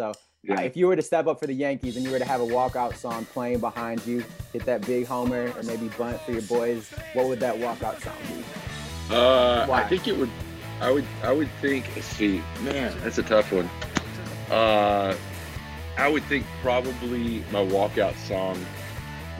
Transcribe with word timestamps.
So 0.00 0.12
yeah. 0.44 0.54
uh, 0.54 0.60
if 0.60 0.76
you 0.76 0.86
were 0.86 0.94
to 0.94 1.02
step 1.02 1.26
up 1.26 1.40
for 1.40 1.48
the 1.48 1.52
Yankees 1.52 1.96
and 1.96 2.04
you 2.04 2.12
were 2.12 2.20
to 2.20 2.24
have 2.24 2.40
a 2.40 2.46
walkout 2.46 2.94
song 2.94 3.24
playing 3.24 3.58
behind 3.58 4.06
you, 4.06 4.22
hit 4.52 4.64
that 4.64 4.86
big 4.86 5.06
homer 5.06 5.52
or 5.56 5.62
maybe 5.64 5.88
bunt 5.98 6.20
for 6.20 6.30
your 6.30 6.42
boys, 6.42 6.88
what 7.14 7.26
would 7.26 7.40
that 7.40 7.56
walkout 7.56 8.00
song 8.00 8.14
be? 8.28 8.44
Uh, 9.12 9.66
I 9.68 9.82
think 9.88 10.06
it 10.06 10.16
would. 10.16 10.30
I 10.80 10.92
would. 10.92 11.04
I 11.24 11.32
would 11.32 11.50
think. 11.60 11.86
See, 12.00 12.40
man, 12.60 12.96
that's 13.02 13.18
a 13.18 13.24
tough 13.24 13.50
one. 13.50 13.68
Uh, 14.48 15.16
I 15.96 16.08
would 16.08 16.22
think 16.24 16.46
probably 16.62 17.42
my 17.50 17.64
walkout 17.64 18.14
song 18.18 18.56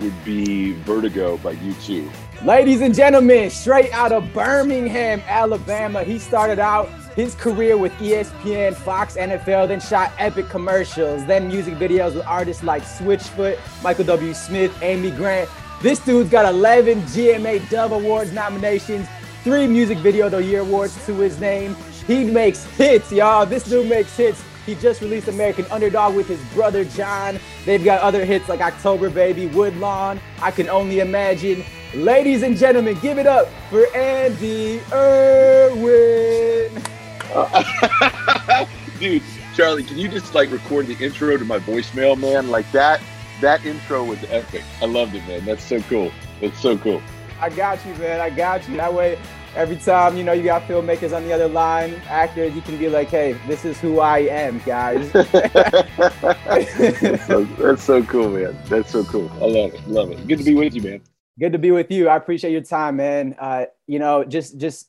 would 0.01 0.25
be 0.25 0.73
Vertigo 0.73 1.37
by 1.37 1.55
U2. 1.55 2.45
Ladies 2.45 2.81
and 2.81 2.97
gentlemen, 2.97 3.49
straight 3.51 3.93
out 3.93 4.11
of 4.11 4.33
Birmingham, 4.33 5.23
Alabama, 5.29 6.03
he 6.03 6.19
started 6.19 6.59
out 6.59 6.89
his 7.19 7.35
career 7.35 7.77
with 7.77 7.91
ESPN, 7.95 8.77
Fox, 8.77 9.17
NFL, 9.17 9.67
then 9.67 9.81
shot 9.81 10.13
epic 10.19 10.49
commercials, 10.49 11.27
then 11.27 11.49
music 11.49 11.75
videos 11.75 12.15
with 12.15 12.25
artists 12.25 12.63
like 12.63 12.85
Switchfoot, 12.85 13.59
Michael 13.83 14.05
W. 14.05 14.33
Smith, 14.33 14.73
Amy 14.83 15.11
Grant. 15.11 15.51
This 15.83 15.99
dude's 15.99 16.31
got 16.31 16.49
11 16.49 17.03
GMA 17.03 17.69
Dove 17.71 17.91
Awards 17.91 18.33
nominations, 18.33 19.09
three 19.43 19.67
Music 19.67 19.99
Video 19.99 20.27
of 20.27 20.31
the 20.31 20.45
Year 20.45 20.61
awards 20.61 20.95
to 21.07 21.15
his 21.15 21.41
name. 21.41 21.75
He 22.07 22.23
makes 22.23 22.63
hits, 22.77 23.11
y'all. 23.11 23.45
This 23.45 23.65
dude 23.65 23.89
makes 23.89 24.17
hits. 24.17 24.41
He 24.65 24.77
just 24.77 25.01
released 25.01 25.27
American 25.27 25.67
Underdog 25.73 26.15
with 26.15 26.29
his 26.29 26.41
brother 26.55 26.85
Jon. 26.85 27.41
They've 27.65 27.85
got 27.85 28.01
other 28.01 28.25
hits 28.25 28.49
like 28.49 28.61
October 28.61 29.11
Baby, 29.11 29.49
Woodlawn, 29.49 30.21
I 30.41 30.53
Can 30.53 30.69
Only 30.69 31.01
Imagine. 31.01 31.65
Ladies 31.97 32.45
and 32.45 32.57
gentlemen, 32.57 32.97
give 33.01 33.19
it 33.19 33.27
up 33.27 33.49
for 33.71 33.93
Andy 33.97 34.81
Erwin. 34.93 36.81
Dude, 38.99 39.23
Charlie, 39.55 39.85
can 39.85 39.99
you 39.99 40.09
just 40.09 40.35
like 40.35 40.51
record 40.51 40.87
the 40.87 40.97
intro 41.05 41.37
to 41.37 41.45
my 41.45 41.59
voicemail, 41.59 42.19
man? 42.19 42.49
Like 42.49 42.71
that, 42.73 43.01
that 43.41 43.65
intro 43.65 44.05
was 44.05 44.19
epic. 44.29 44.63
I 44.81 44.87
loved 44.87 45.15
it, 45.15 45.27
man. 45.27 45.45
That's 45.45 45.65
so 45.65 45.81
cool. 45.83 46.11
It's 46.41 46.59
so 46.61 46.79
cool. 46.79 47.03
I 47.41 47.51
got 47.51 47.85
you, 47.87 47.95
man. 47.95 48.21
I 48.21 48.31
got 48.31 48.69
you. 48.69 48.77
That 48.77 48.93
way, 48.93 49.19
every 49.55 49.77
time 49.77 50.17
you 50.17 50.25
know 50.25 50.33
you 50.33 50.43
got 50.43 50.63
filmmakers 50.63 51.15
on 51.15 51.25
the 51.25 51.33
other 51.33 51.49
line, 51.49 51.95
actors, 52.07 52.55
you 52.55 52.63
can 52.63 52.79
be 52.79 52.89
like, 52.89 53.09
"Hey, 53.09 53.37
this 53.47 53.65
is 53.65 53.79
who 53.79 54.01
I 54.01 54.19
am, 54.21 54.61
guys." 54.65 55.11
that's, 55.13 55.31
so, 57.27 57.45
that's 57.59 57.83
so 57.85 58.03
cool, 58.05 58.31
man. 58.31 58.57
That's 58.67 58.91
so 58.91 59.05
cool. 59.05 59.31
I 59.35 59.47
love 59.47 59.75
it. 59.75 59.87
Love 59.89 60.11
it. 60.11 60.27
Good 60.27 60.39
to 60.39 60.45
be 60.45 60.55
with 60.55 60.75
you, 60.75 60.83
man. 60.83 61.01
Good 61.39 61.53
to 61.53 61.59
be 61.59 61.71
with 61.71 61.91
you. 61.91 62.09
I 62.09 62.17
appreciate 62.17 62.51
your 62.51 62.63
time, 62.63 62.97
man. 62.97 63.37
Uh, 63.39 63.67
you 63.87 63.99
know, 63.99 64.25
just 64.25 64.59
just 64.59 64.89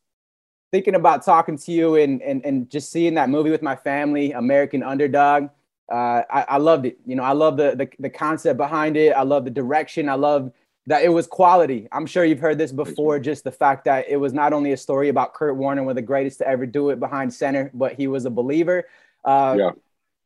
thinking 0.71 0.95
about 0.95 1.23
talking 1.23 1.57
to 1.57 1.71
you 1.71 1.95
and, 1.95 2.21
and, 2.21 2.45
and 2.45 2.69
just 2.69 2.91
seeing 2.91 3.15
that 3.15 3.29
movie 3.29 3.49
with 3.49 3.61
my 3.61 3.75
family, 3.75 4.31
American 4.33 4.83
Underdog, 4.83 5.49
uh, 5.91 6.21
I, 6.29 6.45
I, 6.49 6.57
loved 6.57 6.85
it. 6.85 6.99
You 7.05 7.15
know, 7.15 7.23
I 7.23 7.31
love 7.31 7.57
the, 7.57 7.75
the, 7.75 7.89
the 7.99 8.09
concept 8.09 8.57
behind 8.57 8.95
it. 8.95 9.11
I 9.11 9.23
love 9.23 9.45
the 9.45 9.51
direction. 9.51 10.07
I 10.07 10.13
love 10.13 10.51
that 10.85 11.03
it 11.03 11.09
was 11.09 11.25
quality. 11.27 11.87
I'm 11.91 12.05
sure 12.05 12.23
you've 12.23 12.39
heard 12.39 12.57
this 12.57 12.71
before. 12.71 13.19
Just 13.19 13.43
the 13.43 13.51
fact 13.51 13.85
that 13.85 14.07
it 14.07 14.17
was 14.17 14.33
not 14.33 14.53
only 14.53 14.71
a 14.71 14.77
story 14.77 15.09
about 15.09 15.33
Kurt 15.33 15.55
Warner, 15.55 15.83
one 15.83 15.91
of 15.91 15.95
the 15.95 16.01
greatest 16.01 16.39
to 16.39 16.47
ever 16.47 16.65
do 16.65 16.89
it 16.89 16.99
behind 16.99 17.33
center, 17.33 17.71
but 17.73 17.93
he 17.93 18.07
was 18.07 18.25
a 18.25 18.29
believer. 18.29 18.85
Uh, 19.25 19.55
yeah. 19.57 19.71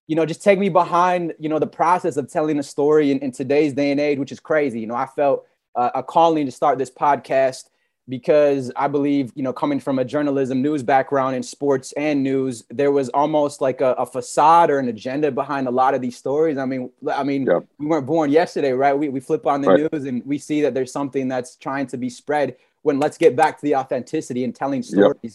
You 0.07 0.17
know, 0.17 0.25
just 0.25 0.43
take 0.43 0.59
me 0.59 0.67
behind. 0.67 1.33
You 1.39 1.47
know, 1.47 1.59
the 1.59 1.67
process 1.67 2.17
of 2.17 2.29
telling 2.29 2.59
a 2.59 2.63
story 2.63 3.11
in, 3.11 3.19
in 3.19 3.31
today's 3.31 3.73
day 3.73 3.91
and 3.91 3.99
age, 3.99 4.19
which 4.19 4.33
is 4.33 4.39
crazy. 4.39 4.81
You 4.81 4.87
know, 4.87 4.95
I 4.95 5.05
felt 5.05 5.45
uh, 5.75 5.91
a 5.95 6.03
calling 6.03 6.45
to 6.45 6.51
start 6.51 6.77
this 6.77 6.91
podcast 6.91 7.69
because 8.09 8.71
I 8.75 8.87
believe, 8.87 9.31
you 9.35 9.43
know, 9.43 9.53
coming 9.53 9.79
from 9.79 9.97
a 9.99 10.05
journalism 10.05 10.61
news 10.61 10.83
background 10.83 11.35
in 11.35 11.43
sports 11.43 11.93
and 11.93 12.21
news, 12.21 12.65
there 12.69 12.91
was 12.91 13.09
almost 13.09 13.61
like 13.61 13.79
a, 13.79 13.93
a 13.93 14.05
facade 14.05 14.69
or 14.69 14.79
an 14.79 14.89
agenda 14.89 15.31
behind 15.31 15.67
a 15.67 15.71
lot 15.71 15.93
of 15.93 16.01
these 16.01 16.17
stories. 16.17 16.57
I 16.57 16.65
mean, 16.65 16.91
I 17.09 17.23
mean, 17.23 17.45
yeah. 17.45 17.59
we 17.77 17.85
weren't 17.85 18.05
born 18.05 18.29
yesterday, 18.29 18.73
right? 18.73 18.93
We, 18.93 19.07
we 19.09 19.21
flip 19.21 19.47
on 19.47 19.61
the 19.61 19.69
right. 19.69 19.91
news 19.91 20.05
and 20.05 20.25
we 20.25 20.37
see 20.37 20.61
that 20.61 20.73
there's 20.73 20.91
something 20.91 21.29
that's 21.29 21.55
trying 21.55 21.87
to 21.87 21.97
be 21.97 22.09
spread. 22.09 22.57
When 22.81 22.99
let's 22.99 23.17
get 23.17 23.37
back 23.37 23.57
to 23.59 23.63
the 23.63 23.77
authenticity 23.77 24.43
and 24.43 24.53
telling 24.53 24.83
stories. 24.83 25.17
Yep. 25.23 25.31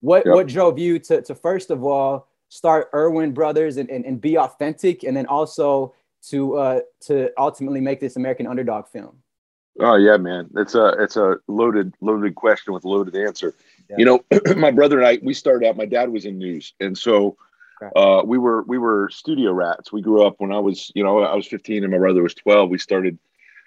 What 0.00 0.26
yep. 0.26 0.34
what 0.34 0.48
drove 0.48 0.78
you 0.78 0.98
to 0.98 1.22
to 1.22 1.34
first 1.36 1.70
of 1.70 1.84
all 1.84 2.26
start 2.48 2.90
Erwin 2.92 3.32
Brothers 3.32 3.76
and, 3.76 3.88
and, 3.88 4.04
and 4.04 4.20
be 4.20 4.36
authentic, 4.36 5.04
and 5.04 5.16
then 5.16 5.26
also 5.26 5.94
to 6.30 6.56
uh, 6.56 6.80
to 7.02 7.30
ultimately 7.38 7.80
make 7.80 8.00
this 8.00 8.16
American 8.16 8.48
Underdog 8.48 8.88
film? 8.88 9.19
Oh 9.80 9.96
yeah, 9.96 10.16
man. 10.16 10.50
It's 10.56 10.74
a 10.74 10.88
it's 10.98 11.16
a 11.16 11.38
loaded 11.48 11.94
loaded 12.00 12.34
question 12.34 12.74
with 12.74 12.84
a 12.84 12.88
loaded 12.88 13.16
answer. 13.16 13.54
Yeah. 13.88 13.96
You 13.98 14.04
know, 14.04 14.24
my 14.56 14.70
brother 14.70 14.98
and 14.98 15.06
I 15.06 15.18
we 15.22 15.34
started 15.34 15.66
out. 15.66 15.76
My 15.76 15.86
dad 15.86 16.10
was 16.10 16.24
in 16.26 16.38
news, 16.38 16.74
and 16.80 16.96
so 16.96 17.36
uh, 17.96 18.22
we 18.24 18.36
were 18.36 18.62
we 18.62 18.78
were 18.78 19.08
studio 19.10 19.52
rats. 19.52 19.92
We 19.92 20.02
grew 20.02 20.24
up 20.24 20.36
when 20.38 20.52
I 20.52 20.58
was 20.58 20.92
you 20.94 21.02
know 21.02 21.20
I 21.20 21.34
was 21.34 21.46
15 21.46 21.82
and 21.82 21.92
my 21.92 21.98
brother 21.98 22.22
was 22.22 22.34
12. 22.34 22.68
We 22.68 22.78
started 22.78 23.18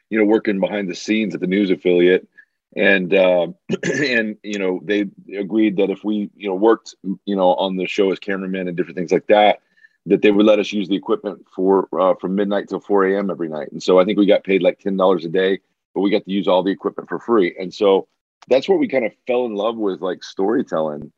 you 0.09 0.19
know 0.19 0.25
working 0.25 0.59
behind 0.59 0.89
the 0.89 0.95
scenes 0.95 1.33
at 1.33 1.41
the 1.41 1.47
news 1.47 1.71
affiliate, 1.71 2.27
and 2.75 3.13
uh, 3.13 3.47
and 3.83 4.37
you 4.43 4.59
know 4.59 4.81
they 4.83 5.05
agreed 5.35 5.77
that 5.77 5.89
if 5.89 6.03
we 6.03 6.29
you 6.35 6.47
know 6.47 6.55
worked 6.55 6.95
you 7.25 7.35
know 7.35 7.55
on 7.55 7.75
the 7.75 7.87
show 7.87 8.11
as 8.11 8.19
cameramen 8.19 8.67
and 8.67 8.77
different 8.77 8.97
things 8.97 9.11
like 9.11 9.27
that, 9.27 9.61
that 10.05 10.21
they 10.21 10.31
would 10.31 10.45
let 10.45 10.59
us 10.59 10.71
use 10.71 10.87
the 10.87 10.95
equipment 10.95 11.43
for 11.55 11.87
uh, 11.99 12.13
from 12.21 12.35
midnight 12.35 12.69
till 12.69 12.79
4 12.79 13.07
a.m. 13.07 13.31
every 13.31 13.49
night. 13.49 13.71
And 13.71 13.81
so 13.81 13.99
I 13.99 14.05
think 14.05 14.19
we 14.19 14.27
got 14.27 14.43
paid 14.43 14.61
like 14.61 14.77
ten 14.79 14.95
dollars 14.95 15.25
a 15.25 15.29
day 15.29 15.59
but 15.93 16.01
we 16.01 16.09
got 16.09 16.25
to 16.25 16.31
use 16.31 16.47
all 16.47 16.63
the 16.63 16.71
equipment 16.71 17.09
for 17.09 17.19
free. 17.19 17.55
And 17.59 17.73
so 17.73 18.07
that's 18.47 18.67
where 18.67 18.77
we 18.77 18.87
kind 18.87 19.05
of 19.05 19.13
fell 19.27 19.45
in 19.45 19.55
love 19.55 19.77
with 19.77 20.01
like 20.01 20.23
storytelling 20.23 21.11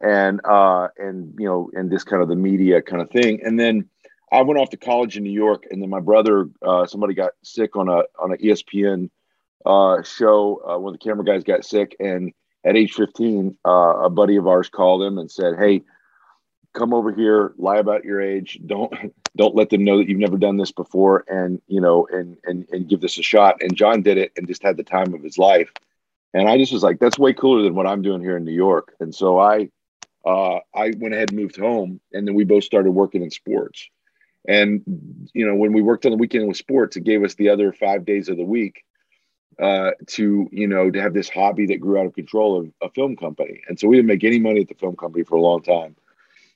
and 0.00 0.40
uh 0.44 0.88
and 0.96 1.34
you 1.38 1.46
know 1.46 1.70
and 1.72 1.90
this 1.90 2.04
kind 2.04 2.22
of 2.22 2.28
the 2.28 2.36
media 2.36 2.82
kind 2.82 3.02
of 3.02 3.10
thing. 3.10 3.40
And 3.44 3.58
then 3.58 3.88
I 4.30 4.42
went 4.42 4.60
off 4.60 4.70
to 4.70 4.76
college 4.76 5.16
in 5.16 5.24
New 5.24 5.32
York 5.32 5.64
and 5.70 5.82
then 5.82 5.90
my 5.90 6.00
brother 6.00 6.48
uh 6.62 6.86
somebody 6.86 7.14
got 7.14 7.32
sick 7.42 7.76
on 7.76 7.88
a 7.88 8.02
on 8.20 8.32
an 8.32 8.38
ESPN 8.38 9.10
uh 9.66 10.02
show 10.02 10.60
uh 10.68 10.78
one 10.78 10.94
of 10.94 11.00
the 11.00 11.04
camera 11.04 11.24
guys 11.24 11.42
got 11.42 11.64
sick 11.64 11.96
and 11.98 12.32
at 12.64 12.76
age 12.76 12.92
15 12.94 13.56
uh 13.66 13.70
a 13.70 14.10
buddy 14.10 14.36
of 14.36 14.46
ours 14.46 14.68
called 14.68 15.02
him 15.02 15.18
and 15.18 15.30
said, 15.30 15.58
"Hey, 15.58 15.82
come 16.74 16.92
over 16.92 17.12
here, 17.12 17.52
lie 17.56 17.78
about 17.78 18.04
your 18.04 18.20
age. 18.20 18.60
Don't 18.66 18.92
don't 19.36 19.54
let 19.54 19.70
them 19.70 19.84
know 19.84 19.98
that 19.98 20.08
you've 20.08 20.18
never 20.18 20.38
done 20.38 20.56
this 20.56 20.72
before, 20.72 21.24
and 21.28 21.60
you 21.66 21.80
know, 21.80 22.06
and 22.10 22.36
and 22.44 22.66
and 22.70 22.88
give 22.88 23.00
this 23.00 23.18
a 23.18 23.22
shot." 23.22 23.62
And 23.62 23.76
Jon 23.76 24.02
did 24.02 24.18
it 24.18 24.32
and 24.36 24.46
just 24.46 24.62
had 24.62 24.76
the 24.76 24.84
time 24.84 25.14
of 25.14 25.22
his 25.22 25.38
life. 25.38 25.72
And 26.34 26.48
I 26.48 26.58
just 26.58 26.72
was 26.72 26.82
like, 26.82 26.98
"That's 26.98 27.18
way 27.18 27.32
cooler 27.32 27.62
than 27.62 27.74
what 27.74 27.86
I'm 27.86 28.02
doing 28.02 28.20
here 28.20 28.36
in 28.36 28.44
New 28.44 28.52
York." 28.52 28.94
And 29.00 29.14
so 29.14 29.38
I, 29.38 29.70
uh, 30.24 30.60
I 30.74 30.92
went 30.98 31.14
ahead 31.14 31.30
and 31.30 31.38
moved 31.38 31.56
home, 31.56 32.00
and 32.12 32.26
then 32.26 32.34
we 32.34 32.44
both 32.44 32.64
started 32.64 32.90
working 32.92 33.22
in 33.22 33.30
sports. 33.30 33.88
And 34.46 35.28
you 35.34 35.46
know, 35.46 35.54
when 35.54 35.72
we 35.72 35.82
worked 35.82 36.06
on 36.06 36.12
the 36.12 36.18
weekend 36.18 36.48
with 36.48 36.56
sports, 36.56 36.96
it 36.96 37.04
gave 37.04 37.24
us 37.24 37.34
the 37.34 37.48
other 37.48 37.72
five 37.72 38.04
days 38.04 38.28
of 38.28 38.36
the 38.36 38.44
week 38.44 38.84
uh, 39.58 39.92
to 40.08 40.48
you 40.52 40.68
know 40.68 40.90
to 40.90 41.00
have 41.00 41.14
this 41.14 41.28
hobby 41.28 41.66
that 41.66 41.80
grew 41.80 41.98
out 41.98 42.06
of 42.06 42.14
control 42.14 42.60
of 42.60 42.70
a 42.82 42.90
film 42.90 43.16
company. 43.16 43.62
And 43.68 43.80
so 43.80 43.88
we 43.88 43.96
didn't 43.96 44.08
make 44.08 44.24
any 44.24 44.38
money 44.38 44.60
at 44.60 44.68
the 44.68 44.74
film 44.74 44.96
company 44.96 45.24
for 45.24 45.36
a 45.36 45.40
long 45.40 45.62
time 45.62 45.96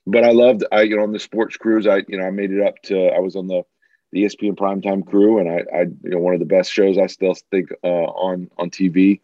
but 0.06 0.24
I 0.24 0.32
loved 0.32 0.64
I 0.72 0.82
you 0.82 0.96
know 0.96 1.02
on 1.02 1.12
the 1.12 1.18
sports 1.18 1.56
crews 1.56 1.86
I 1.86 2.02
you 2.08 2.18
know 2.18 2.26
I 2.26 2.30
made 2.30 2.52
it 2.52 2.62
up 2.62 2.74
to 2.84 3.08
I 3.08 3.18
was 3.18 3.36
on 3.36 3.46
the 3.46 3.64
the 4.12 4.24
ESPN 4.24 4.56
primetime 4.56 5.06
crew 5.06 5.38
and 5.38 5.48
I 5.48 5.64
I 5.74 5.80
you 5.82 6.10
know 6.10 6.18
one 6.18 6.34
of 6.34 6.40
the 6.40 6.46
best 6.46 6.72
shows 6.72 6.98
I 6.98 7.06
still 7.06 7.34
think 7.50 7.70
uh, 7.84 7.86
on 7.86 8.50
on 8.58 8.70
TV 8.70 9.20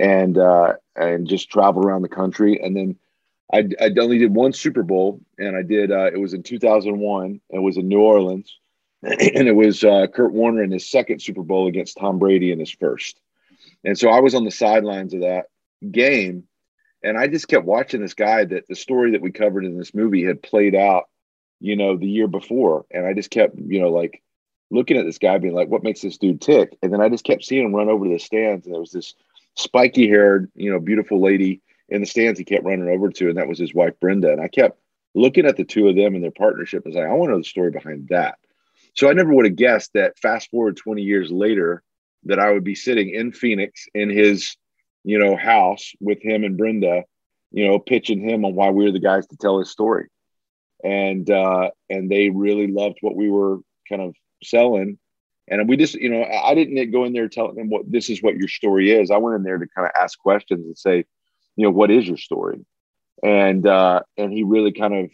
and 0.00 0.38
uh, 0.38 0.74
and 0.96 1.28
just 1.28 1.50
traveled 1.50 1.84
around 1.84 2.02
the 2.02 2.08
country. 2.08 2.58
And 2.60 2.74
then 2.74 2.96
I, 3.52 3.68
I 3.80 3.90
only 4.00 4.18
did 4.18 4.34
one 4.34 4.52
Super 4.52 4.82
Bowl 4.82 5.20
and 5.38 5.56
I 5.56 5.62
did 5.62 5.92
uh, 5.92 6.10
it 6.12 6.18
was 6.18 6.34
in 6.34 6.42
2001 6.42 7.40
it 7.50 7.58
was 7.58 7.76
in 7.76 7.88
New 7.88 8.00
Orleans. 8.00 8.56
And 9.02 9.48
it 9.48 9.56
was 9.56 9.82
uh, 9.82 10.08
Kurt 10.14 10.32
Warner 10.32 10.62
in 10.62 10.70
his 10.70 10.90
second 10.90 11.22
Super 11.22 11.42
Bowl 11.42 11.68
against 11.68 11.96
Tom 11.96 12.18
Brady 12.18 12.52
in 12.52 12.58
his 12.58 12.70
first. 12.70 13.18
And 13.82 13.98
so 13.98 14.10
I 14.10 14.20
was 14.20 14.34
on 14.34 14.44
the 14.44 14.50
sidelines 14.50 15.14
of 15.14 15.20
that 15.20 15.46
game 15.90 16.44
and 17.02 17.16
I 17.18 17.26
just 17.26 17.48
kept 17.48 17.64
watching 17.64 18.00
this 18.00 18.14
guy 18.14 18.44
that 18.44 18.68
the 18.68 18.76
story 18.76 19.12
that 19.12 19.22
we 19.22 19.30
covered 19.30 19.64
in 19.64 19.78
this 19.78 19.94
movie 19.94 20.24
had 20.24 20.42
played 20.42 20.74
out, 20.74 21.04
you 21.60 21.76
know, 21.76 21.96
the 21.96 22.08
year 22.08 22.28
before. 22.28 22.86
And 22.90 23.06
I 23.06 23.14
just 23.14 23.30
kept, 23.30 23.56
you 23.56 23.80
know, 23.80 23.90
like 23.90 24.22
looking 24.70 24.96
at 24.96 25.06
this 25.06 25.18
guy 25.18 25.38
being 25.38 25.54
like, 25.54 25.68
what 25.68 25.82
makes 25.82 26.02
this 26.02 26.18
dude 26.18 26.40
tick? 26.40 26.76
And 26.82 26.92
then 26.92 27.00
I 27.00 27.08
just 27.08 27.24
kept 27.24 27.44
seeing 27.44 27.64
him 27.64 27.74
run 27.74 27.88
over 27.88 28.04
to 28.04 28.12
the 28.12 28.18
stands. 28.18 28.66
And 28.66 28.74
there 28.74 28.80
was 28.80 28.92
this 28.92 29.14
spiky 29.56 30.08
haired, 30.08 30.50
you 30.54 30.70
know, 30.70 30.78
beautiful 30.78 31.20
lady 31.20 31.62
in 31.88 32.00
the 32.00 32.06
stands 32.06 32.38
he 32.38 32.44
kept 32.44 32.64
running 32.64 32.88
over 32.88 33.08
to. 33.10 33.28
And 33.28 33.38
that 33.38 33.48
was 33.48 33.58
his 33.58 33.74
wife, 33.74 33.94
Brenda. 34.00 34.32
And 34.32 34.40
I 34.40 34.48
kept 34.48 34.78
looking 35.14 35.46
at 35.46 35.56
the 35.56 35.64
two 35.64 35.88
of 35.88 35.96
them 35.96 36.14
and 36.14 36.22
their 36.22 36.30
partnership 36.30 36.84
and 36.84 36.94
was 36.94 37.00
like, 37.00 37.10
I 37.10 37.14
want 37.14 37.30
to 37.30 37.32
know 37.32 37.38
the 37.38 37.44
story 37.44 37.70
behind 37.70 38.08
that. 38.08 38.38
So 38.94 39.08
I 39.08 39.12
never 39.12 39.32
would 39.32 39.46
have 39.46 39.56
guessed 39.56 39.92
that 39.94 40.18
fast 40.18 40.50
forward 40.50 40.76
20 40.76 41.02
years 41.02 41.30
later, 41.30 41.82
that 42.24 42.38
I 42.38 42.52
would 42.52 42.64
be 42.64 42.74
sitting 42.74 43.10
in 43.10 43.32
Phoenix 43.32 43.86
in 43.94 44.10
his 44.10 44.56
you 45.04 45.18
know, 45.18 45.36
house 45.36 45.92
with 46.00 46.22
him 46.22 46.44
and 46.44 46.56
Brenda, 46.56 47.04
you 47.50 47.66
know, 47.66 47.78
pitching 47.78 48.20
him 48.20 48.44
on 48.44 48.54
why 48.54 48.70
we 48.70 48.84
were 48.84 48.92
the 48.92 49.00
guys 49.00 49.26
to 49.28 49.36
tell 49.36 49.58
his 49.58 49.70
story. 49.70 50.08
And 50.82 51.28
uh, 51.30 51.70
and 51.88 52.10
they 52.10 52.30
really 52.30 52.68
loved 52.68 52.98
what 53.00 53.16
we 53.16 53.30
were 53.30 53.58
kind 53.88 54.02
of 54.02 54.14
selling. 54.42 54.98
And 55.48 55.68
we 55.68 55.76
just, 55.76 55.94
you 55.94 56.10
know, 56.10 56.24
I 56.24 56.54
didn't 56.54 56.92
go 56.92 57.04
in 57.04 57.12
there 57.12 57.28
telling 57.28 57.56
them 57.56 57.70
what 57.70 57.90
this 57.90 58.08
is 58.08 58.22
what 58.22 58.36
your 58.36 58.48
story 58.48 58.92
is. 58.92 59.10
I 59.10 59.16
went 59.16 59.36
in 59.36 59.42
there 59.42 59.58
to 59.58 59.66
kind 59.74 59.86
of 59.86 60.00
ask 60.00 60.18
questions 60.18 60.64
and 60.64 60.78
say, 60.78 61.04
you 61.56 61.64
know, 61.64 61.70
what 61.70 61.90
is 61.90 62.06
your 62.06 62.16
story? 62.16 62.64
And 63.22 63.66
uh, 63.66 64.00
and 64.16 64.32
he 64.32 64.44
really 64.44 64.72
kind 64.72 64.94
of 64.94 65.10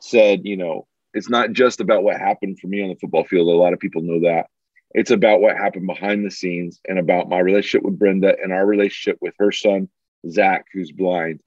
said, 0.00 0.40
you 0.44 0.56
know, 0.56 0.86
it's 1.14 1.30
not 1.30 1.52
just 1.52 1.80
about 1.80 2.02
what 2.02 2.18
happened 2.18 2.58
for 2.58 2.66
me 2.66 2.82
on 2.82 2.88
the 2.88 2.96
football 2.96 3.24
field. 3.24 3.48
A 3.48 3.52
lot 3.52 3.72
of 3.72 3.78
people 3.78 4.02
know 4.02 4.20
that. 4.20 4.46
It's 4.96 5.10
about 5.10 5.42
what 5.42 5.58
happened 5.58 5.86
behind 5.86 6.24
the 6.24 6.30
scenes 6.30 6.80
and 6.88 6.98
about 6.98 7.28
my 7.28 7.38
relationship 7.38 7.82
with 7.82 7.98
Brenda 7.98 8.34
and 8.42 8.50
our 8.50 8.64
relationship 8.64 9.18
with 9.20 9.34
her 9.38 9.52
son, 9.52 9.90
Zach, 10.30 10.64
who's 10.72 10.90
blind. 10.90 11.40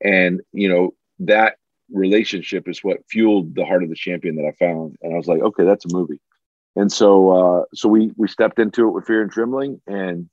And, 0.00 0.42
you 0.52 0.68
know, 0.68 0.94
that 1.18 1.56
relationship 1.90 2.68
is 2.68 2.84
what 2.84 3.00
fueled 3.10 3.56
the 3.56 3.64
heart 3.64 3.82
of 3.82 3.88
the 3.88 3.96
champion 3.96 4.36
that 4.36 4.46
I 4.46 4.52
found. 4.52 4.96
And 5.02 5.12
I 5.12 5.16
was 5.16 5.26
like, 5.26 5.42
okay, 5.42 5.64
that's 5.64 5.84
a 5.86 5.92
movie. 5.92 6.20
And 6.76 6.90
so, 6.90 7.30
uh, 7.30 7.64
so 7.74 7.88
we, 7.88 8.12
we 8.16 8.28
stepped 8.28 8.60
into 8.60 8.86
it 8.86 8.92
with 8.92 9.06
fear 9.06 9.22
and 9.22 9.30
trembling 9.30 9.80
and, 9.88 10.30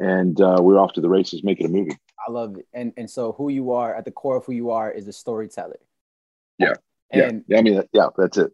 and 0.00 0.40
uh, 0.40 0.58
we 0.60 0.74
are 0.74 0.80
off 0.80 0.94
to 0.94 1.00
the 1.00 1.08
races 1.08 1.44
making 1.44 1.66
a 1.66 1.70
movie. 1.70 1.96
I 2.26 2.32
love 2.32 2.56
it. 2.58 2.66
And, 2.74 2.92
and 2.96 3.08
so 3.08 3.34
who 3.38 3.50
you 3.50 3.70
are 3.70 3.94
at 3.94 4.04
the 4.04 4.10
core 4.10 4.36
of 4.36 4.44
who 4.44 4.52
you 4.52 4.70
are 4.70 4.90
is 4.90 5.06
a 5.06 5.12
storyteller. 5.12 5.78
Yeah. 6.58 6.74
And 7.12 7.44
yeah. 7.46 7.58
I 7.58 7.62
mean, 7.62 7.82
yeah, 7.92 8.08
that's 8.16 8.36
it. 8.36 8.52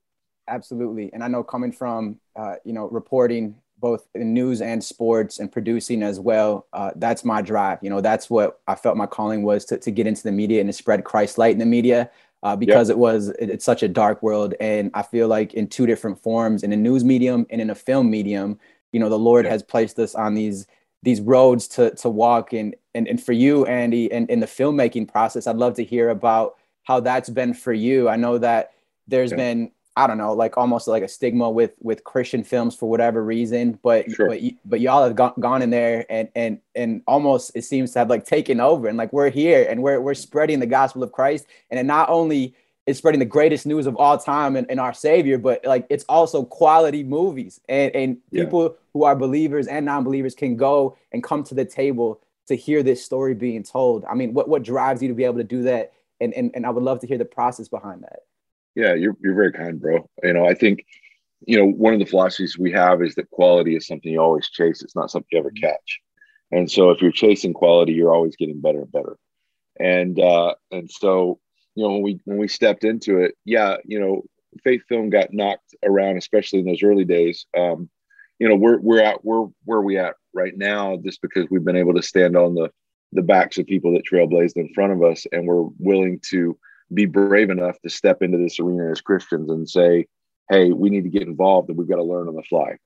Absolutely. 0.49 1.13
And 1.13 1.25
I 1.25 1.29
know 1.29 1.43
coming 1.43 1.73
from, 1.73 2.19
uh, 2.37 2.57
you 2.65 2.73
know, 2.73 2.89
reporting 2.89 3.57
both 3.79 4.07
in 4.15 4.33
news 4.33 4.63
and 4.63 4.83
sports 4.83 5.39
and 5.39 5.53
producing 5.53 6.03
as 6.03 6.19
well, 6.19 6.67
uh, 6.73 6.93
that's 6.97 7.25
my 7.25 7.43
drive. 7.43 7.79
You 7.83 7.91
know, 7.91 8.01
that's 8.01 8.31
what 8.31 8.61
I 8.67 8.75
felt 8.75 8.97
my 8.97 9.07
calling 9.07 9.43
was 9.43 9.65
to, 9.67 9.79
to 9.79 9.91
get 9.91 10.07
into 10.07 10.23
the 10.23 10.33
media 10.33 10.61
and 10.61 10.69
to 10.69 10.73
spread 10.73 11.05
Christ 11.05 11.37
light 11.37 11.53
in 11.53 11.59
the 11.59 11.67
media 11.67 12.11
uh, 12.43 12.57
because 12.57 12.89
yep. 12.89 12.97
it 12.97 12.99
was, 12.99 13.29
it, 13.29 13.51
it's 13.51 13.65
such 13.65 13.83
a 13.83 13.89
dark 13.89 14.23
world. 14.23 14.55
And 14.61 14.91
I 14.95 15.03
feel 15.03 15.29
like 15.29 15.53
in 15.55 15.67
two 15.67 15.87
different 15.87 16.23
forms, 16.23 16.63
in 16.63 16.73
a 16.73 16.77
news 16.77 17.05
medium 17.05 17.47
and 17.51 17.61
in 17.61 17.71
a 17.71 17.75
film 17.75 18.11
medium, 18.11 18.59
you 18.93 19.01
know, 19.01 19.09
the 19.09 19.19
Lord 19.19 19.45
yep. 19.45 19.53
has 19.53 19.63
placed 19.63 19.99
us 19.99 20.15
on 20.15 20.35
these, 20.35 20.67
these 21.03 21.21
roads 21.21 21.69
to, 21.69 21.91
to 21.97 22.09
walk 22.09 22.53
and, 22.53 22.75
and, 22.95 23.07
and 23.09 23.23
for 23.23 23.33
you, 23.33 23.67
Andy, 23.67 24.11
and 24.11 24.31
in 24.31 24.41
the 24.41 24.47
filmmaking 24.47 25.11
process, 25.11 25.47
I'd 25.47 25.57
love 25.57 25.75
to 25.75 25.85
hear 25.85 26.09
about 26.09 26.57
how 26.85 27.01
that's 27.01 27.29
been 27.29 27.53
for 27.53 27.75
you. 27.75 28.09
I 28.09 28.17
know 28.17 28.39
that 28.39 28.73
there's 29.07 29.33
yeah. 29.33 29.37
been 29.37 29.71
I 29.97 30.07
don't 30.07 30.19
know, 30.19 30.35
like 30.35 30.59
almost 30.59 30.87
like 30.87 31.03
a 31.03 31.09
stigma 31.09 31.49
with 31.51 31.73
with 31.81 32.05
Christian 32.05 32.45
films 32.45 32.77
for 32.77 32.89
whatever 32.89 33.25
reason, 33.25 33.79
but 33.83 34.11
sure. 34.11 34.29
but 34.29 34.41
but 34.67 34.81
y'all 34.81 35.03
have 35.03 35.17
gone, 35.17 35.33
gone 35.41 35.63
in 35.63 35.71
there 35.71 36.05
and 36.11 36.29
and 36.35 36.61
and 36.75 37.03
almost 37.07 37.53
it 37.55 37.65
seems 37.65 37.93
to 37.93 38.01
have 38.01 38.11
like 38.11 38.27
taken 38.27 38.61
over 38.61 38.89
and 38.89 38.99
like 38.99 39.11
we're 39.15 39.31
here 39.31 39.67
and 39.69 39.83
we're 39.83 39.99
we're 40.01 40.13
spreading 40.15 40.61
the 40.61 40.67
gospel 40.67 41.03
of 41.03 41.13
Christ 41.13 41.47
and 41.71 41.81
it 41.81 41.87
not 41.87 42.11
only 42.11 42.55
is 42.85 42.99
spreading 42.99 43.19
the 43.19 43.25
greatest 43.25 43.65
news 43.67 43.87
of 43.87 43.97
all 43.97 44.19
time 44.19 44.55
in 44.55 44.79
our 44.79 44.93
Savior, 44.93 45.39
but 45.39 45.65
like 45.65 45.87
it's 45.89 46.05
also 46.11 46.45
quality 46.45 47.03
movies 47.03 47.59
and 47.67 47.95
and 47.97 48.19
yeah. 48.31 48.45
people 48.45 48.77
who 48.93 49.05
are 49.05 49.17
believers 49.17 49.67
and 49.67 49.87
non-believers 49.87 50.35
can 50.35 50.57
go 50.57 50.97
and 51.13 51.25
come 51.25 51.43
to 51.45 51.55
the 51.55 51.65
table 51.65 52.21
to 52.49 52.55
hear 52.55 52.83
this 52.83 53.03
story 53.03 53.35
being 53.35 53.63
told. 53.63 54.05
I 54.05 54.15
mean, 54.15 54.35
what 54.35 54.47
what 54.47 54.63
drives 54.63 55.01
you 55.01 55.09
to 55.09 55.15
be 55.15 55.25
able 55.25 55.39
to 55.39 55.45
do 55.45 55.63
that? 55.63 55.95
And 56.21 56.35
and 56.35 56.51
and 56.55 56.67
I 56.67 56.71
would 56.71 56.85
love 56.85 57.01
to 57.01 57.07
hear 57.07 57.19
the 57.19 57.25
process 57.25 57.69
behind 57.69 58.03
that. 58.03 58.26
Yeah, 58.77 58.95
you're 58.95 59.17
you're 59.21 59.35
very 59.35 59.53
kind, 59.53 59.81
bro. 59.81 60.09
You 60.23 60.35
know, 60.35 60.47
I 60.47 60.55
think 60.55 60.85
you 61.47 61.59
know 61.59 61.67
one 61.67 61.95
of 61.95 61.99
the 61.99 62.05
philosophies 62.05 62.59
we 62.59 62.71
have 62.73 63.03
is 63.03 63.15
that 63.17 63.31
quality 63.31 63.75
is 63.75 63.87
something 63.87 64.13
you 64.13 64.21
always 64.21 64.51
chase. 64.51 64.83
It's 64.83 64.95
not 64.95 65.11
something 65.11 65.29
you 65.33 65.39
ever 65.39 65.51
catch. 65.51 66.01
And 66.53 66.71
so 66.71 66.91
if 66.91 67.03
you're 67.03 67.11
chasing 67.11 67.55
quality, 67.55 67.93
you're 67.93 68.15
always 68.15 68.37
getting 68.37 68.61
better 68.61 68.83
and 68.83 68.93
better. 68.93 69.17
And 69.81 70.21
uh, 70.21 70.55
and 70.71 70.91
so 70.91 71.41
you 71.75 71.85
know 71.85 71.95
when 71.95 72.03
we 72.03 72.21
when 72.25 72.37
we 72.39 72.49
stepped 72.49 72.85
into 72.85 73.19
it, 73.19 73.35
yeah, 73.47 73.77
you 73.87 73.99
know, 73.99 74.23
faith 74.63 74.83
film 74.89 75.09
got 75.09 75.33
knocked 75.33 75.75
around, 75.83 76.19
especially 76.19 76.61
in 76.61 76.67
those 76.67 76.83
early 76.83 77.05
days. 77.05 77.47
Um, 77.57 77.89
you 78.39 78.47
know, 78.47 78.57
we're 78.57 78.79
we're 78.79 79.03
at 79.03 79.25
we're 79.25 79.47
where 79.65 79.81
we 79.81 79.97
at 79.97 80.17
right 80.35 80.57
now, 80.57 80.99
just 81.03 81.23
because 81.23 81.47
we've 81.51 81.65
been 81.65 81.77
able 81.77 81.95
to 81.95 82.03
stand 82.03 82.37
on 82.37 82.55
the 82.55 82.71
the 83.13 83.23
backs 83.23 83.57
of 83.57 83.67
people 83.67 83.95
that 83.95 84.05
trailblazed 84.05 84.57
in 84.57 84.73
front 84.75 84.93
of 84.93 85.03
us, 85.03 85.27
and 85.33 85.47
we're 85.47 85.65
willing 85.79 86.21
to 86.31 86.59
be 86.93 87.07
brave 87.07 87.51
enough 87.51 87.81
to 87.81 87.91
step 87.91 88.23
into 88.23 88.39
this 88.39 88.61
arena 88.61 88.91
as 88.91 89.01
Christians 89.01 89.51
and 89.51 89.69
say, 89.69 90.07
hey, 90.51 90.73
we 90.73 90.91
need 90.91 91.05
to 91.05 91.11
get 91.11 91.23
involved 91.23 91.69
and 91.69 91.79
we've 91.79 91.89
got 91.89 91.97
to 91.97 92.05
learn 92.05 92.29
on 92.29 92.37
the 92.37 92.43
fly. 92.43 92.77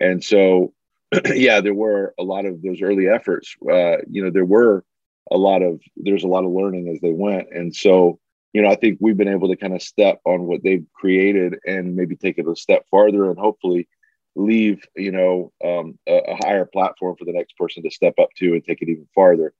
And 0.00 0.22
so, 0.22 0.72
yeah, 1.34 1.60
there 1.60 1.74
were 1.74 2.14
a 2.18 2.22
lot 2.22 2.46
of 2.46 2.62
those 2.62 2.80
early 2.82 3.08
efforts. 3.08 3.54
Uh, 3.62 3.98
you 4.08 4.24
know, 4.24 4.30
there 4.30 4.46
were 4.46 4.84
a 5.30 5.36
lot 5.36 5.62
of, 5.62 5.80
there's 5.96 6.24
a 6.24 6.28
lot 6.28 6.44
of 6.44 6.50
learning 6.50 6.88
as 6.88 7.00
they 7.00 7.12
went. 7.12 7.48
And 7.52 7.74
so, 7.74 8.18
you 8.52 8.62
know, 8.62 8.70
I 8.70 8.76
think 8.76 8.98
we've 9.00 9.16
been 9.16 9.28
able 9.28 9.48
to 9.48 9.56
kind 9.56 9.74
of 9.74 9.82
step 9.82 10.20
on 10.24 10.44
what 10.44 10.62
they've 10.62 10.84
created 10.94 11.58
and 11.66 11.94
maybe 11.94 12.16
take 12.16 12.38
it 12.38 12.48
a 12.48 12.56
step 12.56 12.86
farther 12.90 13.30
and 13.30 13.38
hopefully 13.38 13.88
leave, 14.34 14.82
you 14.96 15.12
know, 15.12 15.52
um, 15.64 15.98
a, 16.08 16.16
a 16.16 16.36
higher 16.44 16.64
platform 16.64 17.16
for 17.18 17.24
the 17.24 17.32
next 17.32 17.56
person 17.56 17.82
to 17.82 17.90
step 17.90 18.14
up 18.18 18.30
to 18.38 18.54
and 18.54 18.64
take 18.64 18.80
it 18.82 18.88
even 18.88 19.06
farther 19.14 19.52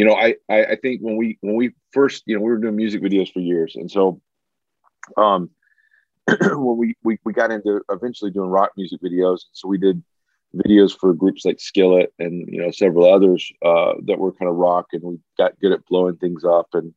you 0.00 0.06
know, 0.06 0.14
I, 0.14 0.36
I, 0.48 0.64
I 0.64 0.76
think 0.76 1.02
when 1.02 1.18
we 1.18 1.36
when 1.42 1.56
we 1.56 1.72
first, 1.92 2.22
you 2.24 2.34
know, 2.34 2.40
we 2.40 2.50
were 2.50 2.56
doing 2.56 2.74
music 2.74 3.02
videos 3.02 3.30
for 3.30 3.40
years, 3.40 3.76
and 3.76 3.90
so 3.90 4.18
um, 5.18 5.50
when 6.40 6.78
we, 6.78 6.94
we 7.04 7.18
we 7.22 7.34
got 7.34 7.50
into 7.50 7.82
eventually 7.90 8.30
doing 8.30 8.48
rock 8.48 8.70
music 8.78 8.98
videos, 9.02 9.40
so 9.52 9.68
we 9.68 9.76
did 9.76 10.02
videos 10.56 10.98
for 10.98 11.12
groups 11.12 11.44
like 11.44 11.60
Skillet 11.60 12.14
and 12.18 12.48
you 12.50 12.62
know 12.62 12.70
several 12.70 13.12
others 13.12 13.52
uh, 13.62 13.92
that 14.06 14.18
were 14.18 14.32
kind 14.32 14.50
of 14.50 14.56
rock, 14.56 14.86
and 14.94 15.02
we 15.02 15.18
got 15.36 15.60
good 15.60 15.72
at 15.72 15.84
blowing 15.84 16.16
things 16.16 16.44
up, 16.46 16.68
and 16.72 16.94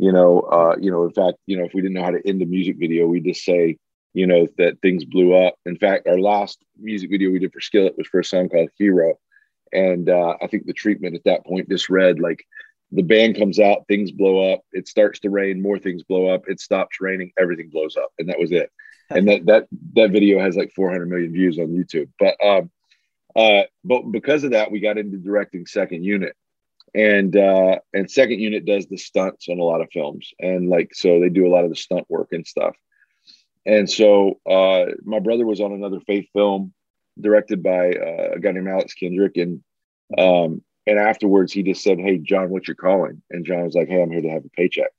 you 0.00 0.10
know, 0.10 0.40
uh, 0.40 0.74
you 0.80 0.90
know, 0.90 1.04
in 1.04 1.12
fact, 1.12 1.38
you 1.46 1.56
know, 1.56 1.64
if 1.64 1.74
we 1.74 1.80
didn't 1.80 1.94
know 1.94 2.02
how 2.02 2.10
to 2.10 2.28
end 2.28 2.42
a 2.42 2.46
music 2.46 2.74
video, 2.76 3.06
we 3.06 3.20
just 3.20 3.44
say, 3.44 3.76
you 4.14 4.26
know, 4.26 4.48
that 4.58 4.80
things 4.82 5.04
blew 5.04 5.32
up. 5.32 5.54
In 5.64 5.76
fact, 5.76 6.08
our 6.08 6.18
last 6.18 6.58
music 6.76 7.08
video 7.10 7.30
we 7.30 7.38
did 7.38 7.52
for 7.52 7.60
Skillet 7.60 7.96
was 7.96 8.08
for 8.08 8.18
a 8.18 8.24
song 8.24 8.48
called 8.48 8.70
Hero 8.78 9.14
and 9.72 10.08
uh, 10.08 10.36
I 10.42 10.46
think 10.46 10.66
the 10.66 10.72
treatment 10.72 11.14
at 11.14 11.24
that 11.24 11.44
point 11.44 11.68
just 11.68 11.88
read 11.88 12.20
like 12.20 12.44
the 12.92 13.02
band 13.02 13.38
comes 13.38 13.58
out, 13.58 13.86
things 13.88 14.12
blow 14.12 14.52
up, 14.52 14.60
it 14.72 14.86
starts 14.86 15.20
to 15.20 15.30
rain, 15.30 15.62
more 15.62 15.78
things 15.78 16.02
blow 16.02 16.28
up, 16.28 16.42
it 16.46 16.60
stops 16.60 17.00
raining, 17.00 17.32
everything 17.38 17.70
blows 17.70 17.96
up, 17.96 18.12
and 18.18 18.28
that 18.28 18.38
was 18.38 18.52
it. 18.52 18.70
And 19.10 19.28
that 19.28 19.46
that 19.46 19.68
that 19.94 20.10
video 20.10 20.40
has 20.40 20.56
like 20.56 20.72
400 20.74 21.08
million 21.08 21.32
views 21.32 21.58
on 21.58 21.68
YouTube. 21.68 22.08
But 22.18 22.36
um, 22.44 22.70
uh, 23.34 23.62
but 23.84 24.10
because 24.10 24.44
of 24.44 24.50
that, 24.52 24.70
we 24.70 24.80
got 24.80 24.98
into 24.98 25.16
directing 25.16 25.66
second 25.66 26.04
unit, 26.04 26.34
and 26.94 27.34
uh, 27.36 27.78
and 27.92 28.10
second 28.10 28.40
unit 28.40 28.64
does 28.64 28.86
the 28.86 28.98
stunts 28.98 29.48
on 29.48 29.58
a 29.58 29.64
lot 29.64 29.80
of 29.80 29.90
films, 29.90 30.30
and 30.38 30.68
like 30.68 30.94
so 30.94 31.20
they 31.20 31.30
do 31.30 31.46
a 31.46 31.52
lot 31.52 31.64
of 31.64 31.70
the 31.70 31.76
stunt 31.76 32.06
work 32.08 32.28
and 32.32 32.46
stuff. 32.46 32.76
And 33.64 33.88
so 33.88 34.40
uh, 34.48 34.86
my 35.04 35.20
brother 35.20 35.46
was 35.46 35.60
on 35.60 35.72
another 35.72 36.00
faith 36.00 36.28
film 36.32 36.74
directed 37.20 37.62
by 37.62 37.92
uh, 37.92 38.30
a 38.34 38.40
guy 38.40 38.52
named 38.52 38.68
Alex 38.68 38.94
Kendrick, 38.94 39.36
and 39.36 39.62
um, 40.18 40.62
and 40.86 40.98
afterwards 40.98 41.52
he 41.52 41.62
just 41.62 41.82
said, 41.82 41.98
"Hey, 41.98 42.18
Jon, 42.18 42.50
what 42.50 42.66
you're 42.66 42.74
calling?" 42.74 43.22
And 43.30 43.44
Jon 43.44 43.64
was 43.64 43.74
like, 43.74 43.88
"Hey, 43.88 44.02
I'm 44.02 44.10
here 44.10 44.22
to 44.22 44.30
have 44.30 44.44
a 44.44 44.50
paycheck." 44.50 44.90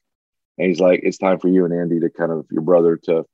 And 0.57 0.67
he's 0.67 0.79
like, 0.79 1.01
"It's 1.03 1.17
time 1.17 1.39
for 1.39 1.47
you 1.47 1.65
and 1.65 1.73
Andy 1.73 1.99
to 1.99 2.09
kind 2.09 2.31
of 2.31 2.45
your 2.51 2.61
brother 2.61 2.97
to 3.05 3.25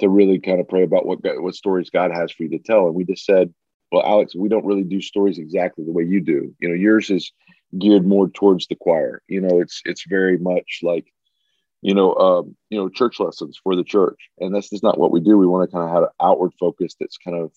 to 0.00 0.08
really 0.08 0.38
kind 0.38 0.60
of 0.60 0.68
pray 0.68 0.82
about 0.82 1.06
what 1.06 1.18
what 1.22 1.54
stories 1.54 1.90
God 1.90 2.10
has 2.12 2.32
for 2.32 2.44
you 2.44 2.50
to 2.50 2.58
tell." 2.58 2.86
And 2.86 2.94
we 2.94 3.04
just 3.04 3.24
said, 3.24 3.52
"Well, 3.92 4.04
Alex, 4.04 4.34
we 4.34 4.48
don't 4.48 4.66
really 4.66 4.84
do 4.84 5.00
stories 5.00 5.38
exactly 5.38 5.84
the 5.84 5.92
way 5.92 6.04
you 6.04 6.20
do. 6.20 6.54
You 6.58 6.68
know, 6.68 6.74
yours 6.74 7.10
is 7.10 7.32
geared 7.78 8.06
more 8.06 8.28
towards 8.28 8.66
the 8.66 8.76
choir. 8.76 9.22
You 9.28 9.40
know, 9.40 9.60
it's 9.60 9.82
it's 9.84 10.04
very 10.08 10.38
much 10.38 10.80
like." 10.82 11.06
you 11.80 11.94
know, 11.94 12.14
um, 12.14 12.56
you 12.70 12.78
know, 12.78 12.88
church 12.88 13.20
lessons 13.20 13.58
for 13.62 13.76
the 13.76 13.84
church, 13.84 14.30
and 14.38 14.54
that's 14.54 14.70
just 14.70 14.82
not 14.82 14.98
what 14.98 15.12
we 15.12 15.20
do. 15.20 15.38
We 15.38 15.46
want 15.46 15.68
to 15.68 15.72
kind 15.72 15.88
of 15.88 15.94
have 15.94 16.02
an 16.04 16.08
outward 16.20 16.52
focus 16.58 16.96
that's 16.98 17.18
kind 17.18 17.36
of 17.36 17.52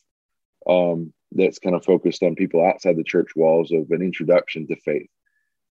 um, 0.68 1.14
that's 1.32 1.60
kind 1.60 1.76
of 1.76 1.86
focused 1.86 2.24
on 2.24 2.36
people 2.36 2.66
outside 2.66 2.98
the 2.98 3.04
church 3.04 3.32
walls 3.36 3.72
of 3.72 3.90
an 3.92 4.02
introduction 4.02 4.68
to 4.68 4.76
faith. 4.78 5.10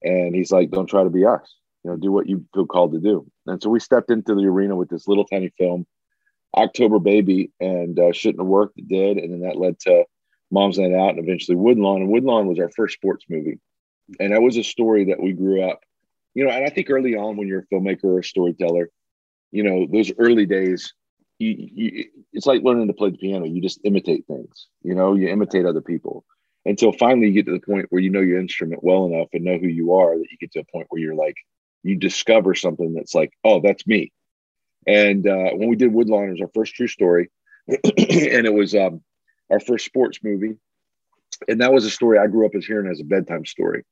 And 0.03 0.35
he's 0.35 0.53
like, 0.53 0.71
don't 0.71 0.87
try 0.87 1.03
to 1.03 1.11
be 1.11 1.25
us, 1.25 1.57
you 1.85 1.91
know, 1.91 1.97
do 1.97 2.13
what 2.13 2.29
you 2.29 2.45
feel 2.55 2.67
called 2.67 2.93
to 2.93 3.01
do. 3.01 3.27
And 3.47 3.61
so 3.63 3.69
we 3.69 3.81
stepped 3.81 4.11
into 4.11 4.35
the 4.35 4.47
arena 4.47 4.77
with 4.77 4.89
this 4.89 5.09
little 5.09 5.25
tiny 5.25 5.53
film, 5.59 5.87
October 6.57 6.99
Baby, 6.99 7.51
and 7.61 7.99
uh, 7.99 8.13
shouldn't 8.13 8.41
have 8.41 8.47
worked. 8.47 8.79
It 8.79 8.89
did. 8.89 9.19
And 9.19 9.33
then 9.33 9.41
that 9.41 9.59
led 9.59 9.79
to 9.81 10.05
Mom's 10.51 10.79
Night 10.79 10.95
Out 10.95 11.11
and 11.11 11.19
eventually 11.19 11.57
Woodlawn. 11.57 12.03
And 12.03 12.11
Woodlawn 12.11 12.47
was 12.47 12.59
our 12.61 12.71
first 12.71 12.95
sports 12.95 13.25
movie. 13.29 13.59
And 14.21 14.33
that 14.33 14.41
was 14.41 14.57
a 14.57 14.63
story 14.63 15.07
that 15.07 15.21
we 15.21 15.33
grew 15.33 15.69
up, 15.69 15.81
you 16.35 16.45
know, 16.45 16.51
and 16.51 16.65
I 16.65 16.71
think 16.71 16.89
early 16.89 17.15
on 17.15 17.37
when 17.37 17.47
you're 17.47 17.67
a 17.71 17.75
filmmaker 17.75 18.05
or 18.05 18.21
a 18.21 18.25
storyteller, 18.25 18.89
you 19.51 19.63
know, 19.63 19.87
those 19.91 20.13
early 20.19 20.47
days, 20.47 20.95
you, 21.39 21.71
you, 21.75 22.05
it's 22.33 22.47
like 22.47 22.63
learning 22.63 22.89
to 22.89 22.93
play 22.93 23.11
the 23.11 23.19
piano. 23.19 23.47
You 23.47 23.61
just 23.61 23.81
imitate 23.85 24.27
things, 24.27 24.67
you 24.83 24.95
know, 24.95 25.15
you 25.15 25.29
imitate 25.29 25.67
other 25.67 25.81
people 25.81 26.25
until 26.65 26.93
finally 26.93 27.29
you 27.29 27.33
get 27.33 27.47
to 27.47 27.53
the 27.53 27.61
point 27.61 27.87
where 27.91 28.03
you 28.03 28.11
know 28.11 28.21
your 28.21 28.41
instrument 28.41 28.83
well 28.83 29.07
enough 29.07 29.29
and 29.33 29.45
know 29.45 29.59
who 29.59 29.69
you 29.69 29.95
are 29.95 30.19
that 30.19 30.31
you 30.31 30.37
get 30.39 30.53
to 30.53 30.61
a 30.61 30.65
point 30.65 30.87
where 30.91 31.01
you're 31.01 31.15
like, 31.15 31.37
you 31.83 31.97
discover 31.97 32.55
something 32.55 32.95
that's 32.95 33.15
like, 33.15 33.33
oh, 33.45 33.61
that's 33.61 33.87
me. 33.87 34.13
And 34.87 35.27
uh, 35.27 35.51
when 35.55 35.69
we 35.69 35.77
did 35.77 35.93
Woodlawn, 35.93 36.29
it 36.29 36.33
was 36.33 36.41
our 36.41 36.51
first 36.55 36.75
true 36.75 36.89
story, 36.89 37.31
and 37.69 38.47
it 38.47 38.53
was 38.53 38.75
um, 38.75 39.03
our 39.51 39.61
first 39.61 39.85
sports 39.85 40.19
movie. 40.23 40.57
And 41.47 41.61
that 41.61 41.73
was 41.73 41.85
a 41.85 41.91
story 41.91 42.19
I 42.19 42.27
grew 42.27 42.47
up 42.47 42.55
as 42.55 42.67
hearing 42.67 42.91
as 42.91 43.01
a 43.01 43.05
bedtime 43.05 43.45
story. 43.45 43.85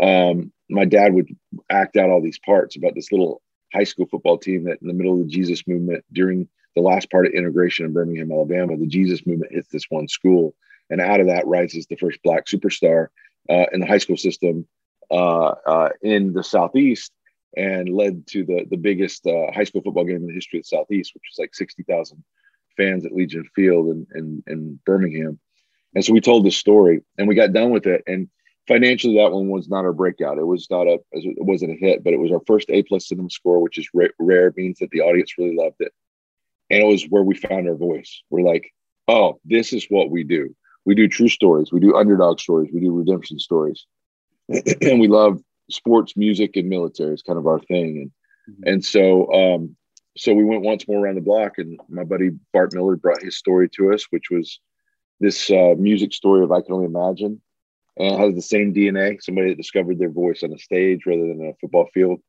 Um, 0.00 0.52
my 0.70 0.84
dad 0.84 1.14
would 1.14 1.28
act 1.70 1.96
out 1.96 2.10
all 2.10 2.22
these 2.22 2.38
parts 2.38 2.76
about 2.76 2.94
this 2.94 3.10
little 3.10 3.42
high 3.72 3.84
school 3.84 4.06
football 4.06 4.38
team 4.38 4.64
that 4.64 4.80
in 4.80 4.88
the 4.88 4.94
middle 4.94 5.14
of 5.14 5.26
the 5.26 5.32
Jesus 5.32 5.66
movement 5.66 6.04
during 6.12 6.48
the 6.76 6.82
last 6.82 7.10
part 7.10 7.26
of 7.26 7.32
integration 7.32 7.86
in 7.86 7.92
Birmingham, 7.92 8.30
Alabama, 8.30 8.76
the 8.76 8.86
Jesus 8.86 9.26
movement 9.26 9.52
hits 9.52 9.68
this 9.72 9.86
one 9.88 10.06
school. 10.06 10.54
And 10.90 11.00
out 11.00 11.18
of 11.20 11.26
that 11.26 11.48
rises 11.48 11.86
the 11.86 11.96
first 11.96 12.20
black 12.22 12.46
superstar 12.46 13.08
uh, 13.50 13.66
in 13.72 13.80
the 13.80 13.86
high 13.86 13.98
school 13.98 14.16
system 14.16 14.68
uh, 15.10 15.54
uh, 15.66 15.88
in 16.02 16.32
the 16.32 16.44
Southeast. 16.44 17.10
and 17.56 17.88
led 17.88 18.26
to 18.28 18.44
the 18.44 18.66
the 18.70 18.76
biggest 18.76 19.26
uh, 19.26 19.50
high 19.52 19.64
school 19.64 19.80
football 19.82 20.04
game 20.04 20.16
in 20.16 20.26
the 20.26 20.34
history 20.34 20.58
of 20.58 20.64
the 20.64 20.76
Southeast, 20.76 21.12
which 21.14 21.24
was 21.30 21.38
like 21.38 21.54
sixty 21.54 21.82
thousand 21.82 22.22
fans 22.76 23.06
at 23.06 23.12
Legion 23.12 23.44
Field 23.54 23.88
in, 23.88 24.06
in 24.14 24.42
in 24.46 24.80
Birmingham. 24.84 25.38
And 25.94 26.04
so 26.04 26.12
we 26.12 26.20
told 26.20 26.44
this 26.44 26.56
story, 26.56 27.00
and 27.16 27.26
we 27.26 27.34
got 27.34 27.54
done 27.54 27.70
with 27.70 27.86
it. 27.86 28.02
And 28.06 28.28
financially, 28.68 29.16
that 29.16 29.32
one 29.32 29.48
was 29.48 29.68
not 29.68 29.84
our 29.84 29.94
breakout. 29.94 30.38
It 30.38 30.46
was 30.46 30.68
not 30.70 30.86
a 30.86 30.98
it 31.12 31.44
wasn't 31.44 31.72
a 31.72 31.76
hit, 31.76 32.04
but 32.04 32.12
it 32.12 32.20
was 32.20 32.30
our 32.30 32.42
first 32.46 32.68
A 32.70 32.82
plus 32.82 33.08
cinema 33.08 33.30
score, 33.30 33.60
which 33.60 33.78
is 33.78 33.88
rare. 34.18 34.52
Means 34.56 34.78
that 34.80 34.90
the 34.90 35.00
audience 35.00 35.38
really 35.38 35.56
loved 35.56 35.76
it, 35.80 35.92
and 36.70 36.82
it 36.82 36.86
was 36.86 37.04
where 37.04 37.22
we 37.22 37.34
found 37.34 37.68
our 37.68 37.76
voice. 37.76 38.22
We're 38.30 38.42
like, 38.42 38.72
oh, 39.08 39.40
this 39.44 39.72
is 39.72 39.86
what 39.88 40.10
we 40.10 40.24
do. 40.24 40.54
We 40.84 40.94
do 40.94 41.08
true 41.08 41.28
stories. 41.28 41.72
We 41.72 41.80
do 41.80 41.96
underdog 41.96 42.40
stories. 42.40 42.70
We 42.72 42.80
do 42.80 42.92
redemption 42.92 43.38
stories, 43.38 43.86
and 44.48 45.00
we 45.00 45.08
love 45.08 45.40
sports, 45.70 46.16
music, 46.16 46.56
and 46.56 46.68
military 46.68 47.14
is 47.14 47.22
kind 47.22 47.38
of 47.38 47.46
our 47.46 47.60
thing. 47.60 48.10
And 48.46 48.56
mm-hmm. 48.56 48.72
and 48.72 48.84
so 48.84 49.32
um, 49.32 49.76
so 50.16 50.32
we 50.32 50.44
went 50.44 50.62
once 50.62 50.86
more 50.88 51.04
around 51.04 51.16
the 51.16 51.20
block, 51.20 51.58
and 51.58 51.78
my 51.88 52.04
buddy 52.04 52.30
Bart 52.52 52.72
Millard 52.72 53.02
brought 53.02 53.22
his 53.22 53.36
story 53.36 53.68
to 53.70 53.92
us, 53.92 54.06
which 54.10 54.30
was 54.30 54.60
this 55.20 55.50
uh, 55.50 55.74
music 55.78 56.12
story 56.12 56.42
of 56.44 56.52
I 56.52 56.60
Can 56.60 56.72
Only 56.74 56.86
Imagine, 56.86 57.40
and 57.96 58.14
it 58.14 58.18
has 58.18 58.34
the 58.34 58.42
same 58.42 58.72
DNA. 58.72 59.20
Somebody 59.22 59.50
that 59.50 59.56
discovered 59.56 59.98
their 59.98 60.10
voice 60.10 60.42
on 60.42 60.52
a 60.52 60.58
stage 60.58 61.00
rather 61.06 61.26
than 61.26 61.48
a 61.48 61.56
football 61.60 61.88
field, 61.92 62.20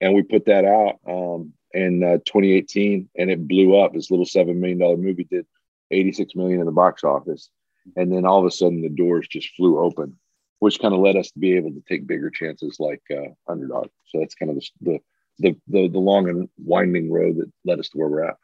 and 0.00 0.14
we 0.14 0.22
put 0.22 0.46
that 0.46 0.64
out 0.64 0.96
um, 1.06 1.52
in 1.72 2.02
uh, 2.02 2.18
2018, 2.26 3.08
and 3.16 3.30
it 3.30 3.46
blew 3.46 3.76
up. 3.78 3.92
This 3.92 4.10
little 4.10 4.26
seven 4.26 4.60
million 4.60 4.78
dollar 4.78 4.96
movie 4.96 5.24
did 5.24 5.46
86 5.90 6.34
million 6.34 6.60
in 6.60 6.66
the 6.66 6.72
box 6.72 7.04
office, 7.04 7.50
and 7.96 8.12
then 8.12 8.24
all 8.24 8.40
of 8.40 8.46
a 8.46 8.50
sudden 8.50 8.82
the 8.82 8.88
doors 8.88 9.26
just 9.28 9.54
flew 9.56 9.78
open 9.78 10.16
which 10.60 10.78
kind 10.78 10.94
of 10.94 11.00
led 11.00 11.16
us 11.16 11.30
to 11.32 11.38
be 11.38 11.56
able 11.56 11.70
to 11.70 11.82
take 11.88 12.06
bigger 12.06 12.30
chances 12.30 12.76
like 12.78 13.02
uh, 13.10 13.30
underdog. 13.48 13.88
So 14.06 14.20
that's 14.20 14.34
kind 14.34 14.50
of 14.50 14.62
the, 14.80 15.00
the 15.38 15.56
the 15.68 15.88
the 15.88 15.98
long 15.98 16.28
and 16.28 16.48
winding 16.58 17.10
road 17.10 17.36
that 17.38 17.50
led 17.64 17.80
us 17.80 17.88
to 17.90 17.98
where 17.98 18.08
we're 18.08 18.24
at. 18.24 18.36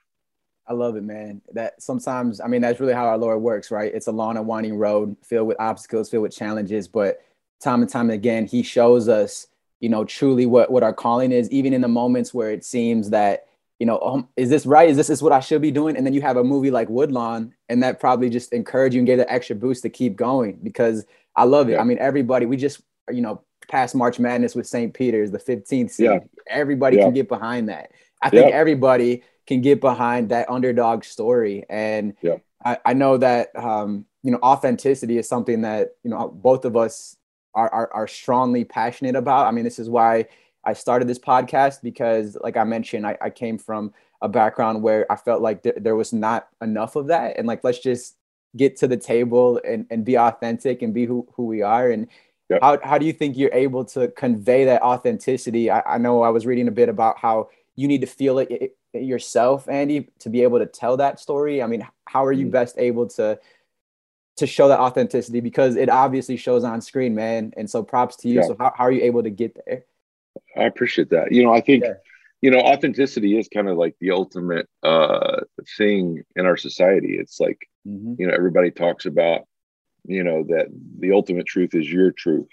I 0.67 0.73
love 0.73 0.97
it, 0.97 1.05
man. 1.05 1.43
That 1.53 1.81
sometimes, 1.81 2.41
I 2.41 2.49
mean, 2.49 2.61
that's 2.61 2.81
really 2.81 2.95
how 2.95 3.07
our 3.07 3.19
Lord 3.19 3.41
works, 3.41 3.71
right? 3.71 3.95
It's 3.95 4.09
a 4.09 4.13
long 4.13 4.37
and 4.37 4.49
winding 4.49 4.77
road 4.77 5.17
filled 5.23 5.47
with 5.47 5.61
obstacles, 5.61 6.11
filled 6.11 6.25
with 6.25 6.35
challenges, 6.35 6.89
but 6.89 7.21
time 7.61 7.83
and 7.83 7.91
time 7.91 8.11
again, 8.11 8.47
He 8.47 8.65
shows 8.65 9.09
us, 9.09 9.47
you 9.81 9.89
know, 9.89 10.05
truly 10.05 10.47
what 10.47 10.71
what 10.71 10.83
our 10.83 10.93
calling 10.93 11.33
is, 11.33 11.51
even 11.51 11.73
in 11.73 11.81
the 11.81 11.89
moments 11.89 12.33
where 12.33 12.51
it 12.51 12.65
seems 12.65 13.11
that 13.11 13.47
you 13.79 13.85
know, 13.85 14.01
um, 14.01 14.29
is 14.37 14.49
this 14.49 14.65
right? 14.65 14.89
Is 14.89 14.97
this 14.97 15.11
is 15.11 15.23
what 15.23 15.33
I 15.33 15.41
should 15.41 15.61
be 15.61 15.71
doing? 15.71 15.97
And 15.97 16.07
then 16.07 16.15
you 16.15 16.23
have 16.23 16.39
a 16.39 16.45
movie 16.45 16.71
like 16.71 16.89
Woodlawn, 16.89 17.53
and 17.69 17.83
that 17.83 18.01
probably 18.01 18.31
just 18.31 18.53
encouraged 18.53 18.95
you 18.95 19.01
and 19.01 19.07
gave 19.07 19.19
the 19.19 19.31
extra 19.31 19.55
boost 19.55 19.83
to 19.83 19.91
keep 19.91 20.17
going 20.17 20.59
because 20.63 21.05
I 21.35 21.45
love 21.45 21.69
it. 21.69 21.73
Yeah. 21.73 21.81
I 21.81 21.85
mean, 21.85 21.99
everybody, 21.99 22.47
we 22.47 22.57
just, 22.57 22.81
you 23.11 23.21
know, 23.21 23.43
past 23.69 23.95
March 23.95 24.19
Madness 24.19 24.55
with 24.55 24.67
St. 24.67 24.95
Peter's, 24.95 25.31
the 25.31 25.39
15th 25.39 25.91
seed. 25.91 26.07
Yeah. 26.07 26.19
Everybody 26.49 26.97
yeah. 26.97 27.05
can 27.05 27.15
get 27.15 27.29
behind 27.29 27.69
that. 27.69 27.91
I 28.23 28.31
think 28.31 28.53
everybody 28.53 29.23
can 29.47 29.61
get 29.61 29.81
behind 29.81 30.31
that 30.31 30.49
underdog 30.49 31.05
story. 31.05 31.65
And 31.69 32.15
I, 32.65 32.79
I, 32.85 32.95
know 32.95 33.19
that, 33.19 33.55
um, 33.55 34.07
you 34.23 34.31
know, 34.31 34.39
authenticity 34.43 35.19
is 35.19 35.29
something 35.29 35.63
that, 35.63 35.91
you 36.03 36.11
know, 36.11 36.29
both 36.29 36.65
of 36.65 36.77
us 36.77 37.17
are, 37.57 37.73
are, 37.73 37.91
are 37.93 38.07
strongly 38.07 38.65
passionate 38.65 39.17
about. 39.17 39.47
I 39.47 39.51
mean, 39.51 39.65
this 39.65 39.81
is 39.81 39.91
why 39.91 40.27
I 40.65 40.75
started 40.75 41.09
this 41.09 41.19
podcast 41.19 41.83
because, 41.83 42.37
like 42.41 42.57
I 42.57 42.65
mentioned, 42.65 43.07
I, 43.07 43.19
I 43.21 43.31
came 43.31 43.59
from 43.59 43.93
a 44.23 44.29
background 44.29 44.83
where 44.83 45.11
I 45.11 45.17
felt 45.17 45.43
like 45.43 45.63
th- 45.63 45.77
there 45.81 45.97
was 45.97 46.13
not 46.13 46.49
enough 46.63 46.95
of 46.95 47.09
that. 47.09 47.37
And 47.37 47.47
like, 47.49 47.65
let's 47.65 47.81
just 47.81 48.17
get 48.57 48.77
to 48.79 48.89
the 48.89 48.97
table 48.97 49.61
and, 49.67 49.87
and 49.91 50.05
be 50.05 50.17
authentic 50.17 50.83
and 50.83 50.95
be 50.95 51.05
who, 51.05 51.27
who 51.35 51.45
we 51.45 51.63
are 51.63 51.91
and 51.91 52.09
yep. 52.49 52.61
how, 52.63 52.79
how 52.83 52.99
do 52.99 53.07
you 53.07 53.13
think 53.13 53.37
you're 53.37 53.53
able 53.53 53.85
to 53.85 54.09
convey 54.09 54.65
that 54.65 54.83
authenticity 54.83 55.71
I, 55.71 55.81
I 55.81 55.99
know 55.99 56.23
i 56.23 56.31
was 56.31 56.47
reading 56.47 56.69
a 56.69 56.73
bit 56.73 56.89
about 56.89 57.19
how 57.19 57.51
you 57.75 57.87
need 57.87 58.01
to 58.01 58.07
feel 58.07 58.39
it, 58.39 58.49
it 58.51 58.77
yourself 58.95 59.69
andy 59.69 60.09
to 60.21 60.31
be 60.31 60.43
able 60.43 60.59
to 60.59 60.67
tell 60.67 60.97
that 60.97 61.21
story 61.21 61.63
i 61.63 61.67
mean 61.67 61.87
how 62.07 62.25
are 62.25 62.33
you 62.33 62.47
mm. 62.47 62.51
best 62.51 62.77
able 62.79 63.07
to 63.09 63.39
to 64.37 64.47
show 64.47 64.69
that 64.69 64.81
authenticity 64.81 65.41
because 65.41 65.77
it 65.77 65.89
obviously 65.89 66.37
shows 66.37 66.65
on 66.65 66.81
screen 66.81 67.15
man. 67.15 67.53
And 67.57 67.69
so 67.69 67.83
props 67.83 68.17
to 68.17 68.29
you. 68.29 68.37
Yeah. 68.37 68.47
so 68.47 68.57
how, 68.59 68.73
how 68.77 68.85
are 68.85 68.93
you 68.93 69.03
able 69.03 69.23
to 69.23 69.31
get 69.31 69.59
there? 69.67 69.85
I 70.57 70.65
appreciate 70.65 71.11
that. 71.11 71.33
You 71.33 71.43
know 71.43 71.53
i 71.53 71.61
think 71.61 71.85
yeah. 71.85 71.95
you 72.43 72.51
know 72.51 72.61
authenticity 72.61 73.39
is 73.39 73.49
kind 73.49 73.69
of 73.69 73.77
like 73.77 73.97
the 74.01 74.11
ultimate 74.11 74.69
uh 74.83 75.41
thing 75.77 76.23
in 76.35 76.47
our 76.47 76.57
society. 76.57 77.17
It's 77.19 77.41
like 77.41 77.69
mm-hmm. 77.87 78.15
you 78.19 78.27
know 78.27 78.35
everybody 78.35 78.71
talks 78.71 79.07
about 79.07 79.43
you 80.05 80.23
know 80.23 80.45
that 80.49 80.67
the 80.99 81.13
ultimate 81.13 81.47
truth 81.47 81.75
is 81.75 81.91
your 81.91 82.13
truth. 82.13 82.49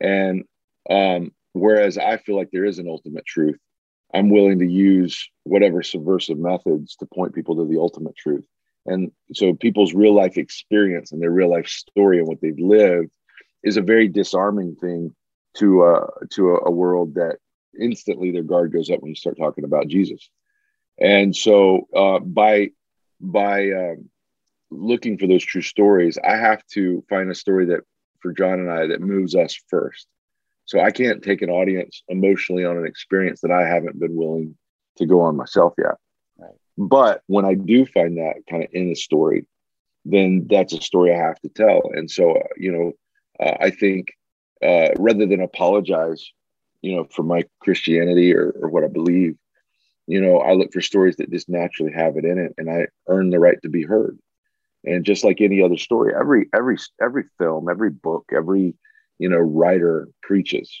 And 0.00 0.44
um 0.90 1.32
whereas 1.52 1.98
i 1.98 2.16
feel 2.16 2.36
like 2.36 2.50
there 2.50 2.64
is 2.64 2.78
an 2.78 2.88
ultimate 2.88 3.26
truth 3.26 3.58
i'm 4.14 4.30
willing 4.30 4.58
to 4.58 4.66
use 4.66 5.28
whatever 5.44 5.82
subversive 5.82 6.38
methods 6.38 6.96
to 6.96 7.06
point 7.06 7.34
people 7.34 7.56
to 7.56 7.66
the 7.66 7.78
ultimate 7.78 8.16
truth 8.16 8.46
and 8.86 9.12
so 9.32 9.54
people's 9.54 9.94
real 9.94 10.14
life 10.14 10.36
experience 10.36 11.12
and 11.12 11.22
their 11.22 11.30
real 11.30 11.50
life 11.50 11.68
story 11.68 12.18
and 12.18 12.26
what 12.26 12.40
they've 12.40 12.58
lived 12.58 13.10
is 13.62 13.76
a 13.76 13.82
very 13.82 14.08
disarming 14.08 14.74
thing 14.76 15.14
to 15.54 15.82
uh 15.82 16.06
to 16.30 16.50
a, 16.50 16.68
a 16.68 16.70
world 16.70 17.14
that 17.14 17.36
instantly 17.78 18.30
their 18.30 18.42
guard 18.42 18.72
goes 18.72 18.90
up 18.90 19.00
when 19.00 19.10
you 19.10 19.14
start 19.14 19.36
talking 19.36 19.64
about 19.64 19.88
Jesus. 19.88 20.28
And 21.00 21.34
so 21.34 21.88
uh, 21.94 22.18
by 22.18 22.70
by 23.20 23.70
um, 23.70 24.10
looking 24.70 25.18
for 25.18 25.26
those 25.26 25.44
true 25.44 25.62
stories, 25.62 26.18
I 26.22 26.36
have 26.36 26.64
to 26.72 27.04
find 27.08 27.30
a 27.30 27.34
story 27.34 27.66
that 27.66 27.80
for 28.20 28.32
Jon 28.32 28.60
and 28.60 28.70
I 28.70 28.86
that 28.88 29.00
moves 29.00 29.34
us 29.34 29.58
first. 29.68 30.06
So 30.64 30.80
I 30.80 30.90
can't 30.90 31.22
take 31.22 31.42
an 31.42 31.50
audience 31.50 32.02
emotionally 32.08 32.64
on 32.64 32.76
an 32.76 32.86
experience 32.86 33.40
that 33.40 33.50
I 33.50 33.66
haven't 33.66 33.98
been 33.98 34.16
willing 34.16 34.56
to 34.98 35.06
go 35.06 35.20
on 35.22 35.36
myself 35.36 35.74
yet. 35.78 35.94
But 36.78 37.22
when 37.26 37.44
I 37.44 37.54
do 37.54 37.86
find 37.86 38.16
that 38.18 38.42
kind 38.48 38.64
of 38.64 38.70
in 38.72 38.90
a 38.90 38.94
story, 38.94 39.46
then 40.04 40.46
that's 40.48 40.72
a 40.72 40.80
story 40.80 41.14
I 41.14 41.18
have 41.18 41.40
to 41.40 41.48
tell. 41.48 41.82
And 41.94 42.10
so, 42.10 42.32
uh, 42.32 42.48
you 42.56 42.72
know, 42.72 42.92
uh, 43.44 43.56
I 43.60 43.70
think 43.70 44.08
uh, 44.64 44.88
rather 44.98 45.26
than 45.26 45.40
apologize 45.40 46.32
you 46.82 46.96
know, 46.96 47.04
for 47.04 47.22
my 47.22 47.44
Christianity 47.60 48.34
or, 48.34 48.50
or 48.60 48.68
what 48.68 48.84
I 48.84 48.88
believe, 48.88 49.36
you 50.06 50.20
know, 50.20 50.38
I 50.38 50.52
look 50.52 50.72
for 50.72 50.80
stories 50.80 51.16
that 51.16 51.30
just 51.30 51.48
naturally 51.48 51.92
have 51.92 52.16
it 52.16 52.24
in 52.24 52.38
it 52.38 52.52
and 52.58 52.68
I 52.68 52.88
earn 53.08 53.30
the 53.30 53.38
right 53.38 53.60
to 53.62 53.68
be 53.68 53.84
heard. 53.84 54.18
And 54.84 55.04
just 55.04 55.22
like 55.22 55.40
any 55.40 55.62
other 55.62 55.76
story, 55.76 56.12
every 56.18 56.48
every 56.52 56.76
every 57.00 57.22
film, 57.38 57.68
every 57.70 57.90
book, 57.90 58.24
every 58.34 58.74
you 59.20 59.28
know 59.28 59.38
writer 59.38 60.08
preaches. 60.22 60.76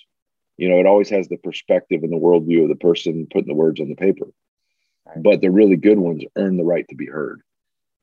You 0.56 0.68
know, 0.68 0.80
it 0.80 0.86
always 0.86 1.08
has 1.10 1.28
the 1.28 1.36
perspective 1.36 2.02
and 2.02 2.12
the 2.12 2.16
worldview 2.16 2.64
of 2.64 2.68
the 2.68 2.74
person 2.74 3.28
putting 3.32 3.46
the 3.46 3.54
words 3.54 3.80
on 3.80 3.88
the 3.88 3.94
paper. 3.94 4.26
But 5.16 5.40
the 5.40 5.50
really 5.50 5.76
good 5.76 5.98
ones 5.98 6.24
earn 6.36 6.56
the 6.56 6.64
right 6.64 6.86
to 6.88 6.94
be 6.94 7.06
heard. 7.06 7.42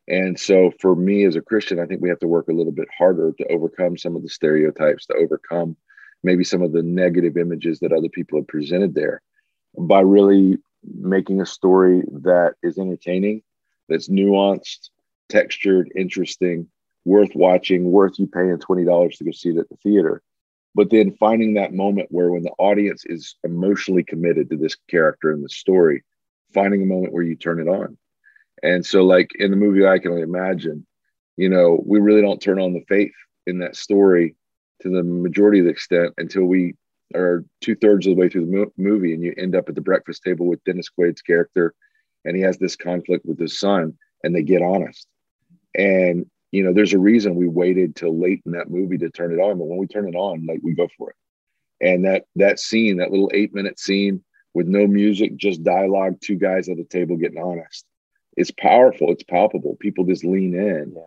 And 0.08 0.39
so 0.39 0.72
for 0.79 0.96
me 0.96 1.25
as 1.25 1.36
a 1.36 1.41
Christian, 1.41 1.79
I 1.79 1.86
think 1.86 2.01
we 2.01 2.10
have 2.10 2.20
to 2.20 2.27
work 2.27 2.48
a 2.48 2.53
little 2.53 2.72
bit 2.72 2.88
harder 2.96 3.32
to 3.38 3.51
overcome 3.51 3.98
some 3.98 4.15
of 4.15 4.24
the 4.24 4.29
stereotypes, 4.29 5.06
to 5.06 5.13
overcome 5.13 5.77
maybe 6.24 6.44
some 6.44 6.62
of 6.62 6.74
the 6.74 6.82
negative 6.82 7.38
images 7.38 7.79
that 7.79 7.94
other 7.94 8.10
people 8.10 8.39
have 8.39 8.48
presented 8.48 8.96
there 8.96 9.22
by 9.77 10.01
really 10.01 10.58
making 10.84 11.41
a 11.41 11.46
story 11.46 12.03
that 12.12 12.56
is 12.63 12.77
entertaining, 12.77 13.44
that's 13.88 14.10
nuanced, 14.10 14.89
textured, 15.29 15.91
interesting, 15.96 16.68
worth 17.06 17.36
watching, 17.36 17.91
worth 17.91 18.20
you 18.20 18.27
paying 18.27 18.58
$20 18.58 19.18
to 19.18 19.24
go 19.24 19.32
see 19.32 19.50
it 19.50 19.58
at 19.58 19.70
the 19.70 19.75
theater. 19.77 20.22
But 20.75 20.89
then 20.89 21.15
finding 21.20 21.53
that 21.53 21.74
moment 21.74 22.10
where 22.12 22.32
when 22.32 22.44
the 22.44 22.53
audience 22.58 23.03
is 23.06 23.36
emotionally 23.44 24.03
committed 24.03 24.50
to 24.50 24.58
this 24.58 24.75
character 24.89 25.32
and 25.32 25.44
the 25.44 25.50
story, 25.50 26.03
finding 26.53 26.82
a 26.82 26.86
moment 26.86 27.13
where 27.13 27.24
you 27.24 27.36
turn 27.36 27.60
it 27.60 27.70
on. 27.70 27.98
And 28.63 28.86
so, 28.86 29.03
like 29.03 29.32
in 29.36 29.51
the 29.51 29.58
movie, 29.58 29.86
I 29.86 30.00
can 30.00 30.12
only 30.12 30.24
imagine, 30.24 30.86
you 31.38 31.50
know, 31.50 31.82
we 31.86 32.00
really 32.00 32.22
don't 32.22 32.41
turn 32.41 32.60
on 32.60 32.74
the 32.74 32.84
faith 32.88 33.13
in 33.48 33.60
that 33.60 33.75
story 33.75 34.36
to 34.82 34.89
the 34.89 35.03
majority 35.03 35.60
of 35.60 35.65
the 35.65 35.72
extent 35.72 36.13
until 36.18 36.44
we 36.44 36.75
are 37.15 37.44
two 37.62 37.75
thirds 37.75 38.06
of 38.06 38.15
the 38.15 38.20
way 38.20 38.29
through 38.29 38.46
the 38.46 38.58
mo- 38.58 38.74
movie, 38.77 39.13
and 39.13 39.24
you 39.24 39.34
end 39.38 39.56
up 39.56 39.70
at 39.70 39.75
the 39.75 39.82
breakfast 39.82 40.24
table 40.24 40.46
with 40.46 40.63
Dennis 40.63 40.89
Quaid's 40.89 41.22
character, 41.22 41.74
and 42.25 42.36
he 42.36 42.41
has 42.41 42.58
this 42.58 42.75
conflict 42.75 43.25
with 43.25 43.39
his 43.39 43.60
son, 43.60 43.98
and 44.24 44.36
they 44.36 44.44
get 44.44 44.62
honest. 44.62 45.08
And 45.75 46.25
you 46.51 46.63
know, 46.63 46.74
there's 46.74 46.94
a 46.94 47.00
reason 47.00 47.36
we 47.36 47.48
waited 47.48 47.96
till 47.96 48.20
late 48.20 48.41
in 48.46 48.53
that 48.53 48.72
movie 48.72 48.98
to 48.98 49.10
turn 49.10 49.32
it 49.32 49.39
on, 49.39 49.58
but 49.60 49.68
when 49.68 49.77
we 49.77 49.88
turn 49.88 50.08
it 50.08 50.15
on, 50.15 50.46
like 50.48 50.60
we 50.63 50.74
go 50.74 50.88
for 50.98 51.12
it. 51.12 51.15
And 51.82 52.06
that 52.06 52.25
that 52.36 52.60
scene, 52.60 52.98
that 52.98 53.12
little 53.12 53.32
eight 53.34 53.53
minute 53.53 53.79
scene 53.79 54.24
with 54.53 54.68
no 54.68 54.88
music, 54.88 55.36
just 55.38 55.63
dialogue, 55.63 56.20
two 56.22 56.36
guys 56.36 56.70
at 56.70 56.79
a 56.79 56.84
table 56.84 57.18
getting 57.18 57.41
honest. 57.41 57.86
It's 58.36 58.51
powerful. 58.51 59.12
It's 59.12 59.24
palpable. 59.24 59.77
People 59.79 60.06
just 60.06 60.24
lean 60.24 60.53
in 60.53 60.94
yeah. 60.96 61.01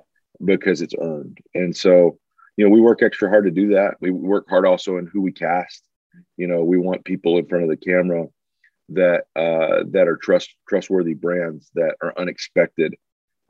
because 0.44 0.82
it's 0.82 0.94
earned. 0.98 1.38
And 1.54 1.74
so 1.76 2.18
you 2.56 2.64
know, 2.64 2.70
we 2.70 2.80
work 2.80 3.02
extra 3.02 3.28
hard 3.28 3.44
to 3.44 3.50
do 3.50 3.74
that. 3.74 3.94
We 4.00 4.10
work 4.10 4.48
hard 4.48 4.66
also 4.66 4.98
in 4.98 5.06
who 5.06 5.22
we 5.22 5.32
cast. 5.32 5.82
You 6.36 6.46
know, 6.46 6.64
we 6.64 6.76
want 6.76 7.04
people 7.04 7.38
in 7.38 7.46
front 7.46 7.64
of 7.64 7.70
the 7.70 7.76
camera 7.76 8.26
that 8.90 9.24
uh, 9.34 9.84
that 9.90 10.08
are 10.08 10.16
trust 10.16 10.54
trustworthy 10.68 11.14
brands 11.14 11.70
that 11.74 11.96
are 12.02 12.12
unexpected 12.18 12.94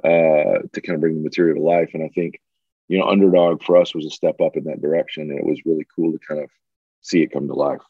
uh, 0.04 0.62
to 0.72 0.80
kind 0.80 0.94
of 0.94 1.00
bring 1.00 1.16
the 1.16 1.22
material 1.22 1.56
to 1.56 1.62
life. 1.62 1.90
And 1.94 2.04
I 2.04 2.08
think, 2.08 2.40
you 2.88 2.98
know, 2.98 3.08
underdog 3.08 3.62
for 3.62 3.76
us 3.76 3.94
was 3.94 4.06
a 4.06 4.10
step 4.10 4.40
up 4.40 4.56
in 4.56 4.64
that 4.64 4.80
direction, 4.80 5.30
and 5.30 5.38
it 5.38 5.44
was 5.44 5.66
really 5.66 5.86
cool 5.96 6.12
to 6.12 6.18
kind 6.18 6.40
of 6.40 6.50
see 7.00 7.22
it 7.22 7.32
come 7.32 7.48
to 7.48 7.54
life. 7.54 7.80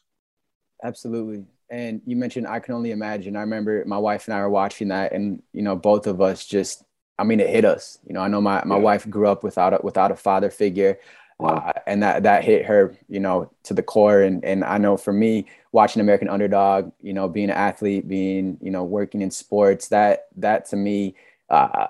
Absolutely. 0.83 1.45
And 1.73 2.03
you 2.05 2.15
mentioned 2.15 2.45
I 2.47 2.59
can 2.59 2.75
only 2.75 2.91
imagine. 2.91 3.35
I 3.35 3.41
remember 3.41 3.83
my 3.87 3.97
wife 3.97 4.27
and 4.27 4.35
I 4.35 4.41
were 4.41 4.49
watching 4.49 4.89
that, 4.89 5.11
and 5.11 5.41
you 5.53 5.63
know, 5.63 5.75
both 5.75 6.05
of 6.05 6.21
us 6.21 6.45
just. 6.45 6.83
I 7.17 7.23
mean, 7.23 7.39
it 7.39 7.49
hit 7.49 7.65
us. 7.65 7.97
You 8.07 8.13
know, 8.13 8.21
I 8.21 8.27
know 8.27 8.41
my 8.41 8.63
my 8.63 8.75
yeah. 8.75 8.81
wife 8.81 9.09
grew 9.09 9.27
up 9.27 9.43
without 9.43 9.73
a 9.73 9.79
without 9.83 10.11
a 10.11 10.15
father 10.15 10.51
figure. 10.51 10.99
Wow. 11.39 11.55
Uh, 11.55 11.79
and 11.87 12.03
that 12.03 12.21
that 12.23 12.43
hit 12.43 12.65
her, 12.65 12.95
you 13.09 13.19
know, 13.19 13.51
to 13.63 13.73
the 13.73 13.81
core. 13.81 14.21
And 14.21 14.45
and 14.45 14.63
I 14.63 14.77
know 14.77 14.97
for 14.97 15.13
me, 15.13 15.47
watching 15.71 15.99
American 15.99 16.29
Underdog, 16.29 16.91
you 17.01 17.13
know, 17.13 17.27
being 17.27 17.49
an 17.49 17.57
athlete, 17.57 18.07
being 18.07 18.59
you 18.61 18.69
know, 18.69 18.83
working 18.83 19.23
in 19.23 19.31
sports, 19.31 19.87
that 19.87 20.27
that 20.37 20.65
to 20.69 20.75
me, 20.75 21.15
uh, 21.49 21.87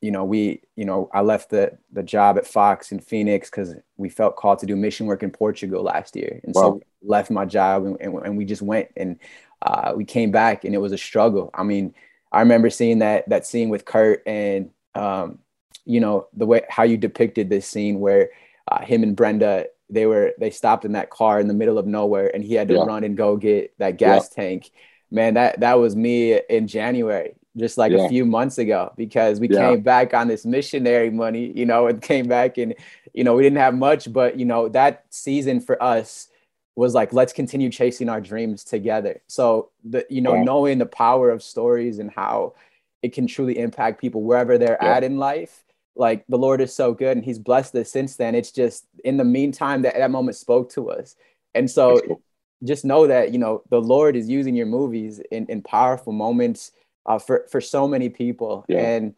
you 0.00 0.10
know, 0.10 0.24
we, 0.24 0.62
you 0.76 0.84
know, 0.84 1.10
I 1.12 1.20
left 1.20 1.50
the 1.50 1.78
the 1.92 2.02
job 2.02 2.38
at 2.38 2.46
Fox 2.46 2.92
in 2.92 3.00
Phoenix 3.00 3.50
because 3.50 3.74
we 3.96 4.08
felt 4.08 4.36
called 4.36 4.58
to 4.60 4.66
do 4.66 4.76
mission 4.76 5.06
work 5.06 5.22
in 5.22 5.30
Portugal 5.30 5.82
last 5.82 6.16
year, 6.16 6.40
and 6.42 6.54
wow. 6.54 6.62
so 6.62 6.80
left 7.02 7.30
my 7.30 7.44
job 7.44 7.84
and, 7.84 7.96
and, 8.00 8.14
and 8.24 8.36
we 8.36 8.44
just 8.44 8.62
went 8.62 8.88
and 8.96 9.18
uh, 9.62 9.92
we 9.94 10.04
came 10.04 10.30
back 10.30 10.64
and 10.64 10.74
it 10.74 10.78
was 10.78 10.92
a 10.92 10.98
struggle. 10.98 11.50
I 11.54 11.62
mean, 11.62 11.94
I 12.32 12.40
remember 12.40 12.70
seeing 12.70 13.00
that 13.00 13.28
that 13.28 13.46
scene 13.46 13.68
with 13.68 13.84
Kurt 13.84 14.22
and 14.26 14.70
um, 14.94 15.38
you 15.84 16.00
know 16.00 16.28
the 16.34 16.46
way 16.46 16.62
how 16.68 16.84
you 16.84 16.96
depicted 16.96 17.50
this 17.50 17.66
scene 17.66 18.00
where 18.00 18.30
uh, 18.68 18.82
him 18.82 19.02
and 19.02 19.16
Brenda 19.16 19.66
they 19.90 20.06
were 20.06 20.32
they 20.38 20.50
stopped 20.50 20.84
in 20.84 20.92
that 20.92 21.10
car 21.10 21.40
in 21.40 21.48
the 21.48 21.54
middle 21.54 21.78
of 21.78 21.86
nowhere 21.86 22.34
and 22.34 22.44
he 22.44 22.54
had 22.54 22.68
to 22.68 22.74
yeah. 22.74 22.84
run 22.84 23.04
and 23.04 23.16
go 23.16 23.36
get 23.36 23.76
that 23.78 23.96
gas 23.96 24.30
yeah. 24.30 24.42
tank 24.42 24.70
man 25.10 25.34
that 25.34 25.60
that 25.60 25.74
was 25.74 25.96
me 25.96 26.40
in 26.48 26.66
january 26.66 27.34
just 27.60 27.78
like 27.78 27.92
yeah. 27.92 28.04
a 28.04 28.08
few 28.08 28.24
months 28.24 28.58
ago 28.58 28.92
because 28.96 29.38
we 29.38 29.46
came 29.46 29.80
back 29.80 30.12
on 30.14 30.26
this 30.26 30.44
missionary 30.44 31.10
money 31.10 31.52
you 31.54 31.64
know 31.64 31.86
and 31.86 32.02
came 32.02 32.26
back 32.26 32.58
and 32.58 32.74
you 33.14 33.22
know 33.22 33.34
we 33.34 33.42
didn't 33.42 33.58
have 33.58 33.74
much 33.74 34.12
but 34.12 34.38
you 34.38 34.44
know 34.44 34.68
that 34.68 35.04
season 35.10 35.60
for 35.60 35.80
us 35.82 36.28
was 36.74 36.94
like 36.94 37.12
let's 37.12 37.32
continue 37.32 37.70
chasing 37.70 38.08
our 38.08 38.20
dreams 38.20 38.64
together 38.64 39.20
so 39.26 39.70
the 39.84 40.04
you 40.10 40.20
know 40.20 40.42
knowing 40.42 40.78
the 40.78 40.86
power 40.86 41.30
of 41.30 41.42
stories 41.42 41.98
and 41.98 42.10
how 42.10 42.54
it 43.02 43.12
can 43.12 43.26
truly 43.26 43.58
impact 43.58 44.00
people 44.00 44.22
wherever 44.22 44.58
they're 44.58 44.82
at 44.82 45.04
in 45.04 45.18
life 45.18 45.64
like 46.00 46.24
the 46.28 46.38
Lord 46.38 46.60
is 46.60 46.74
so 46.74 46.94
good 46.94 47.16
and 47.16 47.24
he's 47.24 47.38
blessed 47.38 47.74
us 47.76 47.90
since 47.90 48.16
then. 48.16 48.34
It's 48.34 48.50
just 48.50 48.86
in 49.04 49.18
the 49.18 49.24
meantime 49.24 49.82
that 49.82 49.94
that 49.94 50.10
moment 50.10 50.36
spoke 50.36 50.70
to 50.72 50.90
us. 50.90 51.16
And 51.54 51.70
so 51.70 52.00
cool. 52.00 52.22
just 52.64 52.84
know 52.84 53.06
that, 53.06 53.32
you 53.32 53.38
know, 53.38 53.62
the 53.70 53.80
Lord 53.80 54.16
is 54.16 54.28
using 54.28 54.54
your 54.54 54.66
movies 54.66 55.20
in, 55.30 55.46
in 55.46 55.62
powerful 55.62 56.12
moments 56.12 56.72
uh, 57.10 57.18
for, 57.18 57.46
for 57.50 57.60
so 57.60 57.88
many 57.88 58.08
people. 58.08 58.64
Yeah. 58.68 58.78
And 58.78 59.14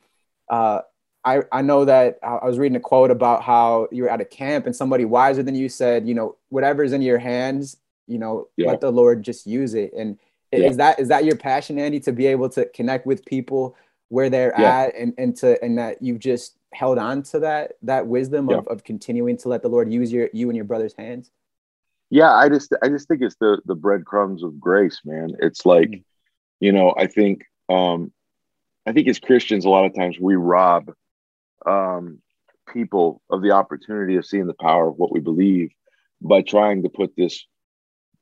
uh, 0.48 0.80
I, 1.24 1.42
I 1.52 1.62
know 1.62 1.84
that 1.84 2.18
I 2.22 2.46
was 2.46 2.58
reading 2.58 2.76
a 2.76 2.80
quote 2.80 3.10
about 3.10 3.42
how 3.42 3.88
you 3.92 4.04
were 4.04 4.10
at 4.10 4.20
a 4.20 4.24
camp 4.24 4.66
and 4.66 4.74
somebody 4.74 5.04
wiser 5.04 5.42
than 5.42 5.54
you 5.54 5.68
said, 5.68 6.08
you 6.08 6.14
know, 6.14 6.36
whatever's 6.48 6.92
in 6.92 7.02
your 7.02 7.18
hands, 7.18 7.76
you 8.06 8.18
know, 8.18 8.48
yeah. 8.56 8.68
let 8.68 8.80
the 8.80 8.90
Lord 8.90 9.22
just 9.22 9.46
use 9.46 9.74
it. 9.74 9.92
And 9.96 10.18
yeah. 10.52 10.68
is 10.68 10.76
that, 10.78 10.98
is 10.98 11.08
that 11.08 11.24
your 11.24 11.36
passion, 11.36 11.78
Andy, 11.78 12.00
to 12.00 12.12
be 12.12 12.26
able 12.26 12.48
to 12.50 12.64
connect 12.66 13.06
with 13.06 13.24
people 13.24 13.76
where 14.08 14.30
they're 14.30 14.56
at 14.58 14.94
and, 14.94 15.14
and 15.18 15.36
to, 15.36 15.62
and 15.64 15.78
that 15.78 16.02
you've 16.02 16.18
just 16.18 16.58
held 16.74 16.98
on 16.98 17.22
to 17.22 17.38
that 17.38 17.72
that 17.82 18.06
wisdom 18.06 18.48
of, 18.48 18.66
of 18.68 18.82
continuing 18.82 19.36
to 19.36 19.48
let 19.48 19.62
the 19.62 19.68
Lord 19.68 19.92
use 19.92 20.10
your 20.10 20.28
you 20.32 20.48
and 20.48 20.56
your 20.56 20.64
brother's 20.64 20.94
hands? 20.94 21.30
Yeah, 22.10 22.32
I 22.32 22.48
just 22.48 22.74
I 22.82 22.88
just 22.88 23.08
think 23.08 23.22
it's 23.22 23.36
the 23.36 23.60
the 23.66 23.74
breadcrumbs 23.74 24.42
of 24.42 24.58
grace, 24.58 25.00
man. 25.04 25.36
It's 25.40 25.64
like, 25.64 25.90
mm-hmm. 25.90 26.64
you 26.64 26.72
know, 26.72 26.94
I 26.96 27.06
think 27.06 27.44
um 27.68 28.12
I 28.86 28.92
think 28.92 29.08
as 29.08 29.18
Christians 29.18 29.64
a 29.64 29.70
lot 29.70 29.84
of 29.84 29.94
times 29.94 30.18
we 30.20 30.34
rob 30.34 30.90
um 31.66 32.20
people 32.72 33.22
of 33.30 33.42
the 33.42 33.52
opportunity 33.52 34.16
of 34.16 34.26
seeing 34.26 34.46
the 34.46 34.54
power 34.54 34.88
of 34.88 34.96
what 34.96 35.12
we 35.12 35.20
believe 35.20 35.70
by 36.20 36.42
trying 36.42 36.82
to 36.82 36.88
put 36.88 37.14
this 37.16 37.46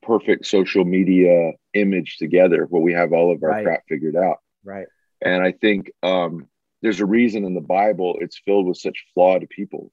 perfect 0.02 0.46
social 0.46 0.84
media 0.84 1.52
image 1.74 2.16
together 2.16 2.66
where 2.70 2.82
we 2.82 2.92
have 2.92 3.12
all 3.12 3.32
of 3.32 3.42
our 3.42 3.50
right. 3.50 3.64
crap 3.64 3.82
figured 3.88 4.16
out. 4.16 4.38
Right. 4.64 4.86
And 5.20 5.42
I 5.42 5.52
think 5.52 5.90
um 6.02 6.48
there's 6.82 7.00
a 7.00 7.06
reason 7.06 7.44
in 7.44 7.54
the 7.54 7.60
Bible 7.60 8.16
it's 8.20 8.40
filled 8.44 8.66
with 8.66 8.78
such 8.78 9.04
flawed 9.14 9.46
people. 9.48 9.92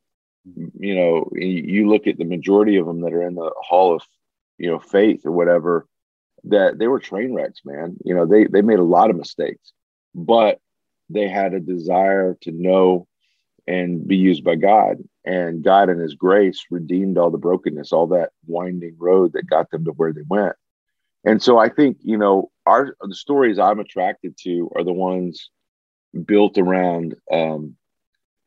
You 0.80 0.96
know, 0.96 1.30
you 1.34 1.90
look 1.90 2.08
at 2.08 2.18
the 2.18 2.24
majority 2.24 2.78
of 2.78 2.86
them 2.86 3.02
that 3.02 3.14
are 3.14 3.28
in 3.28 3.36
the 3.36 3.52
Hall 3.58 3.94
of, 3.94 4.02
you 4.58 4.72
know, 4.72 4.80
Faith 4.80 5.26
or 5.26 5.32
whatever, 5.34 5.86
that 6.50 6.78
they 6.78 6.88
were 6.88 7.00
train 7.00 7.34
wrecks, 7.34 7.62
man. 7.66 7.98
You 8.04 8.16
know, 8.16 8.26
they 8.26 8.46
they 8.46 8.62
made 8.62 8.80
a 8.80 8.84
lot 8.84 9.10
of 9.10 9.16
mistakes, 9.16 9.72
but 10.14 10.60
they 11.10 11.28
had 11.28 11.54
a 11.54 11.60
desire 11.60 12.38
to 12.42 12.52
know 12.52 13.08
and 13.68 14.08
be 14.08 14.18
used 14.18 14.44
by 14.44 14.56
God. 14.56 14.98
And 15.26 15.64
God 15.64 15.90
and 15.90 16.00
His 16.00 16.16
grace 16.16 16.66
redeemed 16.72 17.18
all 17.18 17.32
the 17.32 17.38
brokenness, 17.38 17.92
all 17.92 18.08
that 18.08 18.32
winding 18.46 18.96
road 18.98 19.34
that 19.34 19.50
got 19.50 19.70
them 19.72 19.86
to 19.86 19.92
where 19.92 20.14
they 20.14 20.22
went. 20.28 20.56
And 21.26 21.42
so 21.42 21.58
I 21.58 21.68
think, 21.68 21.98
you 22.02 22.18
know, 22.18 22.52
our 22.66 22.96
the 23.02 23.16
stories 23.16 23.60
I'm 23.60 23.80
attracted 23.80 24.38
to 24.44 24.72
are 24.76 24.84
the 24.84 24.94
ones 24.94 25.50
built 26.26 26.58
around 26.58 27.16
um, 27.32 27.76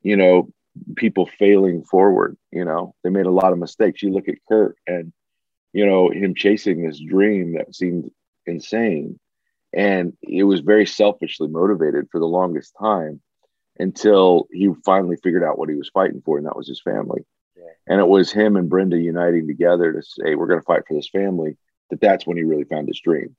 you 0.02 0.16
know 0.16 0.48
people 0.96 1.28
failing 1.38 1.82
forward 1.82 2.36
you 2.52 2.64
know 2.64 2.94
they 3.02 3.10
made 3.10 3.26
a 3.26 3.30
lot 3.30 3.52
of 3.52 3.58
mistakes 3.58 4.02
you 4.02 4.10
look 4.10 4.28
at 4.28 4.36
kurt 4.48 4.76
and 4.86 5.12
you 5.72 5.86
know 5.86 6.10
him 6.10 6.34
chasing 6.34 6.82
this 6.82 7.00
dream 7.00 7.54
that 7.54 7.74
seemed 7.74 8.10
insane. 8.46 9.18
And 9.72 10.14
it 10.22 10.44
was 10.44 10.60
very 10.60 10.86
selfishly 10.86 11.46
motivated 11.46 12.08
for 12.10 12.18
the 12.18 12.26
longest 12.26 12.74
time 12.78 13.20
until 13.78 14.48
he 14.50 14.68
finally 14.84 15.16
figured 15.22 15.44
out 15.44 15.58
what 15.58 15.68
he 15.68 15.76
was 15.76 15.90
fighting 15.90 16.22
for 16.24 16.38
and 16.38 16.46
that 16.46 16.56
was 16.56 16.68
his 16.68 16.82
family. 16.82 17.24
Yeah. 17.56 17.72
and 17.88 18.00
it 18.00 18.08
was 18.08 18.32
him 18.32 18.56
and 18.56 18.70
brenda 18.70 18.96
uniting 18.96 19.46
together 19.46 19.92
to 19.92 20.02
say 20.02 20.34
we're 20.34 20.46
going 20.46 20.60
to 20.60 20.64
fight 20.64 20.82
for 20.88 20.94
this 20.94 21.08
family 21.08 21.56
that 21.90 22.00
that's 22.00 22.26
when 22.26 22.36
he 22.36 22.44
really 22.44 22.64
found 22.64 22.88
his 22.88 23.00
dream. 23.00 23.36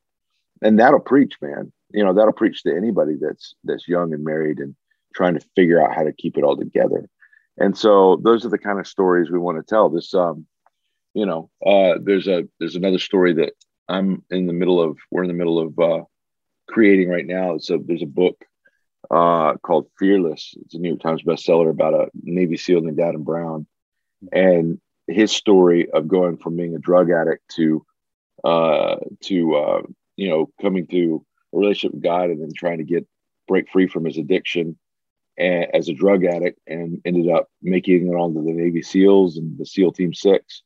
And 0.61 0.79
that'll 0.79 0.99
preach 0.99 1.35
man. 1.41 1.71
You 1.91 2.05
know 2.05 2.13
that'll 2.13 2.33
preach 2.33 2.63
to 2.63 2.75
anybody 2.75 3.17
that's 3.19 3.55
that's 3.63 3.87
young 3.87 4.13
and 4.13 4.23
married 4.23 4.59
and 4.59 4.75
trying 5.13 5.33
to 5.33 5.45
figure 5.55 5.81
out 5.81 5.95
how 5.95 6.03
to 6.03 6.13
keep 6.13 6.37
it 6.37 6.43
all 6.43 6.55
together. 6.55 7.09
And 7.57 7.77
so 7.77 8.19
those 8.23 8.45
are 8.45 8.49
the 8.49 8.57
kind 8.57 8.79
of 8.79 8.87
stories 8.87 9.29
we 9.29 9.39
want 9.39 9.57
to 9.57 9.63
tell. 9.63 9.89
This 9.89 10.13
um 10.13 10.45
you 11.13 11.25
know 11.25 11.49
uh 11.65 11.97
there's 12.01 12.27
a 12.27 12.47
there's 12.59 12.75
another 12.75 12.99
story 12.99 13.33
that 13.33 13.53
i'm 13.89 14.23
in 14.29 14.47
the 14.47 14.53
middle 14.53 14.81
of 14.81 14.97
we're 15.11 15.23
in 15.23 15.27
the 15.27 15.33
middle 15.33 15.59
of 15.59 15.79
uh 15.79 16.03
creating 16.71 17.09
right 17.09 17.25
now. 17.25 17.53
It's 17.55 17.69
a 17.69 17.77
there's 17.77 18.01
a 18.01 18.07
book 18.07 18.43
uh 19.11 19.55
called 19.57 19.87
fearless. 19.99 20.55
It's 20.61 20.73
a 20.73 20.77
new 20.77 20.89
york 20.89 21.01
times 21.01 21.23
bestseller 21.23 21.69
about 21.69 21.93
a 21.93 22.07
navy 22.23 22.57
seal 22.57 22.81
named 22.81 22.99
adam 22.99 23.23
brown. 23.23 23.67
And 24.31 24.79
his 25.07 25.31
story 25.31 25.89
of 25.91 26.07
going 26.07 26.37
from 26.37 26.55
being 26.55 26.75
a 26.75 26.79
drug 26.79 27.11
addict 27.11 27.43
to 27.55 27.85
uh 28.43 28.95
to 29.23 29.55
uh 29.55 29.81
you 30.15 30.29
know 30.29 30.49
coming 30.61 30.87
to 30.87 31.25
a 31.53 31.57
relationship 31.57 31.93
with 31.93 32.03
God 32.03 32.29
and 32.29 32.41
then 32.41 32.51
trying 32.55 32.77
to 32.77 32.83
get 32.83 33.05
break 33.47 33.69
free 33.69 33.87
from 33.87 34.05
his 34.05 34.17
addiction 34.17 34.77
as 35.37 35.89
a 35.89 35.93
drug 35.93 36.23
addict 36.23 36.59
and 36.67 37.01
ended 37.03 37.29
up 37.29 37.47
making 37.61 38.07
it 38.07 38.11
onto 38.11 38.43
the 38.43 38.53
Navy 38.53 38.81
SEALs 38.81 39.37
and 39.37 39.57
the 39.57 39.65
SEAL 39.65 39.91
Team 39.93 40.13
Six 40.13 40.61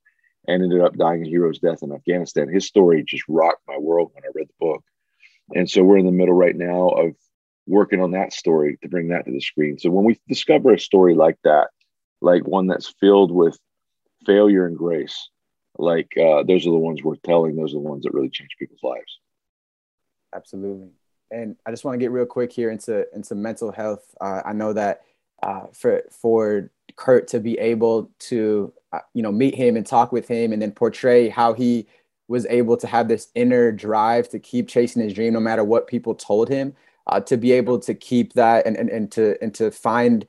and 0.48 0.64
ended 0.64 0.82
up 0.82 0.96
dying 0.96 1.26
a 1.26 1.30
hero's 1.30 1.60
death 1.60 1.84
in 1.84 1.92
Afghanistan. 1.92 2.48
His 2.48 2.68
story 2.68 3.04
just 3.04 3.24
rocked 3.28 3.62
my 3.68 3.78
world 3.78 4.12
when 4.14 4.24
I 4.24 4.32
read 4.34 4.48
the 4.48 4.66
book. 4.66 4.84
And 5.54 5.70
so 5.70 5.84
we're 5.84 5.98
in 5.98 6.06
the 6.06 6.12
middle 6.12 6.34
right 6.34 6.56
now 6.56 6.90
of 6.90 7.16
working 7.68 8.02
on 8.02 8.12
that 8.12 8.34
story 8.34 8.78
to 8.82 8.90
bring 8.90 9.10
that 9.10 9.26
to 9.26 9.32
the 9.32 9.42
screen. 9.42 9.78
So 9.78 9.90
when 9.90 10.06
we 10.06 10.20
discover 10.28 10.74
a 10.74 10.80
story 10.80 11.16
like 11.16 11.38
that, 11.44 11.70
like 12.22 12.48
one 12.48 12.68
that's 12.68 12.94
filled 13.00 13.32
with 13.32 13.58
failure 14.26 14.66
and 14.66 14.78
grace, 14.78 15.30
like 15.78 16.12
uh, 16.18 16.44
those 16.44 16.66
are 16.66 16.72
the 16.72 16.78
ones 16.78 17.04
worth 17.04 17.22
telling. 17.22 17.56
Those 17.56 17.72
are 17.72 17.82
the 17.82 17.90
ones 17.90 18.04
that 18.04 18.14
really 18.14 18.30
change 18.30 18.52
people's 18.58 18.84
lives. 18.84 19.20
Absolutely. 20.34 20.90
And 21.32 21.56
I 21.66 21.72
just 21.72 21.84
want 21.84 21.96
to 21.96 22.04
get 22.04 22.12
real 22.12 22.26
quick 22.26 22.52
here 22.52 22.70
into 22.70 23.06
into 23.14 23.36
mental 23.36 23.72
health. 23.72 24.04
Uh, 24.22 24.42
I 24.46 24.54
know 24.54 24.74
that 24.74 25.02
uh, 25.44 25.68
for 25.74 26.04
for 26.12 26.72
Kurt 26.96 27.28
to 27.30 27.40
be 27.40 27.58
able 27.60 28.10
to 28.20 28.74
uh, 28.94 29.00
you 29.14 29.22
know 29.22 29.32
meet 29.32 29.56
him 29.56 29.76
and 29.76 29.86
talk 29.86 30.12
with 30.12 30.28
him 30.28 30.54
and 30.54 30.62
then 30.62 30.72
portray 30.72 31.30
how 31.30 31.54
he 31.54 31.88
was 32.28 32.46
able 32.48 32.78
to 32.78 32.88
have 32.88 33.08
this 33.08 33.28
inner 33.36 33.72
drive 33.72 34.30
to 34.30 34.40
keep 34.40 34.68
chasing 34.68 35.04
his 35.04 35.14
dream 35.14 35.34
no 35.34 35.40
matter 35.40 35.64
what 35.64 35.88
people 35.88 36.16
told 36.16 36.50
him 36.50 36.74
uh, 37.08 37.20
to 37.20 37.38
be 37.38 37.52
able 37.52 37.78
to 37.78 37.94
keep 37.94 38.34
that 38.34 38.66
and, 38.66 38.76
and, 38.78 38.90
and 38.90 39.12
to 39.12 39.38
and 39.42 39.54
to 39.54 39.72
find 39.72 40.26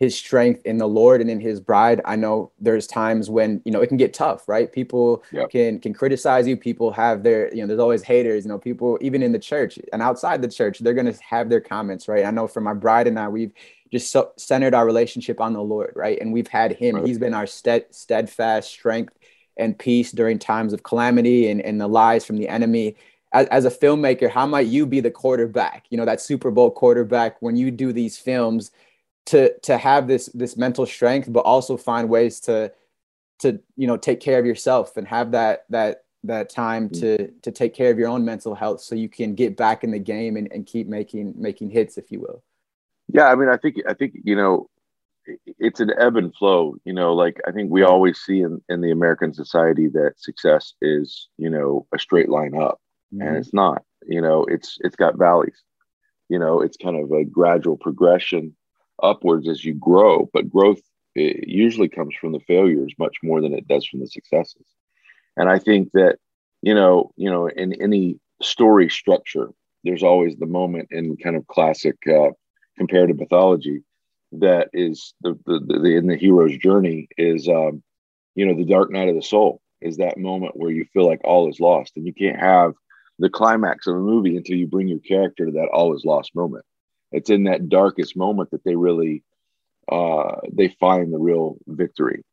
his 0.00 0.16
strength 0.16 0.62
in 0.64 0.78
the 0.78 0.88
Lord 0.88 1.20
and 1.20 1.30
in 1.30 1.40
his 1.40 1.60
bride. 1.60 2.00
I 2.06 2.16
know 2.16 2.50
there's 2.58 2.86
times 2.86 3.28
when, 3.28 3.60
you 3.66 3.70
know, 3.70 3.82
it 3.82 3.88
can 3.88 3.98
get 3.98 4.14
tough, 4.14 4.48
right? 4.48 4.72
People 4.72 5.22
yep. 5.30 5.50
can 5.50 5.78
can 5.78 5.92
criticize 5.92 6.48
you. 6.48 6.56
People 6.56 6.90
have 6.90 7.22
their, 7.22 7.54
you 7.54 7.60
know, 7.60 7.66
there's 7.66 7.80
always 7.80 8.02
haters, 8.02 8.44
you 8.44 8.48
know, 8.48 8.58
people 8.58 8.96
even 9.02 9.22
in 9.22 9.32
the 9.32 9.38
church 9.38 9.78
and 9.92 10.00
outside 10.00 10.40
the 10.40 10.48
church, 10.48 10.78
they're 10.78 10.94
going 10.94 11.12
to 11.12 11.18
have 11.22 11.50
their 11.50 11.60
comments, 11.60 12.08
right? 12.08 12.24
I 12.24 12.30
know 12.30 12.46
for 12.46 12.62
my 12.62 12.72
bride 12.72 13.08
and 13.08 13.18
I, 13.18 13.28
we've 13.28 13.52
just 13.90 14.10
so 14.12 14.32
centered 14.36 14.74
our 14.74 14.86
relationship 14.86 15.40
on 15.40 15.52
the 15.52 15.62
Lord, 15.62 15.92
right? 15.96 16.18
And 16.20 16.32
we've 16.32 16.48
had 16.48 16.72
him. 16.72 16.96
Right. 16.96 17.06
He's 17.06 17.18
been 17.18 17.34
our 17.34 17.46
stead, 17.46 17.86
steadfast 17.90 18.70
strength 18.70 19.18
and 19.56 19.78
peace 19.78 20.12
during 20.12 20.38
times 20.38 20.72
of 20.72 20.82
calamity 20.82 21.50
and, 21.50 21.60
and 21.60 21.80
the 21.80 21.88
lies 21.88 22.24
from 22.24 22.36
the 22.36 22.48
enemy. 22.48 22.96
As, 23.32 23.46
as 23.48 23.64
a 23.64 23.70
filmmaker, 23.70 24.30
how 24.30 24.46
might 24.46 24.66
you 24.66 24.86
be 24.86 25.00
the 25.00 25.10
quarterback, 25.10 25.86
you 25.90 25.96
know, 25.98 26.04
that 26.04 26.20
Super 26.20 26.50
Bowl 26.50 26.70
quarterback 26.70 27.40
when 27.40 27.56
you 27.56 27.70
do 27.70 27.92
these 27.92 28.18
films 28.18 28.70
to 29.26 29.56
to 29.60 29.78
have 29.78 30.08
this 30.08 30.26
this 30.34 30.56
mental 30.56 30.86
strength 30.86 31.32
but 31.32 31.40
also 31.40 31.76
find 31.76 32.08
ways 32.08 32.40
to 32.40 32.72
to 33.38 33.60
you 33.76 33.86
know 33.86 33.96
take 33.96 34.20
care 34.20 34.38
of 34.38 34.46
yourself 34.46 34.96
and 34.96 35.06
have 35.06 35.32
that 35.32 35.64
that 35.70 36.04
that 36.24 36.50
time 36.50 36.88
mm. 36.88 37.00
to 37.00 37.30
to 37.42 37.50
take 37.50 37.74
care 37.74 37.90
of 37.90 37.98
your 37.98 38.08
own 38.08 38.24
mental 38.24 38.54
health 38.54 38.80
so 38.80 38.94
you 38.94 39.08
can 39.08 39.34
get 39.34 39.56
back 39.56 39.84
in 39.84 39.90
the 39.90 39.98
game 39.98 40.36
and, 40.36 40.50
and 40.52 40.66
keep 40.66 40.86
making 40.86 41.34
making 41.36 41.70
hits 41.70 41.98
if 41.98 42.10
you 42.10 42.20
will 42.20 42.42
yeah 43.12 43.26
i 43.26 43.34
mean 43.34 43.48
i 43.48 43.56
think 43.56 43.76
i 43.88 43.94
think 43.94 44.14
you 44.24 44.36
know 44.36 44.68
it's 45.58 45.80
an 45.80 45.92
ebb 45.98 46.16
and 46.16 46.34
flow 46.34 46.74
you 46.84 46.92
know 46.92 47.14
like 47.14 47.40
i 47.46 47.52
think 47.52 47.70
we 47.70 47.82
always 47.82 48.18
see 48.18 48.40
in, 48.40 48.60
in 48.68 48.80
the 48.80 48.90
american 48.90 49.32
society 49.32 49.88
that 49.88 50.12
success 50.16 50.74
is 50.80 51.28
you 51.36 51.50
know 51.50 51.86
a 51.94 51.98
straight 51.98 52.28
line 52.28 52.54
up 52.54 52.80
mm-hmm. 53.12 53.26
and 53.26 53.36
it's 53.36 53.54
not 53.54 53.82
you 54.06 54.20
know 54.20 54.44
it's 54.44 54.78
it's 54.80 54.96
got 54.96 55.18
valleys 55.18 55.62
you 56.28 56.38
know 56.38 56.60
it's 56.60 56.76
kind 56.76 56.96
of 56.96 57.10
a 57.12 57.24
gradual 57.24 57.76
progression 57.76 58.54
upwards 59.02 59.48
as 59.48 59.64
you 59.64 59.74
grow 59.74 60.28
but 60.32 60.50
growth 60.50 60.80
usually 61.14 61.88
comes 61.88 62.14
from 62.14 62.32
the 62.32 62.40
failures 62.40 62.92
much 62.98 63.16
more 63.22 63.40
than 63.40 63.52
it 63.52 63.66
does 63.66 63.86
from 63.86 64.00
the 64.00 64.06
successes 64.06 64.66
and 65.36 65.48
i 65.48 65.58
think 65.58 65.90
that 65.92 66.16
you 66.62 66.74
know 66.74 67.10
you 67.16 67.30
know 67.30 67.46
in 67.46 67.72
any 67.82 68.18
story 68.42 68.88
structure 68.88 69.50
there's 69.84 70.02
always 70.02 70.36
the 70.36 70.46
moment 70.46 70.88
in 70.90 71.16
kind 71.16 71.36
of 71.36 71.46
classic 71.46 71.96
uh, 72.06 72.30
comparative 72.80 73.18
mythology 73.18 73.82
that 74.32 74.70
is 74.72 75.12
the, 75.20 75.38
the, 75.44 75.60
the 75.60 75.96
in 75.96 76.06
the 76.06 76.16
hero's 76.16 76.56
journey 76.56 77.08
is 77.18 77.46
um, 77.46 77.82
you 78.34 78.46
know 78.46 78.54
the 78.54 78.64
dark 78.64 78.90
night 78.90 79.10
of 79.10 79.14
the 79.14 79.22
soul 79.22 79.60
is 79.82 79.98
that 79.98 80.16
moment 80.16 80.56
where 80.56 80.70
you 80.70 80.86
feel 80.94 81.06
like 81.06 81.20
all 81.22 81.50
is 81.50 81.60
lost 81.60 81.92
and 81.96 82.06
you 82.06 82.14
can't 82.14 82.40
have 82.40 82.72
the 83.18 83.28
climax 83.28 83.86
of 83.86 83.96
a 83.96 83.98
movie 83.98 84.34
until 84.34 84.56
you 84.56 84.66
bring 84.66 84.88
your 84.88 84.98
character 85.00 85.44
to 85.44 85.52
that 85.52 85.68
all 85.74 85.94
is 85.94 86.06
lost 86.06 86.34
moment. 86.34 86.64
It's 87.12 87.28
in 87.28 87.44
that 87.44 87.68
darkest 87.68 88.16
moment 88.16 88.50
that 88.52 88.64
they 88.64 88.76
really 88.76 89.22
uh, 89.92 90.36
they 90.50 90.68
find 90.80 91.12
the 91.12 91.18
real 91.18 91.58
victory. 91.66 92.24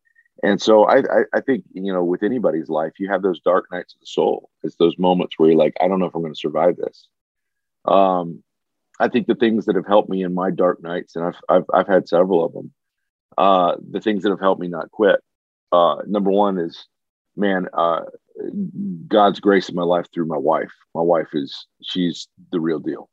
And 0.43 0.61
so 0.61 0.85
I, 0.85 0.99
I, 0.99 1.23
I 1.33 1.41
think 1.41 1.65
you 1.73 1.91
know 1.91 2.05
with 2.05 2.23
anybody's 2.23 2.69
life 2.69 2.93
you 2.99 3.09
have 3.09 3.21
those 3.21 3.41
dark 3.41 3.65
nights 3.69 3.95
of 3.95 3.99
the 3.99 4.07
soul. 4.07 4.49
It's 4.63 4.77
those 4.77 4.97
moments 4.97 5.33
where 5.37 5.49
you're 5.49 5.57
like 5.57 5.75
i 5.81 5.89
don't 5.89 5.99
know 5.99 6.05
if 6.05 6.15
i'm 6.15 6.21
going 6.21 6.33
to 6.33 6.39
survive 6.39 6.77
this. 6.77 7.09
Um 7.83 8.43
I 8.99 9.07
think 9.07 9.27
the 9.27 9.35
things 9.35 9.65
that 9.65 9.75
have 9.75 9.87
helped 9.87 10.09
me 10.09 10.23
in 10.23 10.33
my 10.33 10.51
dark 10.51 10.81
nights, 10.81 11.15
and 11.15 11.25
I've 11.25 11.39
I've, 11.49 11.65
I've 11.73 11.87
had 11.87 12.07
several 12.07 12.43
of 12.43 12.53
them. 12.53 12.73
Uh, 13.37 13.75
the 13.91 14.01
things 14.01 14.23
that 14.23 14.29
have 14.29 14.39
helped 14.39 14.61
me 14.61 14.67
not 14.67 14.89
quit. 14.89 15.19
Uh, 15.71 15.97
number 16.07 16.31
one 16.31 16.57
is, 16.57 16.87
man, 17.35 17.67
uh, 17.73 18.01
God's 19.07 19.39
grace 19.39 19.69
in 19.69 19.75
my 19.75 19.83
life 19.83 20.07
through 20.11 20.25
my 20.25 20.37
wife. 20.37 20.71
My 20.95 21.01
wife 21.01 21.29
is 21.33 21.67
she's 21.83 22.27
the 22.51 22.59
real 22.59 22.79
deal. 22.79 23.09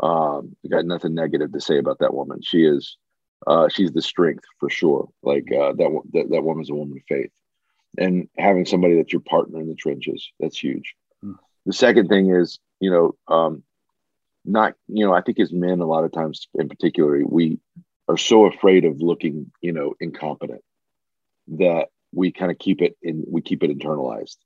Um, 0.00 0.54
I 0.64 0.68
got 0.68 0.84
nothing 0.84 1.14
negative 1.14 1.52
to 1.52 1.60
say 1.60 1.78
about 1.78 1.98
that 1.98 2.14
woman. 2.14 2.40
She 2.42 2.64
is, 2.64 2.96
uh, 3.46 3.68
she's 3.68 3.90
the 3.90 4.02
strength 4.02 4.44
for 4.60 4.70
sure. 4.70 5.08
Like 5.22 5.50
uh, 5.52 5.72
that, 5.72 6.00
that 6.12 6.30
that 6.30 6.44
woman's 6.44 6.70
a 6.70 6.74
woman 6.74 6.98
of 6.98 7.04
faith, 7.08 7.32
and 7.96 8.28
having 8.38 8.66
somebody 8.66 8.94
that's 8.96 9.12
your 9.12 9.22
partner 9.22 9.60
in 9.60 9.68
the 9.68 9.74
trenches 9.74 10.30
that's 10.38 10.58
huge. 10.58 10.94
Mm. 11.24 11.34
The 11.66 11.72
second 11.72 12.08
thing 12.08 12.30
is, 12.30 12.60
you 12.78 12.90
know, 12.90 13.16
um, 13.26 13.64
not 14.48 14.74
you 14.88 15.04
know 15.04 15.12
i 15.12 15.20
think 15.20 15.38
as 15.38 15.52
men 15.52 15.80
a 15.80 15.86
lot 15.86 16.04
of 16.04 16.12
times 16.12 16.48
in 16.54 16.68
particular 16.68 17.20
we 17.24 17.58
are 18.08 18.16
so 18.16 18.46
afraid 18.46 18.84
of 18.84 19.00
looking 19.00 19.50
you 19.60 19.72
know 19.72 19.94
incompetent 20.00 20.62
that 21.48 21.88
we 22.12 22.32
kind 22.32 22.50
of 22.50 22.58
keep 22.58 22.80
it 22.82 22.96
in 23.02 23.24
we 23.28 23.40
keep 23.40 23.62
it 23.62 23.76
internalized. 23.76 24.36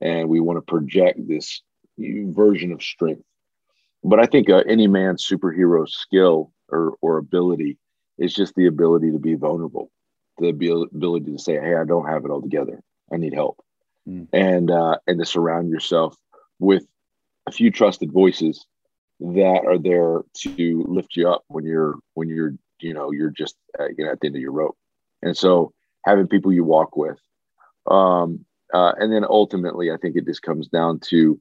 And 0.00 0.28
we 0.28 0.38
want 0.40 0.58
to 0.58 0.62
project 0.62 1.26
this 1.26 1.60
version 1.98 2.72
of 2.72 2.82
strength. 2.82 3.22
But 4.04 4.20
i 4.20 4.26
think 4.26 4.48
uh, 4.48 4.62
any 4.68 4.86
man's 4.86 5.26
superhero 5.26 5.88
skill 5.88 6.52
or, 6.68 6.94
or 7.00 7.18
ability 7.18 7.78
is 8.16 8.34
just 8.34 8.54
the 8.54 8.66
ability 8.66 9.10
to 9.12 9.18
be 9.18 9.34
vulnerable 9.34 9.90
the 10.38 10.48
ability 10.48 11.32
to 11.32 11.38
say 11.38 11.54
hey 11.54 11.74
i 11.74 11.84
don't 11.84 12.06
have 12.06 12.24
it 12.24 12.30
all 12.30 12.42
together. 12.42 12.80
I 13.12 13.16
need 13.16 13.34
help. 13.34 13.60
Mm. 14.08 14.28
and 14.32 14.70
uh, 14.70 14.96
and 15.06 15.18
to 15.18 15.26
surround 15.26 15.70
yourself 15.70 16.16
with 16.58 16.84
a 17.46 17.52
few 17.52 17.70
trusted 17.70 18.12
voices 18.12 18.64
that 19.20 19.64
are 19.66 19.78
there 19.78 20.22
to 20.36 20.84
lift 20.86 21.16
you 21.16 21.28
up 21.28 21.44
when 21.48 21.64
you're 21.64 21.96
when 22.14 22.28
you're 22.28 22.54
you 22.80 22.94
know 22.94 23.10
you're 23.10 23.30
just 23.30 23.56
at, 23.78 23.90
you 23.98 24.04
know, 24.04 24.12
at 24.12 24.20
the 24.20 24.26
end 24.28 24.36
of 24.36 24.42
your 24.42 24.52
rope. 24.52 24.76
And 25.22 25.36
so 25.36 25.72
having 26.04 26.28
people 26.28 26.52
you 26.52 26.64
walk 26.64 26.96
with 26.96 27.18
um 27.90 28.44
uh, 28.72 28.92
and 28.98 29.12
then 29.12 29.24
ultimately 29.28 29.90
i 29.90 29.96
think 29.96 30.16
it 30.16 30.26
just 30.26 30.42
comes 30.42 30.68
down 30.68 30.98
to 31.00 31.40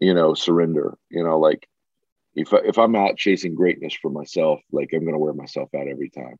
you 0.00 0.14
know 0.14 0.34
surrender 0.34 0.96
you 1.10 1.22
know 1.22 1.38
like 1.38 1.68
if, 2.34 2.52
I, 2.52 2.58
if 2.64 2.78
i'm 2.78 2.96
out 2.96 3.16
chasing 3.16 3.54
greatness 3.54 3.94
for 3.94 4.10
myself 4.10 4.60
like 4.72 4.90
i'm 4.92 5.00
going 5.00 5.12
to 5.12 5.18
wear 5.18 5.32
myself 5.32 5.70
out 5.74 5.88
every 5.88 6.10
time. 6.10 6.36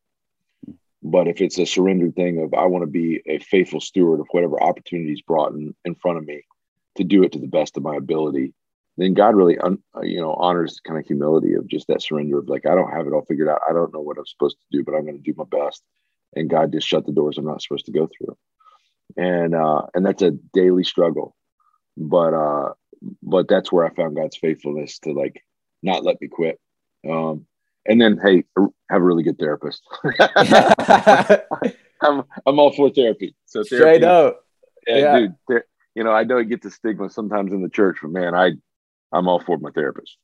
But 1.02 1.28
if 1.28 1.40
it's 1.40 1.58
a 1.58 1.66
surrendered 1.66 2.16
thing 2.16 2.42
of 2.42 2.54
i 2.54 2.64
want 2.66 2.82
to 2.82 2.90
be 2.90 3.22
a 3.26 3.38
faithful 3.38 3.80
steward 3.80 4.20
of 4.20 4.26
whatever 4.30 4.62
opportunities 4.62 5.22
brought 5.22 5.52
in, 5.52 5.74
in 5.84 5.94
front 5.94 6.18
of 6.18 6.26
me 6.26 6.42
to 6.96 7.04
do 7.04 7.22
it 7.22 7.32
to 7.32 7.38
the 7.38 7.46
best 7.46 7.76
of 7.76 7.82
my 7.82 7.96
ability 7.96 8.54
then 8.96 9.14
God 9.14 9.36
really, 9.36 9.58
un, 9.58 9.78
uh, 9.96 10.02
you 10.02 10.20
know, 10.20 10.32
honors 10.34 10.80
kind 10.84 10.98
of 10.98 11.06
humility 11.06 11.54
of 11.54 11.66
just 11.66 11.86
that 11.88 12.02
surrender 12.02 12.38
of 12.38 12.48
like, 12.48 12.66
I 12.66 12.74
don't 12.74 12.90
have 12.90 13.06
it 13.06 13.12
all 13.12 13.24
figured 13.26 13.48
out. 13.48 13.60
I 13.68 13.72
don't 13.72 13.92
know 13.92 14.00
what 14.00 14.18
I'm 14.18 14.26
supposed 14.26 14.56
to 14.58 14.78
do, 14.78 14.84
but 14.84 14.94
I'm 14.94 15.04
going 15.04 15.22
to 15.22 15.22
do 15.22 15.34
my 15.36 15.44
best. 15.44 15.82
And 16.34 16.50
God 16.50 16.72
just 16.72 16.88
shut 16.88 17.06
the 17.06 17.12
doors 17.12 17.38
I'm 17.38 17.44
not 17.44 17.62
supposed 17.62 17.86
to 17.86 17.92
go 17.92 18.08
through. 18.08 18.36
And, 19.16 19.54
uh, 19.54 19.82
and 19.94 20.04
that's 20.04 20.22
a 20.22 20.32
daily 20.52 20.84
struggle, 20.84 21.36
but, 21.96 22.34
uh, 22.34 22.72
but 23.22 23.48
that's 23.48 23.70
where 23.70 23.84
I 23.84 23.94
found 23.94 24.16
God's 24.16 24.36
faithfulness 24.36 24.98
to 25.00 25.12
like 25.12 25.42
not 25.82 26.04
let 26.04 26.20
me 26.20 26.28
quit. 26.28 26.58
Um, 27.08 27.46
and 27.86 28.00
then, 28.00 28.18
hey, 28.22 28.44
have 28.90 29.00
a 29.00 29.04
really 29.04 29.22
good 29.22 29.38
therapist. 29.38 29.82
I'm, 32.02 32.24
I'm 32.44 32.58
all 32.58 32.72
for 32.72 32.90
therapy. 32.90 33.36
So 33.46 33.62
therapy, 33.62 33.76
straight 33.76 34.04
up, 34.04 34.40
yeah, 34.86 34.96
yeah. 34.96 35.26
dude. 35.48 35.62
You 35.94 36.04
know, 36.04 36.12
I 36.12 36.24
know 36.24 36.36
it 36.38 36.50
gets 36.50 36.66
a 36.66 36.70
stigma 36.70 37.08
sometimes 37.08 37.52
in 37.52 37.62
the 37.62 37.70
church, 37.70 37.98
but 38.02 38.10
man, 38.10 38.34
I 38.34 38.52
I'm 39.16 39.28
all 39.28 39.40
for 39.40 39.58
my 39.58 39.70
therapist. 39.70 40.16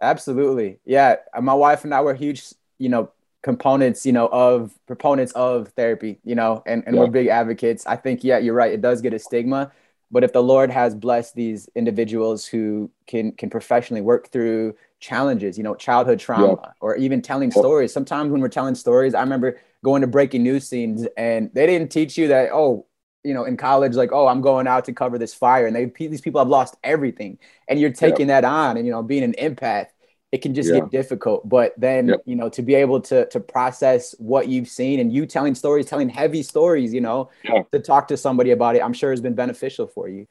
Absolutely. 0.00 0.80
Yeah. 0.84 1.16
My 1.40 1.54
wife 1.54 1.84
and 1.84 1.94
I 1.94 2.00
were 2.00 2.14
huge, 2.14 2.44
you 2.78 2.88
know, 2.88 3.10
components, 3.42 4.04
you 4.04 4.12
know, 4.12 4.28
of 4.28 4.72
proponents 4.86 5.32
of 5.32 5.68
therapy, 5.68 6.18
you 6.24 6.34
know, 6.34 6.62
and, 6.66 6.82
and 6.86 6.94
yeah. 6.94 7.00
we're 7.02 7.08
big 7.08 7.28
advocates. 7.28 7.86
I 7.86 7.96
think, 7.96 8.24
yeah, 8.24 8.38
you're 8.38 8.54
right. 8.54 8.72
It 8.72 8.80
does 8.80 9.00
get 9.00 9.14
a 9.14 9.18
stigma. 9.18 9.70
But 10.10 10.24
if 10.24 10.32
the 10.32 10.42
Lord 10.42 10.70
has 10.70 10.94
blessed 10.94 11.34
these 11.34 11.68
individuals 11.74 12.44
who 12.44 12.90
can 13.06 13.32
can 13.32 13.48
professionally 13.48 14.02
work 14.02 14.28
through 14.28 14.74
challenges, 15.00 15.56
you 15.56 15.64
know, 15.64 15.74
childhood 15.74 16.18
trauma 16.18 16.58
yeah. 16.62 16.70
or 16.80 16.96
even 16.96 17.22
telling 17.22 17.50
stories. 17.50 17.92
Sometimes 17.92 18.30
when 18.30 18.40
we're 18.40 18.48
telling 18.48 18.74
stories, 18.74 19.14
I 19.14 19.20
remember 19.20 19.58
going 19.82 20.02
to 20.02 20.06
breaking 20.06 20.42
news 20.42 20.68
scenes 20.68 21.06
and 21.16 21.50
they 21.54 21.66
didn't 21.66 21.90
teach 21.90 22.16
you 22.16 22.28
that, 22.28 22.50
oh, 22.52 22.86
you 23.24 23.34
know, 23.34 23.44
in 23.44 23.56
college, 23.56 23.94
like, 23.94 24.10
oh, 24.12 24.26
I'm 24.26 24.40
going 24.40 24.66
out 24.66 24.84
to 24.86 24.92
cover 24.92 25.18
this 25.18 25.34
fire, 25.34 25.66
and 25.66 25.74
they 25.76 25.86
these 25.86 26.20
people 26.20 26.40
have 26.40 26.48
lost 26.48 26.76
everything, 26.82 27.38
and 27.68 27.78
you're 27.78 27.92
taking 27.92 28.28
yep. 28.28 28.42
that 28.42 28.44
on, 28.44 28.76
and 28.76 28.86
you 28.86 28.92
know, 28.92 29.02
being 29.02 29.22
an 29.22 29.34
empath, 29.34 29.86
it 30.32 30.38
can 30.38 30.54
just 30.54 30.72
yeah. 30.72 30.80
get 30.80 30.90
difficult. 30.90 31.48
But 31.48 31.74
then, 31.76 32.08
yep. 32.08 32.22
you 32.24 32.34
know, 32.34 32.48
to 32.48 32.62
be 32.62 32.74
able 32.74 33.00
to 33.02 33.26
to 33.28 33.40
process 33.40 34.14
what 34.18 34.48
you've 34.48 34.68
seen, 34.68 34.98
and 34.98 35.12
you 35.12 35.26
telling 35.26 35.54
stories, 35.54 35.86
telling 35.86 36.08
heavy 36.08 36.42
stories, 36.42 36.92
you 36.92 37.00
know, 37.00 37.30
yeah. 37.44 37.62
to 37.70 37.78
talk 37.78 38.08
to 38.08 38.16
somebody 38.16 38.50
about 38.50 38.76
it, 38.76 38.82
I'm 38.82 38.92
sure 38.92 39.10
has 39.10 39.20
been 39.20 39.34
beneficial 39.34 39.86
for 39.86 40.08
you. 40.08 40.26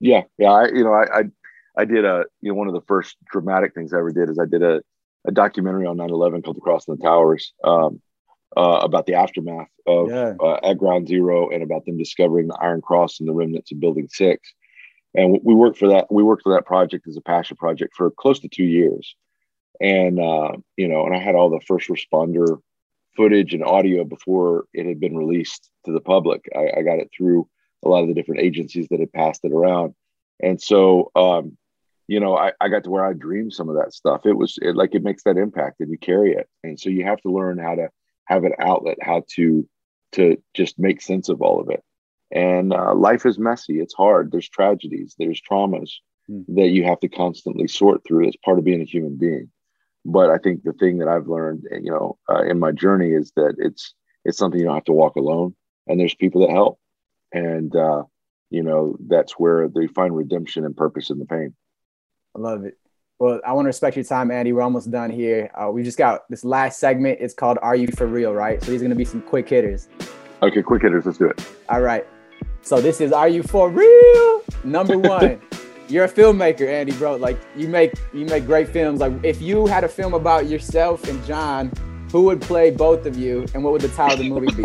Yeah, 0.00 0.22
yeah, 0.36 0.50
I, 0.50 0.68
you 0.68 0.84
know, 0.84 0.92
I, 0.92 1.20
I, 1.20 1.22
I 1.78 1.84
did 1.86 2.04
a, 2.04 2.24
you 2.42 2.52
know, 2.52 2.54
one 2.54 2.68
of 2.68 2.74
the 2.74 2.82
first 2.82 3.16
dramatic 3.30 3.74
things 3.74 3.94
I 3.94 3.98
ever 3.98 4.12
did 4.12 4.28
is 4.28 4.38
I 4.38 4.44
did 4.44 4.62
a, 4.62 4.82
a 5.26 5.32
documentary 5.32 5.86
on 5.86 5.96
9/11 5.96 6.44
called 6.44 6.58
"Across 6.58 6.84
the 6.84 6.96
Towers." 6.98 7.54
Um, 7.64 8.02
uh, 8.56 8.80
about 8.82 9.06
the 9.06 9.14
aftermath 9.14 9.68
of 9.86 10.08
yeah. 10.10 10.34
uh, 10.40 10.58
at 10.62 10.78
Ground 10.78 11.08
Zero 11.08 11.50
and 11.50 11.62
about 11.62 11.84
them 11.84 11.98
discovering 11.98 12.48
the 12.48 12.58
Iron 12.60 12.80
Cross 12.80 13.20
and 13.20 13.28
the 13.28 13.34
remnants 13.34 13.72
of 13.72 13.80
Building 13.80 14.08
Six. 14.10 14.52
And 15.14 15.40
we 15.42 15.54
worked 15.54 15.78
for 15.78 15.88
that. 15.88 16.10
We 16.10 16.22
worked 16.22 16.42
for 16.42 16.54
that 16.54 16.66
project 16.66 17.06
as 17.08 17.16
a 17.16 17.22
passion 17.22 17.56
project 17.56 17.94
for 17.96 18.10
close 18.10 18.40
to 18.40 18.48
two 18.48 18.64
years. 18.64 19.14
And 19.80 20.18
uh, 20.20 20.52
you 20.76 20.88
know, 20.88 21.06
and 21.06 21.14
I 21.14 21.18
had 21.18 21.34
all 21.34 21.50
the 21.50 21.60
first 21.60 21.88
responder 21.88 22.60
footage 23.16 23.54
and 23.54 23.64
audio 23.64 24.04
before 24.04 24.66
it 24.74 24.86
had 24.86 25.00
been 25.00 25.16
released 25.16 25.70
to 25.86 25.92
the 25.92 26.00
public. 26.00 26.48
I, 26.54 26.78
I 26.78 26.82
got 26.82 26.98
it 26.98 27.10
through 27.16 27.48
a 27.84 27.88
lot 27.88 28.02
of 28.02 28.08
the 28.08 28.14
different 28.14 28.42
agencies 28.42 28.88
that 28.90 29.00
had 29.00 29.12
passed 29.12 29.40
it 29.44 29.52
around. 29.52 29.94
And 30.42 30.60
so, 30.60 31.10
um, 31.16 31.56
you 32.08 32.20
know, 32.20 32.36
I, 32.36 32.52
I 32.60 32.68
got 32.68 32.84
to 32.84 32.90
where 32.90 33.06
I 33.06 33.14
dreamed 33.14 33.54
some 33.54 33.68
of 33.68 33.76
that 33.76 33.94
stuff. 33.94 34.26
It 34.26 34.36
was 34.36 34.58
it, 34.60 34.76
like 34.76 34.94
it 34.94 35.02
makes 35.02 35.22
that 35.24 35.38
impact 35.38 35.80
and 35.80 35.90
you 35.90 35.98
carry 35.98 36.32
it. 36.32 36.48
And 36.62 36.78
so 36.78 36.90
you 36.90 37.04
have 37.04 37.20
to 37.22 37.32
learn 37.32 37.58
how 37.58 37.74
to 37.74 37.88
have 38.26 38.44
an 38.44 38.52
outlet 38.58 38.98
how 39.00 39.22
to 39.34 39.68
to 40.12 40.36
just 40.54 40.78
make 40.78 41.00
sense 41.02 41.28
of 41.28 41.42
all 41.42 41.60
of 41.60 41.68
it. 41.70 41.82
And 42.30 42.72
uh, 42.72 42.94
life 42.94 43.26
is 43.26 43.38
messy. 43.38 43.80
It's 43.80 43.94
hard. 43.94 44.30
There's 44.30 44.48
tragedies. 44.48 45.14
There's 45.18 45.40
traumas 45.40 45.90
mm. 46.30 46.44
that 46.56 46.68
you 46.68 46.84
have 46.84 47.00
to 47.00 47.08
constantly 47.08 47.68
sort 47.68 48.02
through 48.04 48.28
as 48.28 48.36
part 48.44 48.58
of 48.58 48.64
being 48.64 48.80
a 48.80 48.84
human 48.84 49.16
being. 49.16 49.50
But 50.04 50.30
i 50.30 50.38
think 50.38 50.62
the 50.62 50.72
thing 50.72 50.98
that 50.98 51.08
i've 51.08 51.26
learned 51.26 51.64
you 51.82 51.90
know 51.90 52.16
uh, 52.30 52.44
in 52.44 52.60
my 52.60 52.70
journey 52.70 53.10
is 53.10 53.32
that 53.34 53.56
it's 53.58 53.92
it's 54.24 54.38
something 54.38 54.60
you 54.60 54.66
don't 54.66 54.74
have 54.74 54.84
to 54.84 54.92
walk 54.92 55.16
alone. 55.16 55.54
And 55.88 56.00
there's 56.00 56.14
people 56.14 56.40
that 56.42 56.50
help. 56.50 56.78
And 57.32 57.74
uh, 57.74 58.04
you 58.50 58.62
know 58.62 58.96
that's 59.08 59.32
where 59.32 59.68
they 59.68 59.86
find 59.88 60.16
redemption 60.16 60.64
and 60.64 60.76
purpose 60.76 61.10
in 61.10 61.18
the 61.18 61.26
pain. 61.26 61.54
I 62.36 62.40
love 62.40 62.64
it 62.64 62.76
well, 63.18 63.40
I 63.46 63.52
want 63.52 63.64
to 63.64 63.68
respect 63.68 63.96
your 63.96 64.04
time, 64.04 64.30
Andy. 64.30 64.52
We're 64.52 64.62
almost 64.62 64.90
done 64.90 65.10
here. 65.10 65.50
Uh, 65.54 65.70
we 65.70 65.82
just 65.82 65.96
got 65.96 66.28
this 66.28 66.44
last 66.44 66.78
segment. 66.78 67.18
It's 67.20 67.32
called 67.32 67.58
Are 67.62 67.74
You 67.74 67.88
For 67.88 68.06
Real, 68.06 68.34
right? 68.34 68.62
So 68.62 68.70
these 68.70 68.82
are 68.82 68.84
going 68.84 68.90
to 68.90 68.96
be 68.96 69.06
some 69.06 69.22
quick 69.22 69.48
hitters. 69.48 69.88
Okay, 70.42 70.62
quick 70.62 70.82
hitters. 70.82 71.06
Let's 71.06 71.18
do 71.18 71.26
it. 71.26 71.42
All 71.70 71.80
right. 71.80 72.06
So 72.60 72.80
this 72.80 73.00
is 73.00 73.12
Are 73.12 73.28
You 73.28 73.42
For 73.42 73.70
Real? 73.70 74.42
Number 74.64 74.98
one. 74.98 75.40
You're 75.88 76.04
a 76.04 76.08
filmmaker, 76.08 76.68
Andy, 76.68 76.92
bro. 76.92 77.16
Like 77.16 77.38
you 77.56 77.68
make 77.68 77.94
you 78.12 78.26
make 78.26 78.44
great 78.44 78.68
films. 78.68 79.00
Like 79.00 79.12
if 79.22 79.40
you 79.40 79.66
had 79.66 79.84
a 79.84 79.88
film 79.88 80.14
about 80.14 80.46
yourself 80.46 81.08
and 81.08 81.24
Jon, 81.24 81.72
who 82.16 82.22
would 82.22 82.40
play 82.40 82.70
both 82.70 83.04
of 83.04 83.18
you, 83.18 83.44
and 83.52 83.62
what 83.62 83.74
would 83.74 83.82
the 83.82 83.88
title 83.88 84.14
of 84.14 84.20
the 84.20 84.30
movie 84.30 84.46
be? 84.56 84.62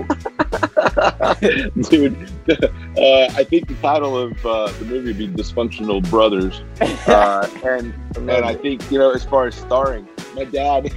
Dude, 1.90 2.16
uh, 2.98 3.38
I 3.38 3.44
think 3.44 3.68
the 3.68 3.76
title 3.82 4.18
of 4.18 4.46
uh, 4.46 4.72
the 4.80 4.86
movie 4.86 5.08
would 5.08 5.18
be 5.18 5.28
"Dysfunctional 5.28 6.10
Brothers," 6.10 6.62
uh, 7.10 7.50
and 7.66 7.94
and 8.16 8.32
I 8.32 8.56
think 8.56 8.90
you 8.90 9.00
know, 9.00 9.12
as 9.12 9.26
far 9.26 9.48
as 9.48 9.56
starring, 9.56 10.08
my 10.34 10.46
dad, 10.46 10.94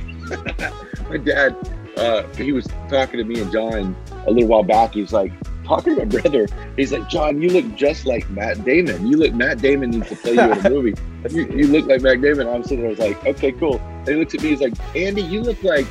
my 1.11 1.17
dad, 1.17 1.57
uh, 1.97 2.23
he 2.35 2.53
was 2.53 2.69
talking 2.89 3.19
to 3.19 3.25
me 3.25 3.41
and 3.41 3.51
Jon 3.51 3.97
a 4.25 4.31
little 4.31 4.49
while 4.49 4.63
back. 4.63 4.95
He's 4.95 5.13
like, 5.13 5.33
talking 5.65 5.97
to 5.97 6.05
my 6.05 6.21
brother. 6.21 6.47
He's 6.77 6.93
like, 6.93 7.09
Jon, 7.09 7.43
you 7.43 7.51
look 7.51 7.75
just 7.75 8.07
like 8.07 8.31
Matt 8.31 8.65
Damon. 8.65 9.09
You 9.09 9.17
look 9.17 9.35
Matt 9.35 9.59
Damon 9.59 9.91
needs 9.91 10.09
to 10.11 10.15
play 10.15 10.35
you 10.35 10.41
in 10.41 10.53
a 10.53 10.71
movie. 10.71 10.95
You, 11.31 11.47
you 11.49 11.67
look 11.67 11.87
like 11.87 12.03
Matt 12.03 12.21
Damon. 12.21 12.47
I'm 12.47 12.63
sitting 12.63 12.81
there, 12.81 12.89
I 12.89 12.91
was 12.91 12.99
like, 13.01 13.27
okay, 13.27 13.51
cool. 13.51 13.81
And 13.81 14.09
he 14.09 14.15
looks 14.15 14.35
at 14.35 14.43
me, 14.43 14.51
he's 14.51 14.61
like, 14.61 14.75
Andy, 14.95 15.23
you 15.23 15.41
look 15.41 15.61
like 15.65 15.87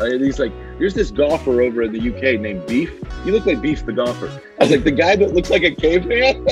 and 0.00 0.24
he's 0.24 0.38
like, 0.38 0.52
there's 0.78 0.94
this 0.94 1.10
golfer 1.10 1.62
over 1.62 1.82
in 1.82 1.92
the 1.92 1.98
UK 1.98 2.40
named 2.40 2.66
Beef. 2.66 2.92
You 3.24 3.32
look 3.32 3.46
like 3.46 3.60
Beef 3.60 3.84
the 3.84 3.92
golfer. 3.92 4.40
I 4.60 4.64
was 4.64 4.70
like, 4.70 4.84
the 4.84 4.90
guy 4.90 5.16
that 5.16 5.34
looks 5.34 5.50
like 5.50 5.62
a 5.62 5.70
caveman? 5.74 6.44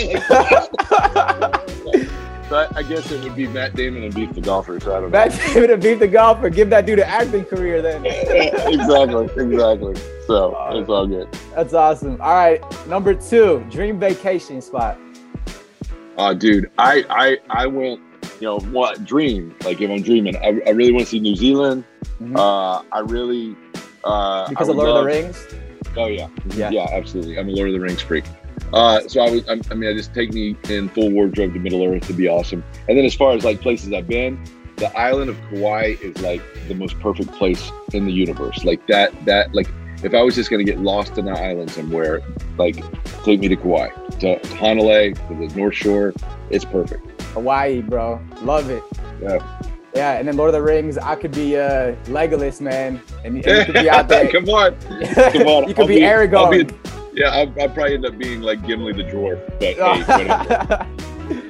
But 2.49 2.77
I 2.77 2.83
guess 2.83 3.11
it 3.11 3.23
would 3.23 3.37
be 3.37 3.47
Matt 3.47 3.75
Damon 3.77 4.03
and 4.05 4.15
Beef 4.15 4.33
the 4.33 4.41
Golfer. 4.41 4.81
So 4.81 4.97
I 4.97 5.01
don't 5.01 5.11
Matt 5.11 5.31
know. 5.31 5.55
Damon 5.55 5.71
and 5.71 5.83
Beef 5.83 5.99
the 5.99 6.09
Golfer. 6.09 6.51
Give 6.51 6.69
that 6.71 6.87
dude 6.87 6.99
an 6.99 7.07
acting 7.07 7.45
career 7.45 7.81
then. 7.81 8.05
exactly. 8.07 9.25
Exactly. 9.25 9.97
So 10.27 10.57
it's 10.73 10.89
all 10.89 11.07
good. 11.07 11.29
That's 11.55 11.75
awesome. 11.75 12.21
All 12.21 12.35
right. 12.35 12.87
Number 12.89 13.15
two, 13.15 13.65
dream 13.71 13.99
vacation 13.99 14.61
spot. 14.61 14.99
Uh, 16.19 16.35
dude, 16.35 16.71
I, 16.77 17.05
I, 17.09 17.39
I 17.49 17.67
went, 17.67 18.01
you 18.41 18.47
know, 18.47 18.59
what 18.59 19.05
dream, 19.05 19.55
like 19.65 19.81
if 19.81 19.91
I'm 19.91 20.03
dreaming, 20.03 20.37
I, 20.37 20.61
I 20.67 20.71
really 20.71 20.93
want 20.93 21.07
to 21.07 21.11
see 21.11 21.21
New 21.21 21.37
Zealand. 21.37 21.85
Mm-hmm. 22.21 22.37
Uh, 22.37 22.83
I 22.93 23.01
really, 23.01 23.57
uh, 24.05 24.49
because 24.49 24.69
I 24.69 24.73
of 24.73 24.77
Lord 24.77 24.89
love, 24.89 24.99
of 24.99 25.05
the 25.05 25.21
Rings. 25.23 25.47
Oh 25.97 26.07
yeah. 26.07 26.29
yeah, 26.55 26.71
yeah, 26.71 26.87
absolutely. 26.93 27.39
I'm 27.39 27.49
a 27.49 27.53
Lord 27.53 27.69
of 27.69 27.75
the 27.75 27.81
Rings 27.81 28.03
freak. 28.03 28.25
Uh, 28.73 29.01
so 29.09 29.23
I 29.23 29.31
was, 29.31 29.49
I, 29.49 29.61
I 29.71 29.75
mean, 29.75 29.91
I 29.91 29.95
just 29.95 30.15
take 30.15 30.33
me 30.33 30.57
in 30.69 30.89
full 30.91 31.11
wardrobe 31.11 31.55
to 31.55 31.59
Middle 31.59 31.85
Earth 31.85 32.07
to 32.07 32.13
be 32.13 32.29
awesome. 32.29 32.63
And 32.89 32.97
then 32.97 33.05
as 33.05 33.15
far 33.15 33.33
as 33.33 33.45
like 33.45 33.61
places 33.61 33.93
I've 33.93 34.07
been, 34.07 34.43
the 34.77 34.97
island 34.97 35.31
of 35.31 35.41
Kauai 35.51 35.97
is 36.01 36.21
like 36.23 36.43
the 36.69 36.75
most 36.75 36.99
perfect 37.01 37.33
place 37.33 37.71
in 37.93 38.05
the 38.05 38.13
universe. 38.13 38.65
Like 38.65 38.87
that, 38.87 39.13
that, 39.25 39.55
like 39.55 39.69
if 40.05 40.15
I 40.15 40.23
was 40.23 40.35
just 40.35 40.51
going 40.51 40.65
to 40.65 40.71
get 40.71 40.81
lost 40.81 41.19
in 41.19 41.27
an 41.27 41.37
island 41.37 41.71
somewhere, 41.71 42.21
like 42.59 42.77
take 43.25 43.41
me 43.41 43.49
to 43.49 43.57
Kauai, 43.57 43.89
to 44.21 44.39
Hanalei, 44.57 45.15
to 45.29 45.49
the 45.49 45.55
North 45.57 45.75
Shore. 45.75 46.15
It's 46.51 46.65
perfect. 46.65 47.23
Hawaii, 47.33 47.83
bro. 47.83 48.21
Love 48.43 48.71
it. 48.71 48.83
Yeah. 49.21 49.63
Yeah, 49.95 50.19
and 50.19 50.29
then 50.29 50.37
Lord 50.37 50.49
of 50.49 50.55
the 50.55 50.63
Rings, 50.63 50.99
I 50.99 51.17
could 51.17 51.33
be 51.33 51.57
uh, 51.57 51.97
Legolas, 52.05 52.61
man, 52.61 53.01
and, 53.25 53.37
and 53.37 53.37
you 53.37 53.65
could 53.65 53.75
be 53.75 53.91
out 53.91 54.09
there. 54.09 54.29
Come 54.33 54.49
on, 54.49 54.79
come 54.81 55.49
on. 55.49 55.69
you 55.69 55.75
could 55.75 55.89
be, 55.89 55.97
be 55.97 56.01
Aragorn. 56.03 56.73
Yeah, 57.13 57.31
I'll, 57.31 57.61
I'll, 57.61 57.69
probably 57.69 57.95
end 57.95 58.07
up 58.07 58.17
being 58.17 58.41
like 58.41 58.65
Gimli 58.65 58.93
the 58.93 59.03
dwarf. 59.03 59.45
But 59.59 59.77
hey, 60.07 61.43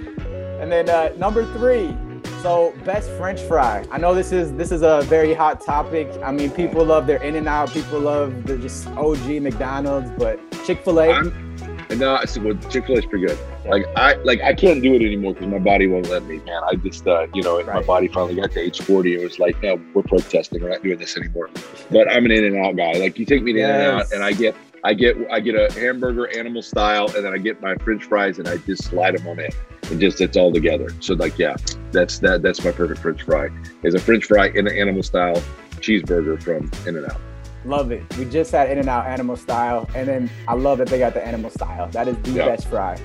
and 0.61 0.73
then 0.73 0.89
uh, 0.89 1.13
number 1.19 1.45
three. 1.59 1.95
So 2.43 2.75
best 2.87 3.11
French 3.13 3.41
fry. 3.43 3.87
I 3.91 3.99
know 3.99 4.15
this 4.15 4.33
is 4.33 4.55
this 4.55 4.73
is 4.73 4.81
a 4.81 5.03
very 5.03 5.35
hot 5.35 5.61
topic. 5.61 6.09
I 6.25 6.33
mean, 6.33 6.51
people 6.51 6.83
love 6.83 7.07
their 7.07 7.23
In 7.23 7.37
and 7.37 7.47
Out. 7.47 7.71
People 7.71 8.01
love 8.01 8.47
the 8.47 8.57
just 8.57 8.87
OG 8.89 9.29
McDonald's, 9.43 10.11
but 10.13 10.41
Chick 10.65 10.83
Fil 10.83 11.01
A. 11.01 11.50
No, 11.97 12.15
I 12.15 12.25
said, 12.25 12.45
well, 12.45 12.55
Chick 12.71 12.87
Fil 12.87 12.97
A 12.97 12.99
is 12.99 13.07
pretty 13.07 13.27
good. 13.27 13.39
Like 13.67 13.85
I 13.97 14.15
like 14.23 14.41
I 14.41 14.55
can't 14.55 14.83
do 14.83 14.95
it 14.95 15.03
anymore 15.03 15.35
because 15.35 15.49
my 15.49 15.59
body 15.59 15.87
won't 15.87 16.09
let 16.09 16.25
me, 16.25 16.39
man. 16.39 16.63
I 16.65 16.77
just 16.77 17.07
uh, 17.07 17.27
you 17.35 17.43
know, 17.43 17.63
right. 17.63 17.81
my 17.81 17.83
body 17.83 18.09
finally 18.09 18.37
got 18.37 18.53
to 18.53 18.61
age 18.61 18.81
forty. 18.81 19.15
It 19.15 19.23
was 19.23 19.39
like, 19.39 19.61
no, 19.63 19.81
we're 19.93 20.03
protesting. 20.03 20.63
We're 20.63 20.71
not 20.71 20.83
doing 20.83 20.99
this 20.99 21.17
anymore. 21.17 21.51
But 21.91 22.11
I'm 22.11 22.25
an 22.25 22.31
In 22.31 22.45
and 22.45 22.57
Out 22.65 22.77
guy. 22.77 22.93
Like 22.93 23.19
you 23.19 23.27
take 23.27 23.43
me 23.43 23.53
to 23.55 23.59
yes. 23.59 23.69
In 23.69 23.81
and 23.81 24.01
Out, 24.01 24.13
and 24.13 24.25
I 24.25 24.33
get 24.33 24.55
I 24.83 24.95
get 24.95 25.17
I 25.31 25.41
get 25.41 25.55
a 25.55 25.73
hamburger 25.79 26.29
animal 26.37 26.63
style, 26.63 27.07
and 27.15 27.25
then 27.25 27.33
I 27.33 27.39
get 27.39 27.61
my 27.61 27.75
French 27.77 28.05
fries, 28.05 28.39
and 28.39 28.49
I 28.49 28.57
just 28.59 28.85
slide 28.85 29.19
them 29.19 29.27
on 29.27 29.41
in, 29.41 29.51
and 29.91 30.01
just 30.01 30.21
it's 30.21 30.37
all 30.37 30.53
together. 30.53 30.91
So 31.01 31.15
like, 31.15 31.39
yeah, 31.39 31.57
that's 31.93 32.19
that 32.21 32.43
that's 32.43 32.65
my 32.65 32.73
perfect 32.73 33.01
French 33.01 33.23
fry. 33.23 33.51
Is 33.83 33.95
a 33.95 34.01
French 34.01 34.25
fry 34.25 34.49
in 34.49 34.67
an 34.67 34.77
animal 34.77 35.03
style 35.03 35.43
cheeseburger 35.81 36.43
from 36.43 36.71
In 36.87 36.97
and 36.97 37.11
Out. 37.11 37.21
Love 37.65 37.93
it. 37.93 38.03
We 38.17 38.25
just 38.25 38.53
had 38.53 38.71
In 38.71 38.79
and 38.79 38.89
Out 38.89 39.07
animal 39.07 39.37
style, 39.37 39.89
and 39.95 40.09
then 40.09 40.31
I 40.49 40.55
love 40.55 40.79
that 40.79 40.89
they 40.89 40.99
got 40.99 41.15
the 41.15 41.27
animal 41.27 41.51
style. 41.51 41.89
That 41.89 42.09
is 42.09 42.17
the 42.23 42.35
best 42.35 42.69
fry. 42.69 42.99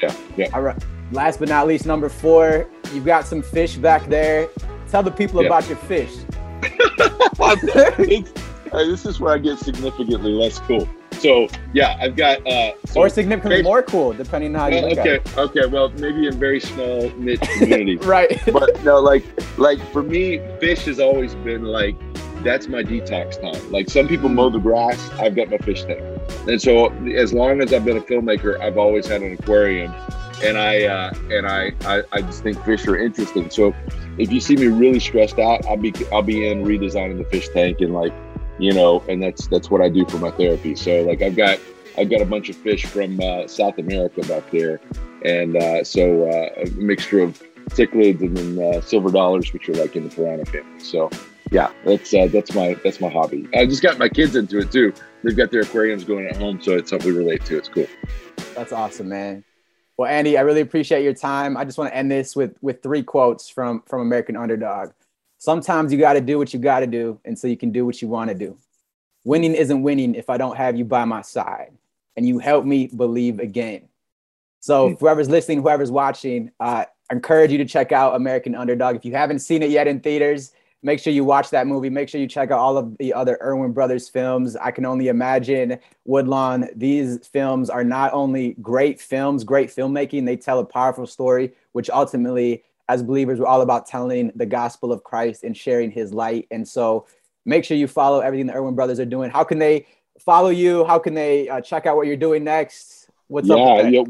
Yeah, 0.00 0.14
yeah. 0.36 0.48
All 0.54 0.62
right. 0.62 0.80
Last 1.12 1.38
but 1.38 1.48
not 1.48 1.66
least, 1.66 1.86
number 1.86 2.08
four, 2.08 2.68
you've 2.92 3.04
got 3.04 3.26
some 3.26 3.42
fish 3.42 3.76
back 3.76 4.06
there. 4.08 4.48
Tell 4.88 5.02
the 5.02 5.10
people 5.10 5.40
yeah. 5.42 5.48
about 5.48 5.68
your 5.68 5.78
fish. 5.78 6.12
this 8.72 9.06
is 9.06 9.20
where 9.20 9.34
I 9.34 9.38
get 9.38 9.58
significantly 9.58 10.32
less 10.32 10.58
cool. 10.60 10.88
So 11.18 11.48
yeah, 11.72 11.96
I've 12.00 12.16
got 12.16 12.46
uh, 12.46 12.72
so 12.84 13.00
or 13.00 13.08
significantly 13.08 13.62
more 13.62 13.82
cool, 13.82 14.12
depending 14.12 14.54
on 14.54 14.60
how 14.60 14.76
you 14.76 14.86
look 14.86 14.98
okay, 14.98 15.16
at 15.16 15.26
it. 15.26 15.38
Okay, 15.38 15.66
well, 15.66 15.88
maybe 15.90 16.26
in 16.26 16.38
very 16.38 16.60
small 16.60 17.10
niche 17.16 17.40
communities, 17.58 18.04
right? 18.06 18.40
But 18.52 18.82
no, 18.84 19.00
like 19.00 19.24
like 19.58 19.80
for 19.92 20.02
me, 20.02 20.38
fish 20.60 20.84
has 20.84 21.00
always 21.00 21.34
been 21.36 21.64
like 21.64 21.96
that's 22.46 22.68
my 22.68 22.82
detox 22.82 23.40
time. 23.40 23.72
Like 23.72 23.90
some 23.90 24.06
people 24.06 24.28
mow 24.28 24.50
the 24.50 24.58
grass, 24.58 25.10
I've 25.18 25.34
got 25.34 25.50
my 25.50 25.58
fish 25.58 25.84
tank, 25.84 26.00
and 26.46 26.60
so 26.62 26.92
as 27.08 27.32
long 27.32 27.60
as 27.60 27.72
I've 27.72 27.84
been 27.84 27.96
a 27.96 28.00
filmmaker, 28.00 28.60
I've 28.60 28.78
always 28.78 29.06
had 29.06 29.22
an 29.22 29.32
aquarium, 29.32 29.92
and 30.42 30.56
I 30.56 30.84
uh, 30.84 31.12
and 31.30 31.46
I, 31.46 31.72
I 31.84 32.02
I 32.12 32.20
just 32.22 32.42
think 32.42 32.62
fish 32.64 32.86
are 32.86 32.96
interesting. 32.96 33.50
So 33.50 33.74
if 34.18 34.30
you 34.32 34.40
see 34.40 34.56
me 34.56 34.68
really 34.68 35.00
stressed 35.00 35.38
out, 35.38 35.66
I'll 35.66 35.76
be 35.76 35.92
I'll 36.12 36.22
be 36.22 36.48
in 36.48 36.64
redesigning 36.64 37.18
the 37.18 37.24
fish 37.24 37.48
tank 37.48 37.80
and 37.80 37.92
like 37.92 38.12
you 38.58 38.72
know, 38.72 39.02
and 39.08 39.22
that's 39.22 39.48
that's 39.48 39.70
what 39.70 39.80
I 39.80 39.88
do 39.88 40.06
for 40.06 40.18
my 40.18 40.30
therapy. 40.30 40.76
So 40.76 41.02
like 41.02 41.22
I've 41.22 41.36
got 41.36 41.58
I've 41.98 42.10
got 42.10 42.20
a 42.20 42.26
bunch 42.26 42.48
of 42.48 42.56
fish 42.56 42.86
from 42.86 43.20
uh, 43.20 43.48
South 43.48 43.78
America 43.78 44.20
back 44.22 44.50
there, 44.50 44.80
and 45.24 45.56
uh, 45.56 45.82
so 45.82 46.30
uh, 46.30 46.62
a 46.62 46.70
mixture 46.70 47.20
of 47.20 47.42
cichlids 47.70 48.20
and 48.20 48.36
then 48.36 48.74
uh, 48.74 48.80
silver 48.80 49.10
dollars, 49.10 49.52
which 49.52 49.68
are 49.68 49.74
like 49.74 49.96
in 49.96 50.08
the 50.08 50.14
piranha 50.14 50.44
family. 50.46 50.80
So 50.80 51.10
yeah, 51.50 51.70
that's 51.84 52.12
uh, 52.12 52.26
that's 52.26 52.54
my 52.54 52.74
that's 52.82 53.00
my 53.00 53.08
hobby. 53.08 53.48
I 53.54 53.66
just 53.66 53.82
got 53.82 53.98
my 53.98 54.08
kids 54.08 54.34
into 54.34 54.58
it 54.58 54.72
too. 54.72 54.92
They've 55.22 55.36
got 55.36 55.50
their 55.50 55.60
aquariums 55.60 56.04
going 56.04 56.26
at 56.26 56.36
home, 56.36 56.60
so 56.60 56.72
it's 56.72 56.90
something 56.90 57.12
we 57.12 57.16
relate 57.16 57.44
to. 57.46 57.56
It's 57.56 57.68
cool. 57.68 57.86
That's 58.54 58.72
awesome, 58.72 59.08
man. 59.08 59.44
Well, 59.96 60.10
Andy, 60.10 60.36
I 60.36 60.42
really 60.42 60.60
appreciate 60.60 61.02
your 61.02 61.14
time. 61.14 61.56
I 61.56 61.64
just 61.64 61.78
want 61.78 61.90
to 61.90 61.96
end 61.96 62.10
this 62.10 62.34
with 62.36 62.56
with 62.60 62.82
three 62.82 63.02
quotes 63.02 63.48
from 63.48 63.82
from 63.86 64.00
American 64.02 64.36
Underdog. 64.36 64.90
Sometimes 65.38 65.92
you 65.92 65.98
got 65.98 66.14
to 66.14 66.20
do 66.20 66.38
what 66.38 66.52
you 66.52 66.58
got 66.58 66.80
to 66.80 66.86
do, 66.86 67.20
and 67.24 67.38
so 67.38 67.46
you 67.46 67.56
can 67.56 67.70
do 67.70 67.86
what 67.86 68.02
you 68.02 68.08
want 68.08 68.28
to 68.30 68.34
do. 68.34 68.56
Winning 69.24 69.54
isn't 69.54 69.82
winning 69.82 70.14
if 70.14 70.30
I 70.30 70.36
don't 70.36 70.56
have 70.56 70.76
you 70.76 70.84
by 70.84 71.04
my 71.04 71.22
side, 71.22 71.72
and 72.16 72.26
you 72.26 72.38
help 72.38 72.64
me 72.64 72.88
believe 72.88 73.38
again. 73.38 73.88
So, 74.60 74.90
mm. 74.90 75.00
whoever's 75.00 75.28
listening, 75.28 75.62
whoever's 75.62 75.90
watching, 75.90 76.50
uh, 76.58 76.86
I 77.10 77.14
encourage 77.14 77.52
you 77.52 77.58
to 77.58 77.64
check 77.64 77.92
out 77.92 78.16
American 78.16 78.54
Underdog. 78.54 78.96
If 78.96 79.04
you 79.04 79.12
haven't 79.12 79.38
seen 79.38 79.62
it 79.62 79.70
yet 79.70 79.86
in 79.86 80.00
theaters, 80.00 80.52
make 80.86 81.00
sure 81.00 81.12
you 81.12 81.24
watch 81.24 81.50
that 81.50 81.66
movie. 81.66 81.90
Make 81.90 82.08
sure 82.08 82.20
you 82.20 82.28
check 82.28 82.52
out 82.52 82.60
all 82.60 82.78
of 82.78 82.96
the 82.98 83.12
other 83.12 83.36
Erwin 83.42 83.72
Brothers 83.72 84.08
films. 84.08 84.54
I 84.54 84.70
can 84.70 84.86
only 84.86 85.08
imagine 85.08 85.80
Woodlawn. 86.04 86.68
These 86.76 87.26
films 87.26 87.68
are 87.68 87.82
not 87.82 88.12
only 88.12 88.54
great 88.62 89.00
films, 89.00 89.42
great 89.42 89.68
filmmaking, 89.68 90.24
they 90.24 90.36
tell 90.36 90.60
a 90.60 90.64
powerful 90.64 91.08
story, 91.08 91.52
which 91.72 91.90
ultimately 91.90 92.62
as 92.88 93.02
believers, 93.02 93.40
we're 93.40 93.46
all 93.46 93.62
about 93.62 93.86
telling 93.86 94.30
the 94.36 94.46
gospel 94.46 94.92
of 94.92 95.02
Christ 95.02 95.42
and 95.42 95.56
sharing 95.56 95.90
his 95.90 96.14
light. 96.14 96.46
And 96.52 96.66
so 96.66 97.08
make 97.44 97.64
sure 97.64 97.76
you 97.76 97.88
follow 97.88 98.20
everything 98.20 98.46
the 98.46 98.54
Erwin 98.54 98.76
brothers 98.76 99.00
are 99.00 99.04
doing. 99.04 99.28
How 99.28 99.42
can 99.42 99.58
they 99.58 99.86
follow 100.20 100.50
you? 100.50 100.84
How 100.84 101.00
can 101.00 101.14
they 101.14 101.48
uh, 101.48 101.60
check 101.60 101.86
out 101.86 101.96
what 101.96 102.06
you're 102.06 102.16
doing 102.16 102.44
next? 102.44 103.10
What's 103.26 103.48
yeah, 103.48 103.56
up? 103.56 103.92
Yeah, 103.92 104.04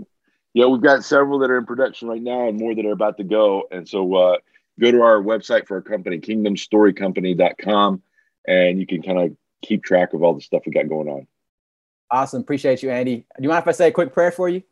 yeah, 0.53 0.67
we've 0.67 0.83
got 0.83 1.05
several 1.05 1.39
that 1.39 1.51
are 1.51 1.57
in 1.57 1.65
production 1.65 2.09
right 2.09 2.21
now 2.21 2.49
and 2.49 2.59
more 2.59 2.75
that 2.75 2.85
are 2.85 2.93
about 2.93 3.17
to 3.17 3.25
go. 3.25 3.65
And 3.73 3.89
so 3.89 4.15
uh, 4.15 4.37
go 4.81 4.91
to 4.91 5.03
our 5.03 5.23
website 5.23 5.67
for 5.67 5.77
our 5.77 5.83
company, 5.83 6.19
kingdomstorycompany.com, 6.19 8.03
and 8.47 8.79
you 8.79 8.87
can 8.87 9.03
kind 9.03 9.19
of 9.19 9.37
keep 9.63 9.83
track 9.85 10.13
of 10.13 10.23
all 10.23 10.35
the 10.35 10.41
stuff 10.41 10.63
we 10.67 10.73
got 10.73 10.89
going 10.89 11.09
on. 11.09 11.27
Awesome. 12.11 12.41
Appreciate 12.41 12.83
you, 12.83 12.91
Andy. 12.91 13.17
Do 13.37 13.43
you 13.43 13.49
mind 13.49 13.63
if 13.63 13.69
I 13.69 13.73
say 13.73 13.89
a 13.89 13.93
quick 13.93 14.13
prayer 14.13 14.31
for 14.31 14.49
you? 14.49 14.63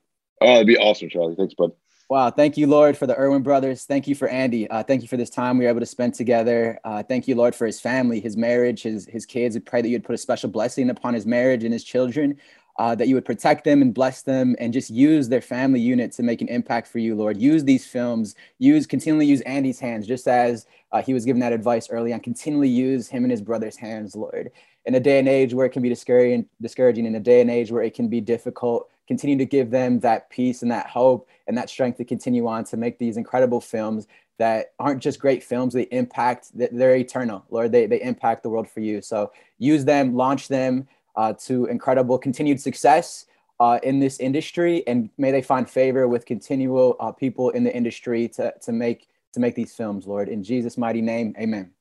Oh, 0.40 0.54
it'd 0.56 0.66
be 0.66 0.76
awesome, 0.76 1.08
Charlie. 1.08 1.34
Thanks, 1.36 1.54
bud. 1.54 1.72
Wow. 2.10 2.30
Thank 2.30 2.58
you, 2.58 2.66
Lord, 2.66 2.96
for 2.96 3.06
the 3.06 3.18
Erwin 3.18 3.42
brothers. 3.42 3.84
Thank 3.84 4.06
you 4.06 4.14
for 4.14 4.28
Andy. 4.28 4.68
Uh, 4.68 4.82
thank 4.82 5.02
you 5.02 5.08
for 5.08 5.16
this 5.16 5.30
time 5.30 5.56
we 5.56 5.64
were 5.64 5.70
able 5.70 5.80
to 5.80 5.86
spend 5.86 6.14
together. 6.14 6.78
Uh, 6.84 7.02
thank 7.02 7.26
you, 7.26 7.34
Lord, 7.34 7.54
for 7.54 7.66
his 7.66 7.80
family, 7.80 8.20
his 8.20 8.36
marriage, 8.36 8.82
his, 8.82 9.06
his 9.06 9.24
kids. 9.24 9.56
We 9.56 9.60
pray 9.60 9.80
that 9.80 9.88
you'd 9.88 10.04
put 10.04 10.14
a 10.14 10.18
special 10.18 10.50
blessing 10.50 10.90
upon 10.90 11.14
his 11.14 11.24
marriage 11.24 11.64
and 11.64 11.72
his 11.72 11.82
children, 11.82 12.36
uh, 12.78 12.94
that 12.94 13.08
you 13.08 13.14
would 13.14 13.24
protect 13.24 13.64
them 13.64 13.82
and 13.82 13.94
bless 13.94 14.22
them 14.22 14.56
and 14.58 14.72
just 14.72 14.90
use 14.90 15.28
their 15.28 15.40
family 15.40 15.80
unit 15.80 16.10
to 16.12 16.22
make 16.22 16.40
an 16.40 16.48
impact 16.48 16.88
for 16.88 16.98
you, 16.98 17.14
Lord. 17.14 17.36
Use 17.36 17.64
these 17.64 17.86
films, 17.86 18.34
use, 18.58 18.86
continually 18.86 19.26
use 19.26 19.40
Andy's 19.42 19.78
hands, 19.78 20.06
just 20.06 20.26
as 20.26 20.66
uh, 20.92 21.00
he 21.00 21.14
was 21.14 21.24
given 21.24 21.40
that 21.40 21.52
advice 21.52 21.88
early 21.90 22.12
on. 22.12 22.20
Continually 22.20 22.68
use 22.68 23.08
him 23.08 23.24
and 23.24 23.30
his 23.30 23.42
brother's 23.42 23.76
hands, 23.76 24.16
Lord. 24.16 24.50
In 24.86 24.94
a 24.94 25.00
day 25.00 25.18
and 25.18 25.28
age 25.28 25.54
where 25.54 25.66
it 25.66 25.70
can 25.70 25.82
be 25.82 25.88
discouraging, 25.88 26.46
discouraging 26.60 27.06
in 27.06 27.14
a 27.14 27.20
day 27.20 27.40
and 27.40 27.50
age 27.50 27.70
where 27.70 27.82
it 27.82 27.94
can 27.94 28.08
be 28.08 28.20
difficult, 28.20 28.90
continue 29.06 29.38
to 29.38 29.44
give 29.44 29.70
them 29.70 30.00
that 30.00 30.28
peace 30.30 30.62
and 30.62 30.70
that 30.70 30.86
hope 30.86 31.28
and 31.46 31.56
that 31.56 31.70
strength 31.70 31.98
to 31.98 32.04
continue 32.04 32.46
on 32.46 32.64
to 32.64 32.76
make 32.76 32.98
these 32.98 33.16
incredible 33.16 33.60
films 33.60 34.06
that 34.38 34.72
aren't 34.80 35.00
just 35.00 35.20
great 35.20 35.44
films, 35.44 35.74
they 35.74 35.82
impact, 35.84 36.48
they're 36.54 36.96
eternal, 36.96 37.44
Lord. 37.50 37.70
They, 37.70 37.86
they 37.86 38.02
impact 38.02 38.42
the 38.42 38.48
world 38.48 38.68
for 38.68 38.80
you. 38.80 39.00
So 39.00 39.30
use 39.58 39.84
them, 39.84 40.16
launch 40.16 40.48
them 40.48 40.88
to 41.16 41.66
incredible 41.66 42.18
continued 42.18 42.60
success 42.60 43.26
uh, 43.60 43.78
in 43.82 44.00
this 44.00 44.18
industry, 44.18 44.86
and 44.86 45.10
may 45.16 45.30
they 45.30 45.42
find 45.42 45.68
favor 45.68 46.08
with 46.08 46.26
continual 46.26 46.96
uh, 47.00 47.12
people 47.12 47.50
in 47.50 47.64
the 47.64 47.74
industry 47.74 48.28
to, 48.28 48.52
to 48.62 48.72
make 48.72 49.08
to 49.32 49.40
make 49.40 49.54
these 49.54 49.74
films, 49.74 50.06
Lord. 50.06 50.28
In 50.28 50.44
Jesus' 50.44 50.78
mighty 50.78 51.02
name, 51.02 51.34
amen. 51.38 51.72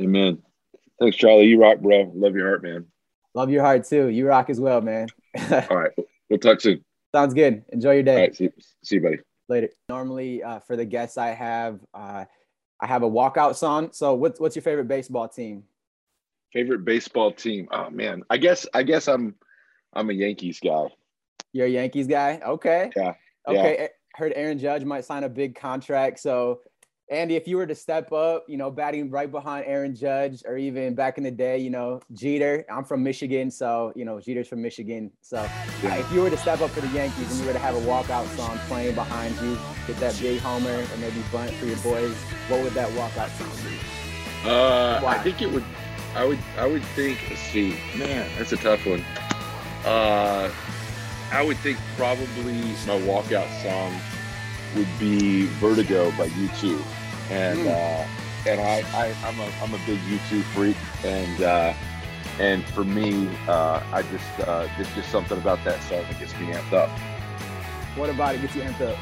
Amen. 0.00 0.42
Thanks, 0.98 1.16
Charlie. 1.16 1.46
You 1.46 1.60
rock, 1.60 1.78
bro. 1.78 2.10
Love 2.14 2.34
your 2.34 2.48
heart, 2.48 2.62
man. 2.62 2.86
Love 3.34 3.50
your 3.50 3.62
heart 3.62 3.84
too. 3.86 4.08
You 4.08 4.26
rock 4.26 4.50
as 4.50 4.60
well, 4.60 4.80
man. 4.80 5.08
All 5.50 5.76
right. 5.76 5.92
We'll 6.28 6.38
talk 6.38 6.60
soon. 6.60 6.84
Sounds 7.14 7.34
good. 7.34 7.64
Enjoy 7.70 7.92
your 7.92 8.02
day. 8.02 8.14
All 8.14 8.20
right. 8.20 8.36
See, 8.36 8.50
see 8.82 8.96
you, 8.96 9.02
buddy. 9.02 9.18
Later. 9.48 9.70
Normally, 9.88 10.42
uh, 10.42 10.60
for 10.60 10.76
the 10.76 10.84
guests 10.84 11.18
I 11.18 11.28
have, 11.28 11.80
uh, 11.92 12.24
I 12.80 12.86
have 12.86 13.02
a 13.02 13.10
walkout 13.10 13.56
song. 13.56 13.90
So, 13.92 14.14
what's 14.14 14.38
what's 14.38 14.54
your 14.54 14.62
favorite 14.62 14.88
baseball 14.88 15.28
team? 15.28 15.64
Favorite 16.52 16.84
baseball 16.84 17.32
team? 17.32 17.68
Oh 17.70 17.90
man, 17.90 18.22
I 18.30 18.36
guess 18.36 18.66
I 18.74 18.82
guess 18.82 19.08
I'm 19.08 19.34
I'm 19.92 20.10
a 20.10 20.12
Yankees 20.12 20.60
guy. 20.62 20.86
You're 21.52 21.66
a 21.66 21.70
Yankees 21.70 22.06
guy. 22.06 22.40
Okay. 22.44 22.90
Yeah. 22.96 23.14
Okay. 23.48 23.76
Yeah. 23.78 23.86
Heard 24.14 24.32
Aaron 24.36 24.58
Judge 24.58 24.84
might 24.84 25.04
sign 25.04 25.24
a 25.24 25.28
big 25.28 25.54
contract. 25.54 26.18
So 26.18 26.60
Andy, 27.10 27.34
if 27.34 27.48
you 27.48 27.56
were 27.56 27.66
to 27.66 27.74
step 27.74 28.12
up, 28.12 28.44
you 28.46 28.56
know, 28.56 28.70
batting 28.70 29.10
right 29.10 29.30
behind 29.30 29.66
Aaron 29.66 29.96
Judge, 29.96 30.44
or 30.46 30.56
even 30.56 30.94
back 30.94 31.18
in 31.18 31.24
the 31.24 31.30
day, 31.30 31.58
you 31.58 31.68
know, 31.68 32.00
Jeter. 32.12 32.64
I'm 32.72 32.84
from 32.84 33.02
Michigan, 33.02 33.50
so 33.50 33.92
you 33.96 34.04
know, 34.04 34.20
Jeter's 34.20 34.46
from 34.46 34.62
Michigan. 34.62 35.10
So 35.20 35.42
yeah. 35.82 35.96
if 35.96 36.12
you 36.12 36.20
were 36.20 36.30
to 36.30 36.36
step 36.36 36.60
up 36.60 36.70
for 36.70 36.80
the 36.80 36.88
Yankees 36.88 37.28
and 37.32 37.40
you 37.40 37.46
were 37.46 37.52
to 37.52 37.58
have 37.58 37.74
a 37.74 37.80
walkout 37.80 38.28
song 38.36 38.58
playing 38.68 38.94
behind 38.94 39.34
you, 39.40 39.58
get 39.88 39.96
that 39.96 40.16
big 40.20 40.38
homer 40.40 40.70
and 40.70 41.00
maybe 41.00 41.20
bunt 41.32 41.50
for 41.52 41.66
your 41.66 41.78
boys, 41.78 42.14
what 42.46 42.62
would 42.62 42.74
that 42.74 42.88
walkout 42.90 43.30
song 43.36 43.50
be? 43.68 43.76
Uh, 44.48 45.02
I 45.04 45.18
think 45.18 45.42
it 45.42 45.50
would. 45.50 45.64
I 46.14 46.24
would. 46.24 46.38
I 46.56 46.66
would 46.66 46.82
think. 46.82 47.18
Let's 47.28 47.40
see, 47.40 47.76
man, 47.96 48.28
that's 48.36 48.52
a 48.52 48.56
tough 48.56 48.84
one. 48.86 49.04
Uh, 49.84 50.50
I 51.32 51.42
would 51.42 51.56
think 51.58 51.78
probably 51.96 52.54
my 52.86 52.98
walkout 53.00 53.48
song 53.62 53.94
would 54.76 54.88
be 54.98 55.46
Vertigo 55.46 56.10
by 56.12 56.28
U2 56.28 56.80
and 57.30 57.60
mm. 57.60 57.68
uh, 57.68 58.08
and 58.48 58.60
I, 58.60 58.82
I 58.94 59.06
am 59.28 59.38
a 59.38 59.50
I'm 59.62 59.74
a 59.74 59.86
big 59.86 59.98
U2 60.00 60.42
freak, 60.54 60.76
and 61.04 61.42
uh, 61.42 61.74
and 62.38 62.64
for 62.64 62.84
me, 62.84 63.28
uh, 63.48 63.82
I 63.92 64.02
just 64.02 64.40
uh, 64.40 64.66
there's 64.76 64.92
just 64.94 65.10
something 65.10 65.38
about 65.38 65.62
that 65.64 65.80
song 65.82 66.02
that 66.02 66.18
gets 66.18 66.32
me 66.34 66.52
amped 66.52 66.72
up. 66.72 66.90
What 67.96 68.10
about 68.10 68.34
it 68.34 68.40
gets 68.40 68.54
you 68.54 68.62
amped 68.62 68.80
up? 68.80 68.98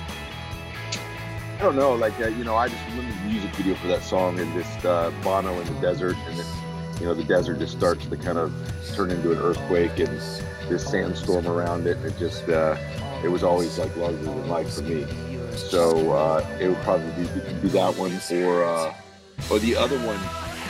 I 1.59 1.63
don't 1.63 1.77
know, 1.77 1.95
like 1.95 2.21
uh, 2.21 2.29
you 2.29 2.45
know, 2.45 2.55
I 2.55 2.69
just 2.69 2.85
remember 2.89 3.13
the 3.13 3.31
music 3.31 3.51
video 3.53 3.75
for 3.75 3.89
that 3.89 4.03
song 4.03 4.39
and 4.39 4.65
uh, 4.85 5.11
Bono 5.23 5.59
in 5.59 5.67
the 5.67 5.81
desert, 5.81 6.17
and 6.27 6.39
then 6.39 6.47
you 7.01 7.07
know 7.07 7.15
the 7.15 7.25
desert 7.25 7.59
just 7.59 7.77
starts 7.77 8.07
to 8.07 8.17
kind 8.17 8.39
of 8.39 8.53
turn 8.95 9.11
into 9.11 9.33
an 9.33 9.39
earthquake 9.39 9.99
and 9.99 10.21
this 10.69 10.91
sandstorm 10.91 11.47
around 11.47 11.87
it. 11.87 11.97
It 12.05 12.19
just 12.19 12.49
uh, 12.49 12.77
it 13.23 13.29
was 13.29 13.43
always 13.43 13.79
like 13.79 13.95
larger 13.97 14.17
than 14.19 14.49
life 14.49 14.75
for 14.75 14.83
me. 14.83 15.07
So 15.57 16.13
uh, 16.13 16.47
it 16.61 16.69
would 16.69 16.79
probably 16.79 17.11
be, 17.25 17.29
be 17.61 17.69
that 17.69 17.97
one 17.97 18.13
or 18.31 18.65
uh, 18.65 18.95
or 19.51 19.59
the 19.59 19.77
other 19.77 19.99
one. 19.99 20.19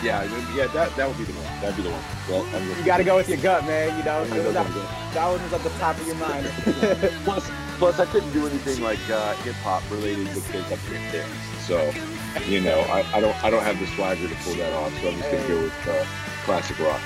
Yeah, 0.03 0.23
yeah, 0.55 0.69
that 0.69 0.95
that 0.97 1.09
would 1.09 1.19
be 1.19 1.25
the 1.25 1.33
one. 1.33 1.61
That'd 1.61 1.77
be 1.77 1.83
the 1.83 1.91
one. 1.91 2.03
Well, 2.29 2.79
you 2.79 2.85
got 2.85 2.99
to 2.99 3.05
go 3.05 3.17
with 3.17 3.29
your 3.29 3.39
gut, 3.39 3.65
man. 3.65 3.99
You 3.99 4.05
know, 4.05 4.53
that, 4.53 4.67
that 5.15 5.29
one 5.29 5.43
was 5.43 5.53
at 5.53 5.63
the 5.63 5.71
top 5.71 5.99
of 5.99 6.07
your 6.07 6.17
mind. 6.17 6.47
plus, 7.25 7.51
plus, 7.79 7.99
I 7.99 8.07
couldn't 8.07 8.33
do 8.33 8.47
anything 8.47 8.81
like 8.81 9.01
uh, 9.11 9.35
hip 9.37 9.57
hop 9.57 9.83
related 9.91 10.29
because 10.35 10.73
I 10.73 10.77
can't 10.77 11.13
dance. 11.13 11.33
So, 11.67 11.93
you 12.47 12.61
know, 12.61 12.81
I, 12.81 13.05
I, 13.13 13.21
don't 13.21 13.45
I 13.45 13.51
don't 13.51 13.63
have 13.63 13.79
the 13.79 13.87
swagger 13.89 14.29
to 14.29 14.35
pull 14.37 14.55
that 14.55 14.73
off. 14.73 14.93
So 15.01 15.09
I'm 15.09 15.19
just 15.19 15.31
gonna 15.31 15.49
go 15.49 15.63
with 15.63 15.89
uh, 15.89 16.05
classic 16.45 16.79
rock. 16.79 17.01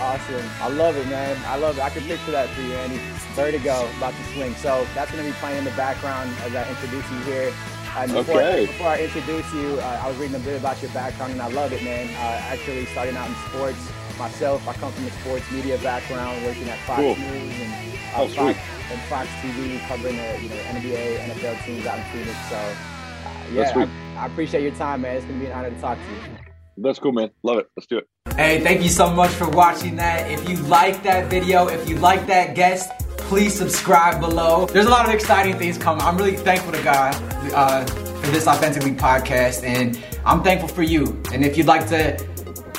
Awesome. 0.00 0.48
I 0.62 0.68
love 0.68 0.96
it, 0.96 1.06
man. 1.08 1.36
I 1.44 1.56
love 1.56 1.76
it. 1.76 1.82
I 1.82 1.90
can 1.90 2.02
picture 2.04 2.30
that 2.30 2.48
for 2.50 2.62
you, 2.62 2.72
Andy. 2.72 2.98
Vertigo, 3.36 3.86
about 3.98 4.14
to 4.14 4.24
swing. 4.32 4.54
So 4.54 4.86
that's 4.94 5.10
going 5.12 5.22
to 5.22 5.30
be 5.30 5.36
playing 5.36 5.58
in 5.58 5.64
the 5.64 5.76
background 5.76 6.34
as 6.40 6.54
I 6.54 6.66
introduce 6.70 7.04
you 7.10 7.18
here. 7.18 7.52
Uh, 7.94 8.06
before, 8.06 8.40
okay. 8.40 8.66
before 8.66 8.88
I 8.88 9.02
introduce 9.02 9.52
you, 9.52 9.78
uh, 9.78 10.00
I 10.02 10.08
was 10.08 10.16
reading 10.16 10.36
a 10.36 10.38
bit 10.38 10.58
about 10.58 10.80
your 10.80 10.90
background, 10.92 11.32
and 11.32 11.42
I 11.42 11.48
love 11.48 11.72
it, 11.74 11.84
man. 11.84 12.08
Uh, 12.16 12.40
actually, 12.48 12.86
starting 12.86 13.14
out 13.14 13.28
in 13.28 13.34
sports 13.50 13.76
myself, 14.18 14.66
I 14.66 14.72
come 14.74 14.90
from 14.92 15.04
a 15.04 15.10
sports 15.10 15.50
media 15.50 15.76
background, 15.78 16.44
working 16.46 16.68
at 16.68 16.78
Fox 16.86 17.00
cool. 17.00 17.16
News 17.16 17.60
and, 17.60 17.72
uh, 18.14 18.22
oh, 18.22 18.28
Fox, 18.28 18.58
and 18.90 19.00
Fox 19.02 19.28
TV, 19.42 19.80
covering 19.86 20.16
the 20.16 20.40
you 20.40 20.48
know 20.48 20.56
NBA, 20.80 21.18
NFL 21.28 21.64
teams 21.66 21.84
out 21.84 21.98
in 21.98 22.04
Phoenix. 22.12 22.38
So, 22.48 22.56
uh, 22.56 23.44
yeah, 23.52 23.88
I, 24.20 24.24
I 24.24 24.26
appreciate 24.26 24.62
your 24.62 24.74
time, 24.74 25.02
man. 25.02 25.16
It's 25.16 25.24
going 25.24 25.38
to 25.38 25.44
be 25.44 25.50
an 25.50 25.56
honor 25.56 25.70
to 25.70 25.80
talk 25.80 25.98
to 25.98 26.04
you. 26.04 26.36
That's 26.76 26.98
cool, 26.98 27.12
man. 27.12 27.30
Love 27.42 27.58
it. 27.58 27.66
Let's 27.76 27.86
do 27.86 27.98
it. 27.98 28.08
Hey, 28.36 28.60
thank 28.60 28.82
you 28.82 28.88
so 28.88 29.10
much 29.12 29.30
for 29.30 29.48
watching 29.48 29.96
that. 29.96 30.30
If 30.30 30.48
you 30.48 30.56
like 30.56 31.02
that 31.02 31.28
video, 31.28 31.68
if 31.68 31.88
you 31.88 31.96
like 31.96 32.26
that 32.26 32.54
guest, 32.54 32.90
please 33.18 33.54
subscribe 33.54 34.20
below. 34.20 34.66
There's 34.66 34.86
a 34.86 34.90
lot 34.90 35.06
of 35.06 35.14
exciting 35.14 35.58
things 35.58 35.76
coming. 35.76 36.02
I'm 36.02 36.16
really 36.16 36.36
thankful 36.36 36.72
to 36.72 36.82
God 36.82 37.14
uh, 37.52 37.84
for 37.84 38.30
this 38.30 38.46
Authentically 38.46 38.92
podcast, 38.92 39.62
and 39.62 40.02
I'm 40.24 40.42
thankful 40.42 40.68
for 40.68 40.82
you. 40.82 41.20
And 41.32 41.44
if 41.44 41.58
you'd 41.58 41.66
like 41.66 41.88
to 41.88 42.16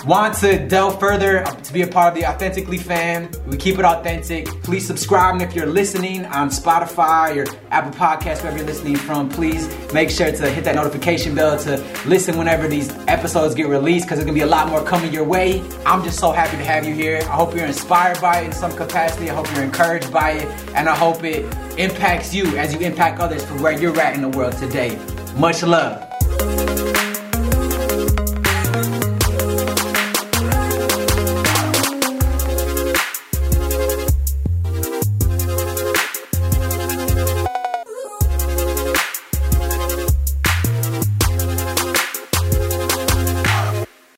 want 0.05 0.35
to 0.35 0.67
delve 0.67 0.99
further 0.99 1.43
to 1.43 1.73
be 1.73 1.81
a 1.83 1.87
part 1.87 2.13
of 2.13 2.19
the 2.19 2.27
Authentically 2.27 2.77
fam, 2.77 3.29
we 3.47 3.57
keep 3.57 3.77
it 3.77 3.85
authentic. 3.85 4.47
Please 4.63 4.85
subscribe, 4.85 5.33
and 5.33 5.41
if 5.41 5.55
you're 5.55 5.65
listening 5.65 6.25
on 6.25 6.49
Spotify 6.49 7.35
or 7.35 7.57
Apple 7.69 7.91
Podcasts, 7.91 8.41
wherever 8.41 8.57
you're 8.57 8.65
listening 8.65 8.95
from, 8.95 9.29
please 9.29 9.67
make 9.93 10.09
sure 10.09 10.31
to 10.31 10.49
hit 10.49 10.63
that 10.63 10.75
notification 10.75 11.35
bell 11.35 11.57
to 11.59 11.77
listen 12.05 12.37
whenever 12.37 12.67
these 12.67 12.89
episodes 13.07 13.53
get 13.53 13.67
released 13.67 14.05
because 14.05 14.17
there's 14.17 14.25
gonna 14.25 14.37
be 14.37 14.41
a 14.41 14.47
lot 14.47 14.69
more 14.69 14.83
coming 14.83 15.13
your 15.13 15.23
way. 15.23 15.61
I'm 15.85 16.03
just 16.03 16.19
so 16.19 16.31
happy 16.31 16.57
to 16.57 16.63
have 16.63 16.85
you 16.87 16.93
here. 16.93 17.17
I 17.17 17.35
hope 17.35 17.55
you're 17.55 17.65
inspired 17.65 18.19
by 18.19 18.41
it 18.41 18.45
in 18.45 18.51
some 18.53 18.71
capacity. 18.71 19.29
I 19.29 19.35
hope 19.35 19.51
you're 19.53 19.63
encouraged 19.63 20.11
by 20.11 20.31
it, 20.31 20.47
and 20.75 20.89
I 20.89 20.95
hope 20.95 21.23
it 21.23 21.45
impacts 21.77 22.33
you 22.33 22.57
as 22.57 22.73
you 22.73 22.79
impact 22.79 23.19
others 23.19 23.43
for 23.45 23.55
where 23.61 23.73
you're 23.73 23.99
at 23.99 24.15
in 24.15 24.21
the 24.21 24.29
world 24.29 24.57
today. 24.57 24.97
Much 25.35 25.63
love. 25.63 26.80